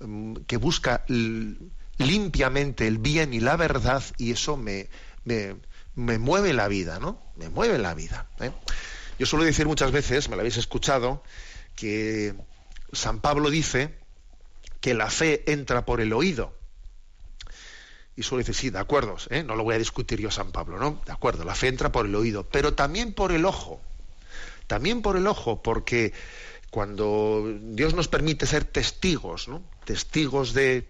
mm, 0.00 0.38
que 0.48 0.56
busca 0.56 1.04
limpiamente 1.06 2.88
el 2.88 2.98
bien 2.98 3.32
y 3.32 3.38
la 3.38 3.56
verdad 3.56 4.02
y 4.18 4.32
eso 4.32 4.56
me, 4.56 4.88
me, 5.24 5.54
me 5.94 6.18
mueve 6.18 6.52
la 6.52 6.66
vida, 6.66 6.98
¿no? 6.98 7.22
Me 7.36 7.48
mueve 7.48 7.78
la 7.78 7.94
vida. 7.94 8.26
¿eh? 8.40 8.50
Yo 9.20 9.26
suelo 9.26 9.44
decir 9.44 9.66
muchas 9.66 9.92
veces, 9.92 10.28
me 10.28 10.34
lo 10.34 10.40
habéis 10.40 10.56
escuchado, 10.56 11.22
que 11.76 12.34
San 12.92 13.20
Pablo 13.20 13.50
dice 13.50 13.94
que 14.80 14.94
la 14.94 15.10
fe 15.10 15.44
entra 15.52 15.84
por 15.86 16.00
el 16.00 16.12
oído. 16.12 16.58
Y 18.16 18.24
suelo 18.24 18.40
decir, 18.40 18.56
sí, 18.56 18.70
de 18.70 18.80
acuerdo, 18.80 19.16
¿eh? 19.28 19.44
no 19.44 19.54
lo 19.54 19.62
voy 19.62 19.76
a 19.76 19.78
discutir 19.78 20.18
yo 20.20 20.32
San 20.32 20.50
Pablo, 20.50 20.76
¿no? 20.78 21.00
De 21.06 21.12
acuerdo, 21.12 21.44
la 21.44 21.54
fe 21.54 21.68
entra 21.68 21.92
por 21.92 22.06
el 22.06 22.14
oído, 22.16 22.48
pero 22.48 22.74
también 22.74 23.12
por 23.12 23.30
el 23.30 23.44
ojo. 23.44 23.80
También 24.66 25.02
por 25.02 25.16
el 25.16 25.26
ojo, 25.28 25.62
porque 25.62 26.12
cuando 26.70 27.58
Dios 27.60 27.94
nos 27.94 28.08
permite 28.08 28.46
ser 28.46 28.64
testigos, 28.64 29.48
¿no? 29.48 29.62
testigos 29.84 30.54
de, 30.54 30.86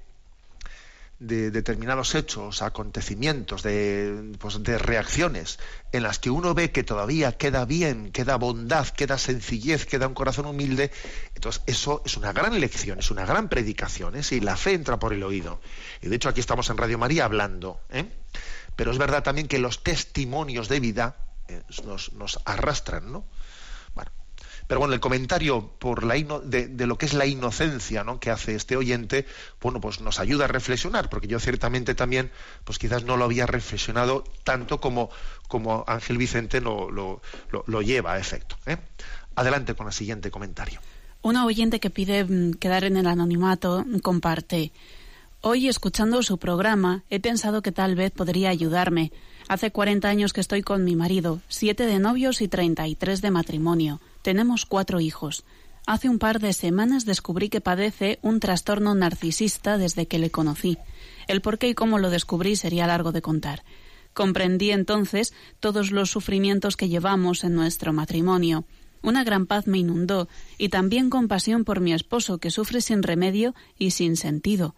de 1.20 1.50
determinados 1.50 2.14
hechos, 2.14 2.60
acontecimientos, 2.60 3.62
de, 3.62 4.32
pues, 4.38 4.62
de 4.62 4.78
reacciones 4.78 5.58
en 5.92 6.02
las 6.02 6.18
que 6.18 6.30
uno 6.30 6.54
ve 6.54 6.70
que 6.70 6.82
todavía 6.82 7.32
queda 7.32 7.64
bien, 7.64 8.12
queda 8.12 8.36
bondad, 8.36 8.88
queda 8.88 9.16
sencillez, 9.16 9.86
queda 9.86 10.06
un 10.06 10.14
corazón 10.14 10.46
humilde, 10.46 10.90
entonces 11.34 11.62
eso 11.66 12.02
es 12.04 12.16
una 12.18 12.32
gran 12.32 12.60
lección, 12.60 12.98
es 12.98 13.10
una 13.10 13.24
gran 13.24 13.48
predicación, 13.48 14.16
¿eh? 14.16 14.40
la 14.40 14.56
fe 14.56 14.74
entra 14.74 14.98
por 14.98 15.14
el 15.14 15.22
oído. 15.22 15.60
Y 16.02 16.08
de 16.08 16.16
hecho 16.16 16.28
aquí 16.28 16.40
estamos 16.40 16.68
en 16.68 16.76
Radio 16.76 16.98
María 16.98 17.24
hablando, 17.24 17.80
¿eh? 17.90 18.04
pero 18.76 18.90
es 18.90 18.98
verdad 18.98 19.22
también 19.22 19.48
que 19.48 19.58
los 19.58 19.82
testimonios 19.82 20.68
de 20.68 20.80
vida 20.80 21.16
eh, 21.48 21.62
nos 21.86 22.40
arrastran, 22.44 23.12
¿no? 23.12 23.24
Pero 24.70 24.78
bueno, 24.78 24.94
el 24.94 25.00
comentario 25.00 25.68
por 25.80 26.04
la 26.04 26.14
de, 26.14 26.86
lo 26.86 26.96
que 26.96 27.06
es 27.06 27.12
la 27.12 27.26
inocencia 27.26 28.04
¿no? 28.04 28.20
que 28.20 28.30
hace 28.30 28.54
este 28.54 28.76
oyente, 28.76 29.26
bueno, 29.60 29.80
pues 29.80 30.00
nos 30.00 30.20
ayuda 30.20 30.44
a 30.44 30.46
reflexionar, 30.46 31.10
porque 31.10 31.26
yo 31.26 31.40
ciertamente 31.40 31.96
también, 31.96 32.30
pues 32.62 32.78
quizás 32.78 33.02
no 33.02 33.16
lo 33.16 33.24
había 33.24 33.46
reflexionado 33.46 34.22
tanto 34.44 34.80
como, 34.80 35.10
como 35.48 35.82
Ángel 35.88 36.18
Vicente 36.18 36.60
lo, 36.60 36.88
lo, 36.88 37.82
lleva 37.82 38.12
a 38.12 38.20
efecto. 38.20 38.54
¿eh? 38.64 38.76
Adelante 39.34 39.74
con 39.74 39.88
el 39.88 39.92
siguiente 39.92 40.30
comentario. 40.30 40.78
Una 41.20 41.46
oyente 41.46 41.80
que 41.80 41.90
pide 41.90 42.22
mm, 42.22 42.52
quedar 42.52 42.84
en 42.84 42.96
el 42.96 43.08
anonimato 43.08 43.84
comparte. 44.04 44.70
Hoy, 45.40 45.66
escuchando 45.66 46.22
su 46.22 46.38
programa, 46.38 47.02
he 47.10 47.18
pensado 47.18 47.60
que 47.60 47.72
tal 47.72 47.96
vez 47.96 48.12
podría 48.12 48.50
ayudarme. 48.50 49.10
Hace 49.48 49.72
40 49.72 50.08
años 50.08 50.32
que 50.32 50.40
estoy 50.40 50.62
con 50.62 50.84
mi 50.84 50.94
marido, 50.94 51.40
siete 51.48 51.86
de 51.86 51.98
novios 51.98 52.40
y 52.40 52.46
33 52.46 53.20
de 53.20 53.30
matrimonio. 53.32 54.00
Tenemos 54.22 54.66
cuatro 54.66 55.00
hijos. 55.00 55.44
Hace 55.86 56.08
un 56.08 56.18
par 56.18 56.40
de 56.40 56.52
semanas 56.52 57.04
descubrí 57.04 57.48
que 57.48 57.60
padece 57.60 58.18
un 58.22 58.38
trastorno 58.38 58.94
narcisista 58.94 59.78
desde 59.78 60.06
que 60.06 60.18
le 60.18 60.30
conocí. 60.30 60.78
El 61.26 61.40
por 61.40 61.58
qué 61.58 61.68
y 61.68 61.74
cómo 61.74 61.98
lo 61.98 62.10
descubrí 62.10 62.56
sería 62.56 62.86
largo 62.86 63.12
de 63.12 63.22
contar. 63.22 63.64
Comprendí 64.12 64.70
entonces 64.70 65.32
todos 65.60 65.90
los 65.90 66.10
sufrimientos 66.10 66.76
que 66.76 66.88
llevamos 66.88 67.44
en 67.44 67.54
nuestro 67.54 67.92
matrimonio. 67.92 68.64
Una 69.02 69.24
gran 69.24 69.46
paz 69.46 69.66
me 69.66 69.78
inundó 69.78 70.28
y 70.58 70.68
también 70.68 71.08
compasión 71.08 71.64
por 71.64 71.80
mi 71.80 71.92
esposo 71.92 72.38
que 72.38 72.50
sufre 72.50 72.82
sin 72.82 73.02
remedio 73.02 73.54
y 73.78 73.92
sin 73.92 74.16
sentido. 74.16 74.74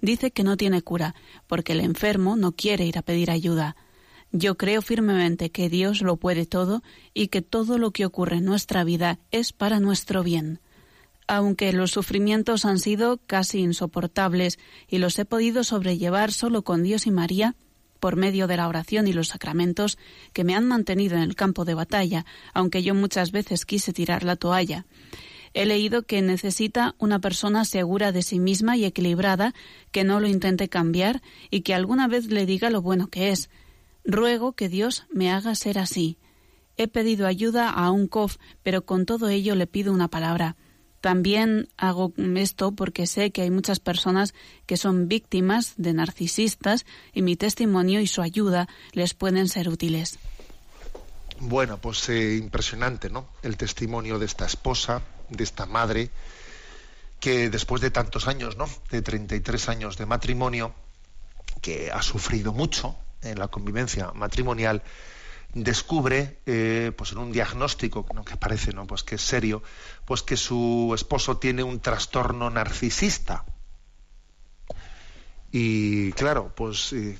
Dice 0.00 0.30
que 0.30 0.44
no 0.44 0.56
tiene 0.56 0.82
cura 0.82 1.14
porque 1.46 1.72
el 1.72 1.80
enfermo 1.80 2.36
no 2.36 2.52
quiere 2.52 2.86
ir 2.86 2.98
a 2.98 3.02
pedir 3.02 3.30
ayuda. 3.30 3.76
Yo 4.38 4.58
creo 4.58 4.82
firmemente 4.82 5.48
que 5.48 5.70
Dios 5.70 6.02
lo 6.02 6.18
puede 6.18 6.44
todo 6.44 6.82
y 7.14 7.28
que 7.28 7.40
todo 7.40 7.78
lo 7.78 7.90
que 7.90 8.04
ocurre 8.04 8.36
en 8.36 8.44
nuestra 8.44 8.84
vida 8.84 9.18
es 9.30 9.54
para 9.54 9.80
nuestro 9.80 10.22
bien. 10.22 10.60
Aunque 11.26 11.72
los 11.72 11.92
sufrimientos 11.92 12.66
han 12.66 12.78
sido 12.78 13.18
casi 13.26 13.60
insoportables 13.60 14.58
y 14.88 14.98
los 14.98 15.18
he 15.18 15.24
podido 15.24 15.64
sobrellevar 15.64 16.32
solo 16.32 16.64
con 16.64 16.82
Dios 16.82 17.06
y 17.06 17.12
María, 17.12 17.56
por 17.98 18.16
medio 18.16 18.46
de 18.46 18.58
la 18.58 18.68
oración 18.68 19.08
y 19.08 19.14
los 19.14 19.28
sacramentos 19.28 19.96
que 20.34 20.44
me 20.44 20.54
han 20.54 20.68
mantenido 20.68 21.16
en 21.16 21.22
el 21.22 21.34
campo 21.34 21.64
de 21.64 21.72
batalla, 21.72 22.26
aunque 22.52 22.82
yo 22.82 22.94
muchas 22.94 23.32
veces 23.32 23.64
quise 23.64 23.94
tirar 23.94 24.22
la 24.22 24.36
toalla. 24.36 24.84
He 25.54 25.64
leído 25.64 26.02
que 26.02 26.20
necesita 26.20 26.94
una 26.98 27.20
persona 27.20 27.64
segura 27.64 28.12
de 28.12 28.20
sí 28.20 28.38
misma 28.38 28.76
y 28.76 28.84
equilibrada, 28.84 29.54
que 29.92 30.04
no 30.04 30.20
lo 30.20 30.28
intente 30.28 30.68
cambiar 30.68 31.22
y 31.50 31.62
que 31.62 31.72
alguna 31.72 32.06
vez 32.06 32.26
le 32.26 32.44
diga 32.44 32.68
lo 32.68 32.82
bueno 32.82 33.06
que 33.06 33.30
es, 33.30 33.48
Ruego 34.06 34.52
que 34.52 34.68
Dios 34.68 35.04
me 35.12 35.32
haga 35.32 35.54
ser 35.56 35.78
así. 35.78 36.16
He 36.76 36.86
pedido 36.86 37.26
ayuda 37.26 37.70
a 37.70 37.90
un 37.90 38.06
COF, 38.06 38.36
pero 38.62 38.84
con 38.84 39.04
todo 39.04 39.28
ello 39.28 39.56
le 39.56 39.66
pido 39.66 39.92
una 39.92 40.08
palabra. 40.08 40.56
También 41.00 41.68
hago 41.76 42.12
esto 42.36 42.72
porque 42.72 43.06
sé 43.06 43.32
que 43.32 43.42
hay 43.42 43.50
muchas 43.50 43.80
personas 43.80 44.32
que 44.66 44.76
son 44.76 45.08
víctimas 45.08 45.74
de 45.76 45.92
narcisistas 45.92 46.86
y 47.12 47.22
mi 47.22 47.36
testimonio 47.36 48.00
y 48.00 48.06
su 48.06 48.22
ayuda 48.22 48.68
les 48.92 49.14
pueden 49.14 49.48
ser 49.48 49.68
útiles. 49.68 50.18
Bueno, 51.40 51.78
pues 51.78 52.08
eh, 52.08 52.36
impresionante, 52.36 53.10
¿no? 53.10 53.28
El 53.42 53.56
testimonio 53.56 54.18
de 54.18 54.26
esta 54.26 54.46
esposa, 54.46 55.02
de 55.28 55.44
esta 55.44 55.66
madre, 55.66 56.10
que 57.20 57.50
después 57.50 57.82
de 57.82 57.90
tantos 57.90 58.28
años, 58.28 58.56
¿no? 58.56 58.68
De 58.90 59.02
33 59.02 59.68
años 59.68 59.96
de 59.98 60.06
matrimonio, 60.06 60.74
que 61.60 61.90
ha 61.90 62.02
sufrido 62.02 62.52
mucho, 62.52 62.96
en 63.22 63.38
la 63.38 63.48
convivencia 63.48 64.12
matrimonial, 64.12 64.82
descubre, 65.56 66.40
eh, 66.44 66.92
pues 66.96 67.12
en 67.12 67.18
un 67.18 67.32
diagnóstico 67.32 68.04
que 68.24 68.36
parece, 68.36 68.72
¿no? 68.72 68.86
Pues 68.86 69.02
que 69.02 69.14
es 69.14 69.22
serio, 69.22 69.62
pues 70.04 70.22
que 70.22 70.36
su 70.36 70.92
esposo 70.94 71.38
tiene 71.38 71.62
un 71.62 71.80
trastorno 71.80 72.50
narcisista. 72.50 73.44
Y 75.50 76.12
claro, 76.12 76.52
pues 76.54 76.92
eh, 76.92 77.18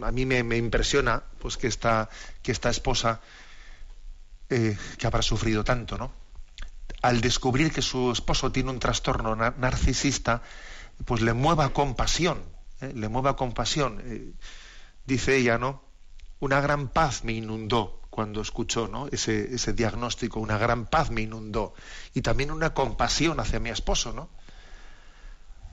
a 0.00 0.12
mí 0.12 0.26
me, 0.26 0.56
impresiona, 0.56 1.24
pues 1.40 1.56
que 1.56 1.66
esta 1.66 2.08
que 2.42 2.52
esta 2.52 2.70
esposa 2.70 3.20
eh, 4.48 4.76
que 4.96 5.06
habrá 5.06 5.22
sufrido 5.22 5.64
tanto, 5.64 5.98
¿no? 5.98 6.12
Al 7.02 7.20
descubrir 7.20 7.72
que 7.72 7.82
su 7.82 8.12
esposo 8.12 8.52
tiene 8.52 8.70
un 8.70 8.78
trastorno 8.78 9.34
narcisista, 9.34 10.42
pues 11.04 11.20
le 11.20 11.32
mueva 11.32 11.72
compasión, 11.72 12.44
le 12.80 13.08
mueva 13.08 13.34
compasión 13.34 14.00
dice 15.06 15.36
ella, 15.36 15.58
¿no? 15.58 15.82
Una 16.40 16.60
gran 16.60 16.88
paz 16.88 17.24
me 17.24 17.32
inundó 17.32 18.00
cuando 18.10 18.42
escuchó 18.42 18.88
¿no? 18.88 19.08
ese, 19.08 19.54
ese 19.54 19.72
diagnóstico, 19.72 20.38
una 20.38 20.58
gran 20.58 20.86
paz 20.86 21.10
me 21.10 21.22
inundó. 21.22 21.72
Y 22.12 22.20
también 22.20 22.50
una 22.50 22.74
compasión 22.74 23.40
hacia 23.40 23.58
mi 23.58 23.70
esposo, 23.70 24.12
¿no? 24.12 24.28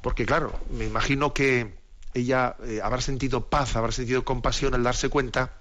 Porque 0.01 0.25
claro, 0.25 0.57
me 0.69 0.86
imagino 0.86 1.34
que 1.34 1.77
ella 2.13 2.55
eh, 2.63 2.80
habrá 2.82 3.01
sentido 3.01 3.49
paz, 3.49 3.75
habrá 3.75 3.91
sentido 3.91 4.23
compasión 4.23 4.73
al 4.73 4.84
darse 4.84 5.09
cuenta 5.09 5.53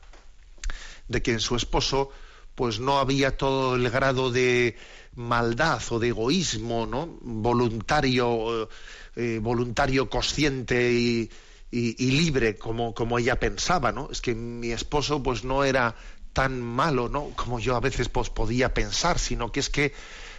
de 1.09 1.21
que 1.23 1.33
en 1.33 1.41
su 1.41 1.57
esposo 1.57 2.11
pues 2.55 2.81
no 2.81 2.99
había 2.99 3.37
todo 3.37 3.77
el 3.77 3.89
grado 3.91 4.31
de 4.31 4.77
maldad 5.15 5.83
o 5.91 5.99
de 5.99 6.09
egoísmo, 6.09 6.87
¿no? 6.87 7.19
Voluntario, 7.23 8.69
eh, 9.17 9.39
voluntario 9.43 10.09
consciente 10.09 10.93
y, 10.93 11.31
y, 11.71 12.11
libre 12.13 12.57
como, 12.57 12.95
como 12.95 13.19
ella 13.19 13.39
pensaba, 13.39 13.93
¿no? 13.93 14.09
Es 14.11 14.21
que 14.21 14.35
mi 14.35 14.73
esposo 14.73 15.23
pues 15.23 15.45
no 15.45 15.65
era 15.65 15.95
tan 16.33 16.63
malo, 16.63 17.09
¿no? 17.09 17.31
Como 17.37 17.59
yo 17.59 17.77
a 17.77 17.81
veces 17.81 18.09
pues, 18.09 18.31
podía 18.31 18.73
pensar, 18.73 19.19
sino 19.19 19.53
que 19.53 19.61
es 19.61 19.69
que 19.69 19.93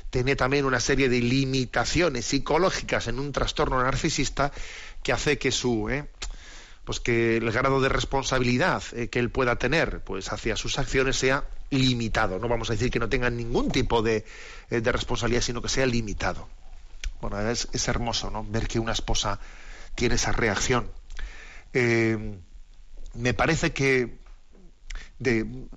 tiene 0.09 0.36
también 0.36 0.65
una 0.65 0.80
serie 0.80 1.09
de 1.09 1.19
limitaciones 1.19 2.25
psicológicas 2.25 3.07
en 3.07 3.19
un 3.19 3.32
trastorno 3.32 3.82
narcisista 3.82 4.51
que 5.03 5.13
hace 5.13 5.38
que 5.38 5.51
su 5.51 5.89
¿eh? 5.89 6.09
pues 6.84 6.99
que 6.99 7.38
el 7.38 7.51
grado 7.51 7.80
de 7.80 7.89
responsabilidad 7.89 8.82
eh, 8.93 9.09
que 9.09 9.19
él 9.19 9.30
pueda 9.30 9.57
tener 9.57 10.03
pues 10.03 10.32
hacia 10.32 10.55
sus 10.55 10.80
acciones 10.80 11.17
sea 11.17 11.43
limitado 11.69 12.39
no 12.39 12.47
vamos 12.47 12.69
a 12.69 12.73
decir 12.73 12.89
que 12.89 12.99
no 12.99 13.07
tenga 13.07 13.30
ningún 13.30 13.69
tipo 13.71 14.01
de, 14.01 14.25
eh, 14.71 14.82
de 14.82 14.91
responsabilidad 14.91 15.41
sino 15.41 15.61
que 15.61 15.69
sea 15.69 15.86
limitado 15.86 16.49
bueno 17.21 17.39
es, 17.47 17.67
es 17.71 17.88
hermoso 17.88 18.32
no 18.32 18.43
ver 18.43 18.67
que 18.67 18.80
una 18.80 18.93
esposa 18.93 19.39
tiene 19.93 20.15
esa 20.15 20.32
reacción 20.32 20.89
eh, 21.74 22.39
me 23.13 23.34
parece 23.34 23.72
que, 23.74 24.20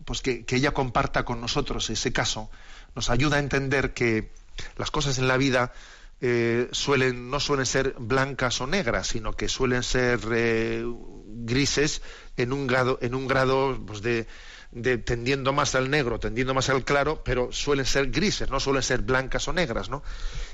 pues 0.05 0.23
que, 0.23 0.45
ella 0.49 0.73
comparta 0.73 1.25
con 1.25 1.41
nosotros 1.41 1.91
ese 1.91 2.13
caso 2.13 2.51
nos 2.95 3.11
ayuda 3.11 3.37
a 3.37 3.41
entender 3.41 3.95
que 3.95 4.31
las 4.77 4.91
cosas 4.91 5.19
en 5.19 5.29
la 5.29 5.37
vida 5.37 5.73
eh, 6.21 6.69
suelen 6.71 7.31
no 7.31 7.41
suelen 7.41 7.67
ser 7.67 7.95
blancas 7.99 8.61
o 8.61 8.67
negras 8.67 9.09
sino 9.09 9.33
que 9.33 9.49
suelen 9.49 9.83
ser 9.83 10.21
eh, 10.33 10.85
grises 11.27 12.01
en 12.37 12.53
un 12.53 12.69
grado 12.69 12.99
en 13.03 13.17
un 13.17 13.27
grado 13.27 13.81
pues 13.85 14.03
de, 14.03 14.29
de, 14.71 14.99
tendiendo 14.99 15.53
más 15.53 15.75
al 15.75 15.91
negro 15.91 16.21
tendiendo 16.21 16.55
más 16.55 16.69
al 16.69 16.85
claro 16.85 17.23
pero 17.25 17.51
suelen 17.51 17.87
ser 17.87 18.13
grises 18.13 18.51
no 18.51 18.61
suelen 18.61 18.85
ser 18.85 19.03
blancas 19.03 19.49
o 19.49 19.53
negras 19.53 19.89
no 19.89 20.05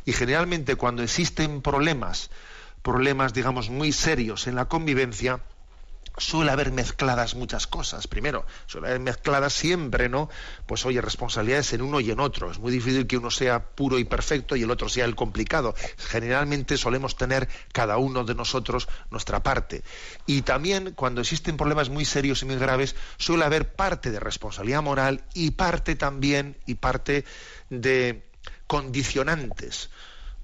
y 0.07 0.13
generalmente 0.13 0.77
cuando 0.77 1.03
existen 1.03 1.61
problemas 1.61 2.31
problemas, 2.83 3.35
digamos, 3.35 3.71
muy 3.71 3.93
serios 3.93 4.47
en 4.47 4.55
la 4.55 4.67
convivencia, 4.67 5.41
suele 6.19 6.51
haber 6.51 6.73
mezcladas 6.73 7.35
muchas 7.35 7.67
cosas. 7.67 8.07
Primero, 8.07 8.45
suele 8.67 8.89
haber 8.89 9.01
mezcladas 9.01 9.53
siempre, 9.53 10.09
¿no? 10.09 10.29
Pues 10.67 10.85
oye, 10.85 11.01
responsabilidades 11.01 11.73
en 11.73 11.83
uno 11.83 12.01
y 12.01 12.11
en 12.11 12.21
otro. 12.21 12.51
Es 12.51 12.59
muy 12.59 12.73
difícil 12.73 13.07
que 13.07 13.17
uno 13.17 13.31
sea 13.31 13.63
puro 13.63 13.99
y 13.99 14.05
perfecto 14.05 14.57
y 14.57 14.63
el 14.63 14.71
otro 14.71 14.89
sea 14.89 15.05
el 15.05 15.15
complicado. 15.15 15.75
Generalmente 15.97 16.77
solemos 16.77 17.17
tener 17.17 17.49
cada 17.73 17.99
uno 17.99 18.25
de 18.25 18.35
nosotros 18.35 18.89
nuestra 19.11 19.43
parte. 19.43 19.83
Y 20.27 20.43
también 20.43 20.93
cuando 20.95 21.21
existen 21.21 21.57
problemas 21.57 21.89
muy 21.89 22.05
serios 22.05 22.43
y 22.43 22.47
muy 22.47 22.57
graves, 22.57 22.97
suele 23.17 23.45
haber 23.45 23.75
parte 23.75 24.11
de 24.11 24.21
responsabilidad 24.21 24.83
moral 24.83 25.25
y 25.35 25.53
parte 25.53 25.97
también, 25.97 26.57
y 26.67 26.75
parte 26.75 27.25
de 27.71 28.25
condicionantes 28.67 29.91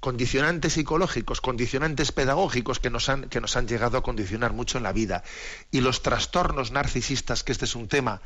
condicionantes 0.05 0.73
psicológicos, 0.73 1.41
condicionantes 1.41 2.11
pedagógicos 2.11 2.79
que 2.79 2.91
nos, 2.91 3.09
han, 3.09 3.27
que 3.27 3.41
nos 3.41 3.57
han 3.57 3.67
llegado 3.67 3.97
a 3.97 4.03
condicionar 4.03 4.53
mucho 4.53 4.77
en 4.77 4.83
la 4.83 4.93
vida. 4.93 5.23
Y 5.71 5.81
los 5.81 6.03
trastornos 6.03 6.69
narcisistas, 6.69 7.43
que 7.43 7.51
este 7.51 7.65
es 7.65 7.73
un 7.73 7.87
tema 7.87 8.21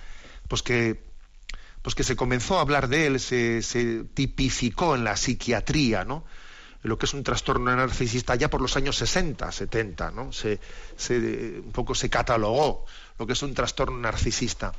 pues 0.49 0.61
que, 0.61 1.01
pues 1.81 1.95
que 1.95 2.03
se 2.03 2.17
comenzó 2.17 2.57
a 2.57 2.61
hablar 2.63 2.89
de 2.89 3.07
él, 3.07 3.21
se, 3.21 3.61
se 3.61 4.03
tipificó 4.13 4.93
en 4.93 5.05
la 5.05 5.15
psiquiatría, 5.15 6.03
¿no? 6.03 6.25
lo 6.83 6.97
que 6.97 7.05
es 7.05 7.13
un 7.13 7.23
trastorno 7.23 7.73
narcisista 7.73 8.35
ya 8.35 8.49
por 8.49 8.59
los 8.59 8.75
años 8.75 8.97
60, 8.97 9.49
70, 9.49 10.11
¿no? 10.11 10.31
Se, 10.31 10.59
se, 10.95 11.17
un 11.59 11.71
poco 11.73 11.93
se 11.93 12.09
catalogó 12.09 12.85
lo 13.17 13.27
que 13.27 13.33
es 13.33 13.41
un 13.41 13.53
trastorno 13.53 13.97
narcisista 13.99 14.73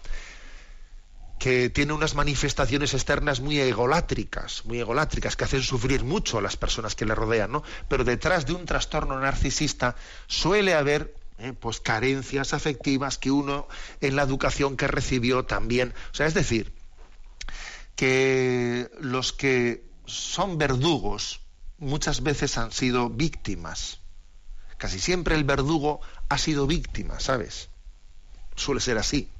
que 1.40 1.70
tiene 1.70 1.94
unas 1.94 2.14
manifestaciones 2.14 2.92
externas 2.92 3.40
muy 3.40 3.58
egolátricas, 3.58 4.66
muy 4.66 4.78
egolátricas, 4.78 5.36
que 5.36 5.44
hacen 5.44 5.62
sufrir 5.62 6.04
mucho 6.04 6.36
a 6.36 6.42
las 6.42 6.58
personas 6.58 6.94
que 6.94 7.06
le 7.06 7.14
rodean, 7.14 7.50
¿no? 7.50 7.62
Pero 7.88 8.04
detrás 8.04 8.44
de 8.44 8.52
un 8.52 8.66
trastorno 8.66 9.18
narcisista 9.18 9.96
suele 10.26 10.74
haber 10.74 11.14
eh, 11.38 11.54
pues 11.58 11.80
carencias 11.80 12.52
afectivas 12.52 13.16
que 13.16 13.30
uno 13.30 13.66
en 14.02 14.16
la 14.16 14.22
educación 14.22 14.76
que 14.76 14.86
recibió 14.86 15.46
también, 15.46 15.94
o 16.12 16.14
sea, 16.14 16.26
es 16.26 16.34
decir, 16.34 16.74
que 17.96 18.90
los 19.00 19.32
que 19.32 19.82
son 20.04 20.58
verdugos 20.58 21.40
muchas 21.78 22.22
veces 22.22 22.58
han 22.58 22.70
sido 22.70 23.08
víctimas. 23.08 24.00
Casi 24.76 25.00
siempre 25.00 25.36
el 25.36 25.44
verdugo 25.44 26.02
ha 26.28 26.36
sido 26.36 26.66
víctima, 26.66 27.18
¿sabes? 27.18 27.70
Suele 28.56 28.82
ser 28.82 28.98
así. 28.98 29.30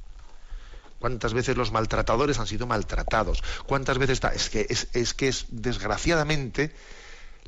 ¿Cuántas 1.01 1.33
veces 1.33 1.57
los 1.57 1.73
maltratadores 1.73 2.39
han 2.39 2.47
sido 2.47 2.67
maltratados? 2.67 3.43
¿Cuántas 3.67 3.97
veces 3.97 4.15
está? 4.15 4.35
Es 4.35 4.51
que 4.51 4.67
es, 4.69 5.15
que 5.15 5.29
es 5.29 5.47
desgraciadamente 5.49 6.75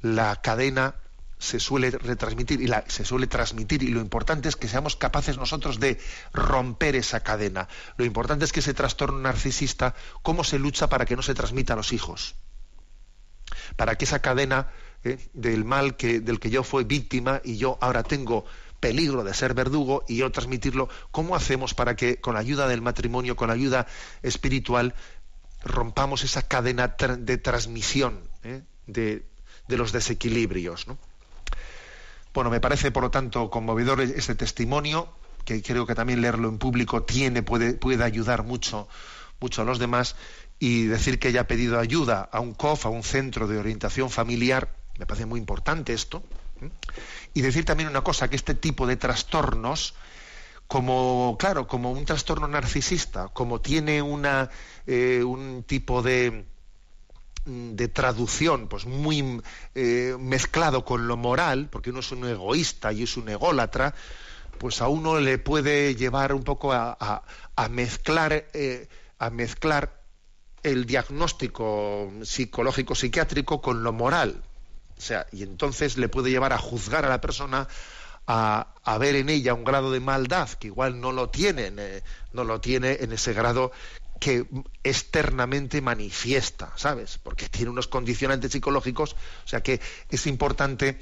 la 0.01 0.41
cadena 0.41 0.95
se 1.39 1.61
suele 1.61 1.91
retransmitir 1.91 2.63
y 2.63 2.67
la, 2.67 2.85
se 2.89 3.05
suele 3.05 3.27
transmitir 3.27 3.83
y 3.83 3.89
lo 3.89 4.01
importante 4.01 4.49
es 4.49 4.57
que 4.57 4.69
seamos 4.69 4.97
capaces 4.97 5.37
nosotros 5.37 5.81
de 5.81 6.01
romper 6.33 6.97
esa 6.97 7.21
cadena. 7.21 7.69
Lo 7.99 8.07
importante 8.07 8.47
es 8.47 8.53
que 8.53 8.61
ese 8.61 8.73
trastorno 8.73 9.19
narcisista, 9.19 9.95
cómo 10.23 10.45
se 10.45 10.59
lucha 10.59 10.89
para 10.89 11.05
que 11.05 11.15
no 11.15 11.23
se 11.23 11.35
transmita 11.35 11.75
a 11.75 11.77
los 11.77 11.93
hijos, 11.93 12.37
para 13.77 13.99
que 13.99 14.07
esa 14.07 14.23
cadena 14.23 14.69
eh, 15.05 15.19
del 15.35 15.67
mal 15.67 15.97
que, 15.97 16.21
del 16.21 16.41
que 16.41 16.49
yo 16.49 16.63
fui 16.63 16.85
víctima 16.85 17.43
y 17.45 17.59
yo 17.59 17.77
ahora 17.83 18.03
tengo 18.03 18.47
peligro 18.83 19.23
de 19.23 19.33
ser 19.33 19.55
verdugo 19.55 20.05
y 20.09 20.17
yo 20.17 20.33
transmitirlo, 20.33 20.89
¿cómo 21.13 21.37
hacemos 21.37 21.73
para 21.73 21.95
que 21.95 22.21
con 22.21 22.35
la 22.35 22.41
ayuda 22.41 22.67
del 22.67 22.83
matrimonio, 22.83 23.37
con 23.37 23.47
la 23.47 23.55
ayuda 23.55 23.87
espiritual, 24.23 24.95
rompamos 25.63 26.25
esa 26.25 26.43
cadena 26.43 26.89
de 26.89 27.39
transmisión 27.39 28.21
eh, 28.43 28.63
de, 28.89 29.25
los 29.69 29.93
desequilibrios? 29.93 30.89
¿no? 30.89 30.99
Bueno, 32.35 32.51
me 32.51 32.61
parece, 32.61 32.91
por 32.91 33.05
lo 33.05 33.11
tanto, 33.13 33.49
conmovedor 33.51 34.01
este 34.01 34.35
testimonio, 34.35 35.09
que 35.45 35.63
creo 35.63 35.87
que 35.87 35.95
también 35.95 36.21
leerlo 36.21 36.49
en 36.49 36.59
público 36.59 37.05
tiene, 37.05 37.45
puede, 37.45 37.75
puede 37.75 38.03
ayudar 38.03 38.43
mucho, 38.43 38.89
mucho 39.41 39.63
a 39.63 39.65
los 39.65 39.79
demás, 39.79 40.17
y 40.59 40.87
decir 40.87 41.21
que 41.21 41.29
ella 41.29 41.43
ha 41.43 41.47
pedido 41.47 41.79
ayuda 41.79 42.29
a 42.33 42.41
un 42.41 42.53
COF, 42.53 42.87
a 42.87 42.89
un 42.89 43.05
centro 43.05 43.47
de 43.47 43.59
orientación 43.59 44.11
familiar, 44.11 44.75
me 44.99 45.07
parece 45.07 45.27
muy 45.27 45.39
importante 45.39 45.93
esto. 45.93 46.25
Y 47.35 47.41
decir 47.41 47.65
también 47.65 47.89
una 47.89 48.03
cosa, 48.03 48.29
que 48.29 48.37
este 48.37 48.55
tipo 48.55 48.87
de 48.87 48.97
trastornos, 48.97 49.95
como, 50.67 51.37
claro, 51.39 51.67
como 51.67 51.93
un 51.93 52.05
trastorno 52.05 52.49
narcisista, 52.49 53.29
como 53.29 53.61
tiene 53.61 54.03
una, 54.03 54.51
eh, 54.87 55.23
un 55.23 55.65
tipo 55.65 56.03
de, 56.03 56.45
de 57.45 57.89
traducción 57.89 58.69
pues 58.69 58.87
muy 58.87 59.43
eh, 59.75 60.17
mezclado 60.19 60.85
con 60.85 61.09
lo 61.09 61.17
moral, 61.17 61.69
porque 61.71 61.91
uno 61.91 62.01
es 62.01 62.13
un 62.13 62.27
egoísta 62.27 62.93
y 62.93 63.03
es 63.03 63.17
un 63.17 63.29
ególatra, 63.29 63.95
pues 64.59 64.81
a 64.81 64.89
uno 64.89 65.19
le 65.19 65.39
puede 65.39 65.95
llevar 65.97 66.33
un 66.33 66.45
poco 66.45 66.73
a, 66.73 67.23
mezclar 67.71 68.47
eh, 68.53 68.89
a 69.19 69.31
mezclar 69.31 70.01
el 70.63 70.87
diagnóstico 70.87 72.13
psicológico 72.23 72.95
psiquiátrico 72.95 73.61
con 73.61 73.83
lo 73.83 73.93
moral. 73.93 74.43
O 75.03 75.05
sea, 75.05 75.27
y 75.33 75.43
entonces 75.43 75.97
le 75.97 76.09
puede 76.09 76.31
llevar 76.31 76.53
a 76.53 76.59
juzgar 76.59 77.05
a 77.05 77.09
la 77.09 77.21
persona 77.21 77.67
a, 78.29 78.99
ver 79.01 79.17
en 79.17 79.31
ella 79.31 79.53
un 79.53 79.65
grado 79.65 79.91
de 79.91 79.99
maldad 79.99 80.49
que 80.51 80.69
igual 80.69 81.01
no 81.01 81.11
lo 81.11 81.29
tiene, 81.29 81.73
eh, 81.77 82.05
no 82.33 82.45
lo 82.45 82.61
tiene 82.61 82.99
en 83.01 83.13
ese 83.13 83.33
grado 83.33 83.73
que 84.21 84.47
externamente 84.85 85.81
manifiesta, 85.81 86.73
¿sabes? 86.77 87.19
Porque 87.19 87.49
tiene 87.49 87.73
unos 87.73 87.89
condicionantes 87.89 88.53
psicológicos, 88.53 89.15
o 89.45 89.49
sea 89.49 89.61
que 89.61 89.81
es 90.09 90.29
importante, 90.29 91.01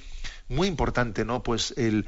muy 0.49 0.67
importante, 0.67 1.27
¿no? 1.27 1.43
Pues 1.43 1.75
el, 1.77 2.07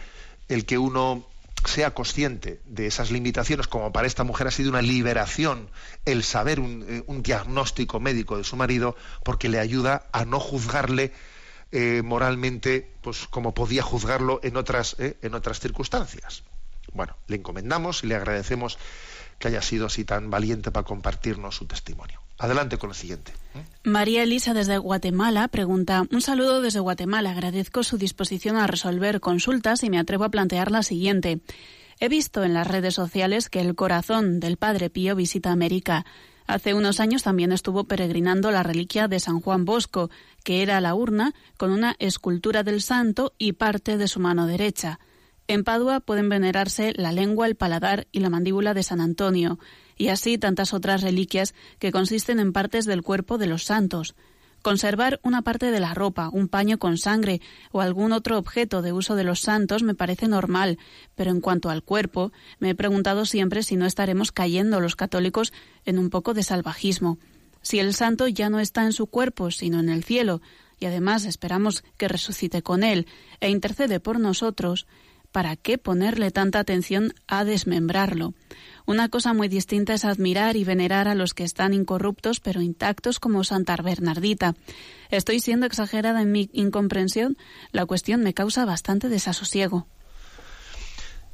el 0.48 0.64
que 0.64 0.78
uno 0.78 1.28
sea 1.66 1.92
consciente 1.92 2.62
de 2.64 2.86
esas 2.86 3.10
limitaciones, 3.10 3.66
como 3.66 3.92
para 3.92 4.06
esta 4.06 4.24
mujer 4.24 4.46
ha 4.46 4.50
sido 4.50 4.70
una 4.70 4.80
liberación 4.80 5.68
el 6.06 6.24
saber 6.24 6.58
un, 6.58 6.86
eh, 6.88 7.04
un 7.06 7.22
diagnóstico 7.22 8.00
médico 8.00 8.38
de 8.38 8.44
su 8.44 8.56
marido, 8.56 8.96
porque 9.24 9.50
le 9.50 9.58
ayuda 9.58 10.06
a 10.10 10.24
no 10.24 10.40
juzgarle 10.40 11.12
eh, 11.72 12.02
moralmente, 12.04 12.92
pues 13.00 13.26
como 13.26 13.54
podía 13.54 13.82
juzgarlo 13.82 14.40
en 14.42 14.56
otras, 14.56 14.96
eh, 14.98 15.16
en 15.22 15.34
otras 15.34 15.58
circunstancias. 15.58 16.44
Bueno, 16.92 17.16
le 17.26 17.36
encomendamos 17.36 18.04
y 18.04 18.06
le 18.06 18.14
agradecemos 18.14 18.78
que 19.38 19.48
haya 19.48 19.62
sido 19.62 19.86
así 19.86 20.04
tan 20.04 20.30
valiente 20.30 20.70
para 20.70 20.84
compartirnos 20.84 21.56
su 21.56 21.66
testimonio. 21.66 22.20
Adelante 22.38 22.78
con 22.78 22.90
el 22.90 22.96
siguiente. 22.96 23.32
María 23.84 24.22
Elisa 24.22 24.54
desde 24.54 24.78
Guatemala 24.78 25.48
pregunta, 25.48 26.04
un 26.10 26.20
saludo 26.20 26.60
desde 26.60 26.80
Guatemala, 26.80 27.30
agradezco 27.30 27.82
su 27.82 27.98
disposición 27.98 28.56
a 28.56 28.66
resolver 28.66 29.20
consultas 29.20 29.82
y 29.82 29.90
me 29.90 29.98
atrevo 29.98 30.24
a 30.24 30.30
plantear 30.30 30.70
la 30.70 30.82
siguiente. 30.82 31.40
He 32.00 32.08
visto 32.08 32.42
en 32.44 32.54
las 32.54 32.66
redes 32.66 32.94
sociales 32.94 33.48
que 33.48 33.60
el 33.60 33.74
corazón 33.74 34.40
del 34.40 34.56
Padre 34.56 34.90
Pío 34.90 35.14
visita 35.14 35.52
América. 35.52 36.04
Hace 36.52 36.74
unos 36.74 37.00
años 37.00 37.22
también 37.22 37.50
estuvo 37.50 37.84
peregrinando 37.84 38.50
la 38.50 38.62
reliquia 38.62 39.08
de 39.08 39.20
San 39.20 39.40
Juan 39.40 39.64
Bosco, 39.64 40.10
que 40.44 40.62
era 40.62 40.82
la 40.82 40.94
urna 40.94 41.32
con 41.56 41.70
una 41.70 41.96
escultura 41.98 42.62
del 42.62 42.82
santo 42.82 43.32
y 43.38 43.52
parte 43.52 43.96
de 43.96 44.06
su 44.06 44.20
mano 44.20 44.46
derecha. 44.46 45.00
En 45.48 45.64
Padua 45.64 46.00
pueden 46.00 46.28
venerarse 46.28 46.92
la 46.94 47.10
lengua, 47.10 47.46
el 47.46 47.54
paladar 47.54 48.06
y 48.12 48.20
la 48.20 48.28
mandíbula 48.28 48.74
de 48.74 48.82
San 48.82 49.00
Antonio, 49.00 49.58
y 49.96 50.08
así 50.08 50.36
tantas 50.36 50.74
otras 50.74 51.00
reliquias 51.00 51.54
que 51.78 51.90
consisten 51.90 52.38
en 52.38 52.52
partes 52.52 52.84
del 52.84 53.00
cuerpo 53.00 53.38
de 53.38 53.46
los 53.46 53.64
santos. 53.64 54.14
Conservar 54.62 55.18
una 55.24 55.42
parte 55.42 55.72
de 55.72 55.80
la 55.80 55.92
ropa, 55.92 56.30
un 56.32 56.46
paño 56.46 56.78
con 56.78 56.96
sangre 56.96 57.40
o 57.72 57.80
algún 57.80 58.12
otro 58.12 58.38
objeto 58.38 58.80
de 58.80 58.92
uso 58.92 59.16
de 59.16 59.24
los 59.24 59.40
santos 59.40 59.82
me 59.82 59.96
parece 59.96 60.28
normal, 60.28 60.78
pero 61.16 61.32
en 61.32 61.40
cuanto 61.40 61.68
al 61.68 61.82
cuerpo, 61.82 62.32
me 62.60 62.70
he 62.70 62.74
preguntado 62.76 63.26
siempre 63.26 63.64
si 63.64 63.74
no 63.74 63.86
estaremos 63.86 64.30
cayendo 64.30 64.78
los 64.78 64.94
católicos 64.94 65.52
en 65.84 65.98
un 65.98 66.10
poco 66.10 66.32
de 66.32 66.44
salvajismo. 66.44 67.18
Si 67.60 67.80
el 67.80 67.92
santo 67.92 68.28
ya 68.28 68.50
no 68.50 68.60
está 68.60 68.84
en 68.84 68.92
su 68.92 69.08
cuerpo, 69.08 69.50
sino 69.50 69.80
en 69.80 69.88
el 69.88 70.04
cielo, 70.04 70.40
y 70.78 70.86
además 70.86 71.24
esperamos 71.24 71.84
que 71.96 72.08
resucite 72.08 72.62
con 72.62 72.84
él 72.84 73.06
e 73.40 73.50
intercede 73.50 73.98
por 73.98 74.20
nosotros, 74.20 74.86
¿para 75.32 75.56
qué 75.56 75.78
ponerle 75.78 76.30
tanta 76.30 76.60
atención 76.60 77.14
a 77.26 77.44
desmembrarlo? 77.44 78.34
Una 78.86 79.08
cosa 79.08 79.32
muy 79.32 79.48
distinta 79.48 79.94
es 79.94 80.04
admirar 80.04 80.56
y 80.56 80.64
venerar 80.64 81.08
a 81.08 81.14
los 81.14 81.34
que 81.34 81.44
están 81.44 81.72
incorruptos 81.72 82.40
pero 82.40 82.60
intactos 82.60 83.18
como 83.18 83.42
Santa 83.44 83.76
Bernardita. 83.76 84.54
¿Estoy 85.10 85.40
siendo 85.40 85.66
exagerada 85.66 86.22
en 86.22 86.32
mi 86.32 86.50
incomprensión? 86.52 87.36
La 87.70 87.86
cuestión 87.86 88.22
me 88.22 88.34
causa 88.34 88.64
bastante 88.64 89.08
desasosiego. 89.08 89.86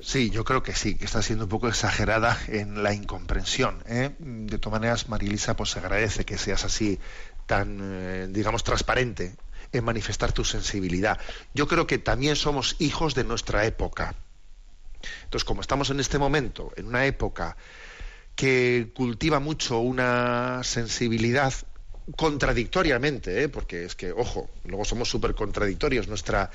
Sí, 0.01 0.30
yo 0.30 0.44
creo 0.44 0.62
que 0.62 0.74
sí, 0.74 0.94
que 0.94 1.07
está 1.07 1.22
siendo 1.22 1.46
un 1.46 1.51
poco 1.51 1.68
exagerada 1.68 2.38
en 2.46 2.84
la 2.84 2.94
incomprensión. 2.94 3.82
¿eh? 3.86 4.14
De 4.20 4.59
todas 4.59 4.80
maneras, 4.80 5.09
Marilisa, 5.09 5.57
pues 5.57 5.70
se 5.70 5.80
agradece 5.80 6.24
que 6.24 6.38
seas 6.38 6.64
así 6.64 7.01
tan, 7.46 7.78
eh, 7.82 8.28
digamos, 8.30 8.62
transparente 8.62 9.34
en 9.72 9.84
manifestar 9.84 10.32
tu 10.32 10.44
sensibilidad. 10.44 11.18
Yo 11.54 11.66
creo 11.66 11.86
que 11.86 11.98
también 11.98 12.36
somos 12.36 12.76
hijos 12.78 13.14
de 13.14 13.24
nuestra 13.24 13.64
época. 13.64 14.14
Entonces, 15.24 15.44
como 15.44 15.60
estamos 15.60 15.90
en 15.90 16.00
este 16.00 16.18
momento, 16.18 16.72
en 16.76 16.86
una 16.86 17.06
época 17.06 17.56
que 18.34 18.90
cultiva 18.94 19.40
mucho 19.40 19.78
una 19.78 20.62
sensibilidad 20.62 21.52
contradictoriamente, 22.16 23.42
¿eh? 23.42 23.48
porque 23.48 23.84
es 23.84 23.94
que, 23.94 24.12
ojo, 24.12 24.48
luego 24.64 24.84
somos 24.84 25.10
súper 25.10 25.34
contradictorios, 25.34 26.08
nuestra 26.08 26.50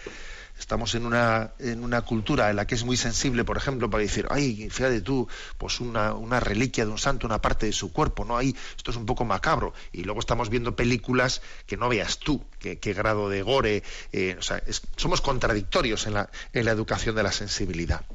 estamos 0.57 0.95
en 0.95 1.05
una, 1.05 1.51
en 1.59 1.83
una 1.83 2.01
cultura 2.01 2.49
en 2.49 2.55
la 2.55 2.65
que 2.67 2.75
es 2.75 2.83
muy 2.83 2.97
sensible, 2.97 3.43
por 3.43 3.57
ejemplo, 3.57 3.89
para 3.89 4.03
decir, 4.03 4.27
ay, 4.29 4.69
fíjate 4.69 5.01
tú, 5.01 5.27
pues 5.57 5.79
una, 5.79 6.13
una 6.13 6.39
reliquia 6.39 6.85
de 6.85 6.91
un 6.91 6.97
santo, 6.97 7.27
una 7.27 7.41
parte 7.41 7.65
de 7.65 7.73
su 7.73 7.91
cuerpo, 7.91 8.25
¿no? 8.25 8.37
Ahí, 8.37 8.55
esto 8.77 8.91
es 8.91 8.97
un 8.97 9.05
poco 9.05 9.25
macabro. 9.25 9.73
Y 9.91 10.03
luego 10.03 10.19
estamos 10.19 10.49
viendo 10.49 10.75
películas 10.75 11.41
que 11.65 11.77
no 11.77 11.89
veas 11.89 12.19
tú 12.19 12.43
qué, 12.59 12.93
grado 12.93 13.29
de 13.29 13.41
gore, 13.41 13.83
eh, 14.11 14.35
o 14.37 14.41
sea, 14.41 14.63
somos 14.95 15.21
contradictorios 15.21 16.07
en 16.07 16.13
la, 16.13 16.29
en 16.53 16.65
la 16.65 16.71
educación 16.71 17.15
de 17.15 17.23
la 17.23 17.31
sensibilidad. 17.31 18.05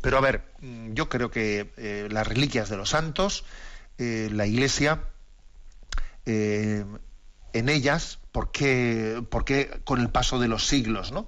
Pero 0.00 0.18
a 0.18 0.20
ver, 0.20 0.44
mm, 0.60 0.94
yo 0.94 1.08
creo 1.08 1.30
que 1.30 1.72
eh, 1.76 2.08
las 2.10 2.26
reliquias 2.26 2.68
de 2.68 2.76
los 2.76 2.90
santos, 2.90 3.44
eh, 3.98 4.28
la 4.32 4.46
Iglesia, 4.46 5.04
en 6.26 7.68
ellas, 7.68 8.20
¿por 8.30 8.52
qué, 8.52 9.20
¿por 9.30 9.44
qué 9.44 9.80
con 9.82 10.00
el 10.00 10.10
paso 10.10 10.38
de 10.38 10.46
los 10.46 10.64
siglos, 10.66 11.10
¿no? 11.10 11.26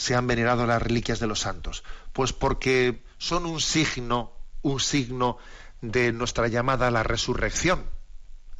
Se 0.00 0.14
han 0.14 0.26
venerado 0.26 0.66
las 0.66 0.80
reliquias 0.80 1.20
de 1.20 1.26
los 1.26 1.40
santos? 1.40 1.84
Pues 2.14 2.32
porque 2.32 3.02
son 3.18 3.44
un 3.44 3.60
signo, 3.60 4.32
un 4.62 4.80
signo 4.80 5.36
de 5.82 6.10
nuestra 6.10 6.48
llamada 6.48 6.88
a 6.88 6.90
la 6.90 7.02
resurrección. 7.02 7.84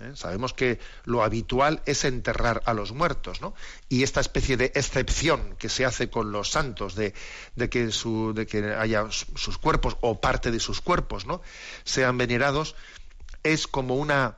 ¿eh? 0.01 0.12
Sabemos 0.16 0.53
que 0.53 0.78
lo 1.07 1.22
habitual 1.22 1.80
es 1.86 2.05
enterrar 2.05 2.62
a 2.66 2.74
los 2.74 2.93
muertos, 2.93 3.41
¿no? 3.41 3.55
Y 3.88 4.03
esta 4.03 4.20
especie 4.20 4.59
de 4.59 4.66
excepción 4.74 5.57
que 5.59 5.70
se 5.70 5.86
hace 5.86 6.11
con 6.11 6.30
los 6.30 6.51
santos 6.51 6.95
de, 6.95 7.14
que, 7.70 7.91
su, 7.91 8.34
de 8.34 8.47
que 8.47 8.74
haya 8.74 9.07
sus 9.11 9.57
cuerpos 9.57 9.97
o 10.03 10.20
parte 10.20 10.51
de 10.51 10.61
sus 10.61 10.82
cuerpos, 10.82 11.24
¿no? 11.24 11.41
Sean 11.84 12.18
venerados 12.18 12.76
es 13.43 13.66
como 13.66 13.95
una 13.95 14.36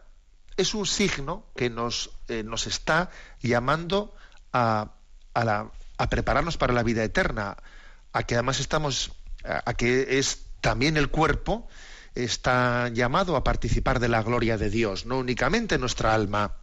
es 0.57 0.74
un 0.74 0.86
signo 0.86 1.46
que 1.57 1.68
nos, 1.68 2.11
eh, 2.28 2.44
nos 2.44 2.68
está 2.68 3.11
llamando 3.40 4.14
a, 4.53 4.92
a, 5.34 5.44
la, 5.44 5.72
a 6.03 6.09
prepararnos 6.09 6.57
para 6.57 6.72
la 6.72 6.82
vida 6.82 7.05
eterna, 7.05 7.57
a 8.12 8.24
que 8.24 8.34
además 8.34 8.59
estamos, 8.59 9.12
a 9.44 9.74
que 9.74 10.18
es 10.18 10.46
también 10.61 10.96
el 10.96 11.11
cuerpo 11.11 11.68
está 12.16 12.88
llamado 12.88 13.36
a 13.36 13.44
participar 13.44 14.00
de 14.00 14.09
la 14.09 14.22
gloria 14.22 14.59
de 14.59 14.68
Dios, 14.68 15.07
no 15.07 15.18
únicamente 15.18 15.78
nuestra 15.78 16.12
alma. 16.12 16.57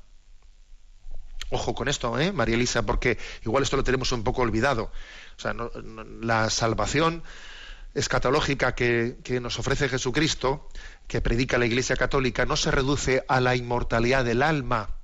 Ojo 1.51 1.73
con 1.73 1.87
esto, 1.87 2.19
¿eh, 2.19 2.33
María 2.33 2.55
Elisa, 2.55 2.83
porque 2.83 3.17
igual 3.43 3.63
esto 3.63 3.77
lo 3.77 3.83
tenemos 3.83 4.11
un 4.11 4.23
poco 4.23 4.41
olvidado. 4.41 4.91
O 5.37 5.39
sea, 5.39 5.55
la 6.21 6.49
salvación 6.49 7.23
escatológica 7.95 8.75
que, 8.75 9.17
que, 9.23 9.39
nos 9.39 9.57
ofrece 9.57 9.87
Jesucristo, 9.87 10.67
que 11.07 11.21
predica 11.21 11.57
la 11.57 11.65
Iglesia 11.65 11.95
Católica, 11.95 12.45
no 12.45 12.57
se 12.57 12.71
reduce 12.71 13.23
a 13.29 13.39
la 13.39 13.55
inmortalidad 13.55 14.25
del 14.25 14.43
alma, 14.43 14.97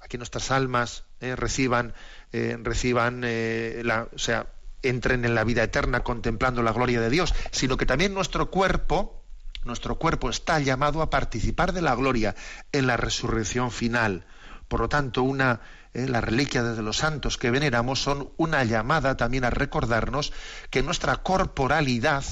a 0.00 0.08
que 0.08 0.18
nuestras 0.18 0.50
almas 0.50 1.04
eh, 1.20 1.36
reciban, 1.36 1.92
eh, 2.32 2.56
reciban 2.62 3.22
eh, 3.24 3.82
o 4.14 4.18
sea, 4.18 4.46
entren 4.82 5.24
en 5.26 5.34
la 5.34 5.44
vida 5.44 5.62
eterna 5.62 6.00
contemplando 6.00 6.62
la 6.62 6.72
gloria 6.72 7.00
de 7.00 7.10
Dios, 7.10 7.34
sino 7.50 7.76
que 7.76 7.84
también 7.84 8.14
nuestro 8.14 8.50
cuerpo, 8.50 9.22
nuestro 9.64 9.98
cuerpo 9.98 10.30
está 10.30 10.58
llamado 10.60 11.02
a 11.02 11.10
participar 11.10 11.72
de 11.72 11.82
la 11.82 11.94
gloria 11.94 12.34
en 12.72 12.86
la 12.86 12.96
resurrección 12.96 13.70
final. 13.70 14.24
Por 14.68 14.80
lo 14.80 14.88
tanto, 14.88 15.22
una, 15.22 15.60
las 15.92 16.24
reliquias 16.24 16.76
de 16.76 16.82
los 16.82 16.96
santos 16.96 17.36
que 17.36 17.50
veneramos 17.50 18.02
son 18.02 18.30
una 18.38 18.64
llamada 18.64 19.16
también 19.16 19.44
a 19.44 19.50
recordarnos 19.50 20.32
que 20.70 20.82
nuestra 20.82 21.16
corporalidad 21.16 22.24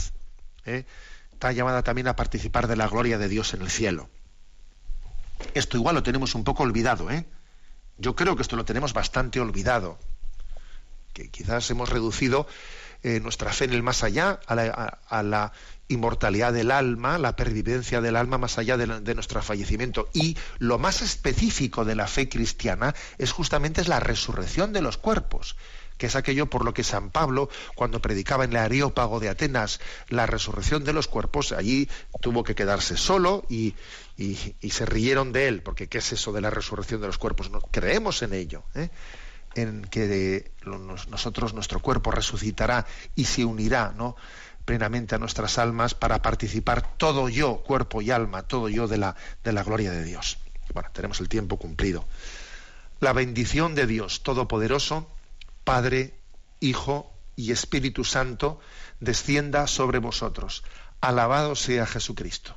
está 0.64 1.52
llamada 1.52 1.82
también 1.82 2.08
a 2.08 2.16
participar 2.16 2.68
de 2.68 2.76
la 2.76 2.88
gloria 2.88 3.18
de 3.18 3.28
Dios 3.28 3.52
en 3.52 3.62
el 3.62 3.70
cielo. 3.70 4.08
Esto 5.54 5.76
igual 5.76 5.96
lo 5.96 6.02
tenemos 6.02 6.34
un 6.34 6.44
poco 6.44 6.62
olvidado, 6.62 7.10
¿eh? 7.10 7.26
Yo 7.98 8.14
creo 8.14 8.36
que 8.36 8.42
esto 8.42 8.56
lo 8.56 8.64
tenemos 8.64 8.92
bastante 8.92 9.40
olvidado. 9.40 9.98
Que 11.12 11.28
quizás 11.28 11.68
hemos 11.70 11.88
reducido 11.88 12.46
eh, 13.02 13.20
nuestra 13.20 13.52
fe 13.52 13.64
en 13.64 13.72
el 13.72 13.82
más 13.82 14.02
allá 14.04 14.40
a 14.46 15.22
la, 15.22 15.52
inmortalidad 15.90 16.52
del 16.52 16.70
alma, 16.70 17.16
la 17.16 17.34
pervivencia 17.34 18.02
del 18.02 18.16
alma 18.16 18.36
más 18.36 18.58
allá 18.58 18.76
de, 18.76 19.14
nuestro 19.14 19.42
fallecimiento. 19.42 20.08
Y 20.12 20.36
lo 20.58 20.78
más 20.78 21.00
específico 21.02 21.84
de 21.84 21.94
la 21.94 22.06
fe 22.06 22.28
cristiana 22.28 22.94
es 23.16 23.32
justamente 23.32 23.80
es 23.80 23.88
la 23.88 24.00
resurrección 24.00 24.72
de 24.72 24.82
los 24.82 24.98
cuerpos 24.98 25.56
que 25.98 26.06
es 26.06 26.16
aquello 26.16 26.46
por 26.46 26.64
lo 26.64 26.72
que 26.72 26.84
San 26.84 27.10
Pablo, 27.10 27.50
cuando 27.74 28.00
predicaba 28.00 28.44
en 28.44 28.52
el 28.52 28.58
Areópago 28.58 29.20
de 29.20 29.28
Atenas 29.28 29.80
la 30.08 30.26
resurrección 30.26 30.84
de 30.84 30.92
los 30.92 31.08
cuerpos, 31.08 31.52
allí 31.52 31.88
tuvo 32.20 32.44
que 32.44 32.54
quedarse 32.54 32.96
solo 32.96 33.44
y, 33.48 33.74
se 34.16 34.86
rieron 34.86 35.32
de 35.32 35.48
él, 35.48 35.62
porque 35.62 35.88
¿qué 35.88 35.98
es 35.98 36.12
eso 36.12 36.32
de 36.32 36.40
la 36.40 36.50
resurrección 36.50 37.00
de 37.00 37.08
los 37.08 37.18
cuerpos? 37.18 37.50
No, 37.50 37.60
creemos 37.60 38.22
en 38.22 38.32
ello. 38.32 38.62
¿eh? 38.74 38.88
en 39.54 39.82
que 39.82 40.52
nosotros, 40.64 41.54
nuestro 41.54 41.80
cuerpo 41.80 42.10
resucitará 42.10 42.86
y 43.16 43.24
se 43.24 43.44
unirá 43.44 43.92
¿no? 43.96 44.14
plenamente 44.64 45.14
a 45.14 45.18
nuestras 45.18 45.58
almas 45.58 45.94
para 45.94 46.20
participar 46.22 46.96
todo 46.96 47.28
yo, 47.28 47.62
cuerpo 47.62 48.02
y 48.02 48.10
alma, 48.10 48.42
todo 48.42 48.68
yo 48.68 48.86
de 48.86 48.98
la, 48.98 49.16
de 49.42 49.52
la 49.52 49.64
gloria 49.64 49.90
de 49.90 50.04
Dios. 50.04 50.38
Bueno, 50.74 50.90
tenemos 50.92 51.20
el 51.20 51.28
tiempo 51.28 51.56
cumplido. 51.56 52.04
La 53.00 53.12
bendición 53.12 53.74
de 53.74 53.86
Dios 53.86 54.22
Todopoderoso, 54.22 55.08
Padre, 55.68 56.14
Hijo 56.60 57.12
y 57.36 57.52
Espíritu 57.52 58.02
Santo, 58.02 58.58
descienda 59.00 59.66
sobre 59.66 59.98
vosotros. 59.98 60.64
Alabado 61.02 61.54
sea 61.56 61.84
Jesucristo. 61.84 62.56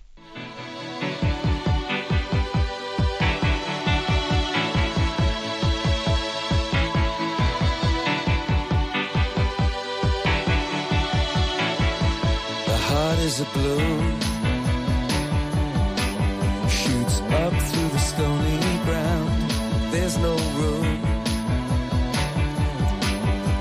shoots 16.70 17.22
up 17.22 17.53
through 17.68 17.89
the 17.89 17.99
stony 17.99 18.59
ground. 18.86 19.51
There's 19.91 20.18
no 20.18 20.36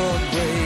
for 0.00 0.18
grace. 0.32 0.59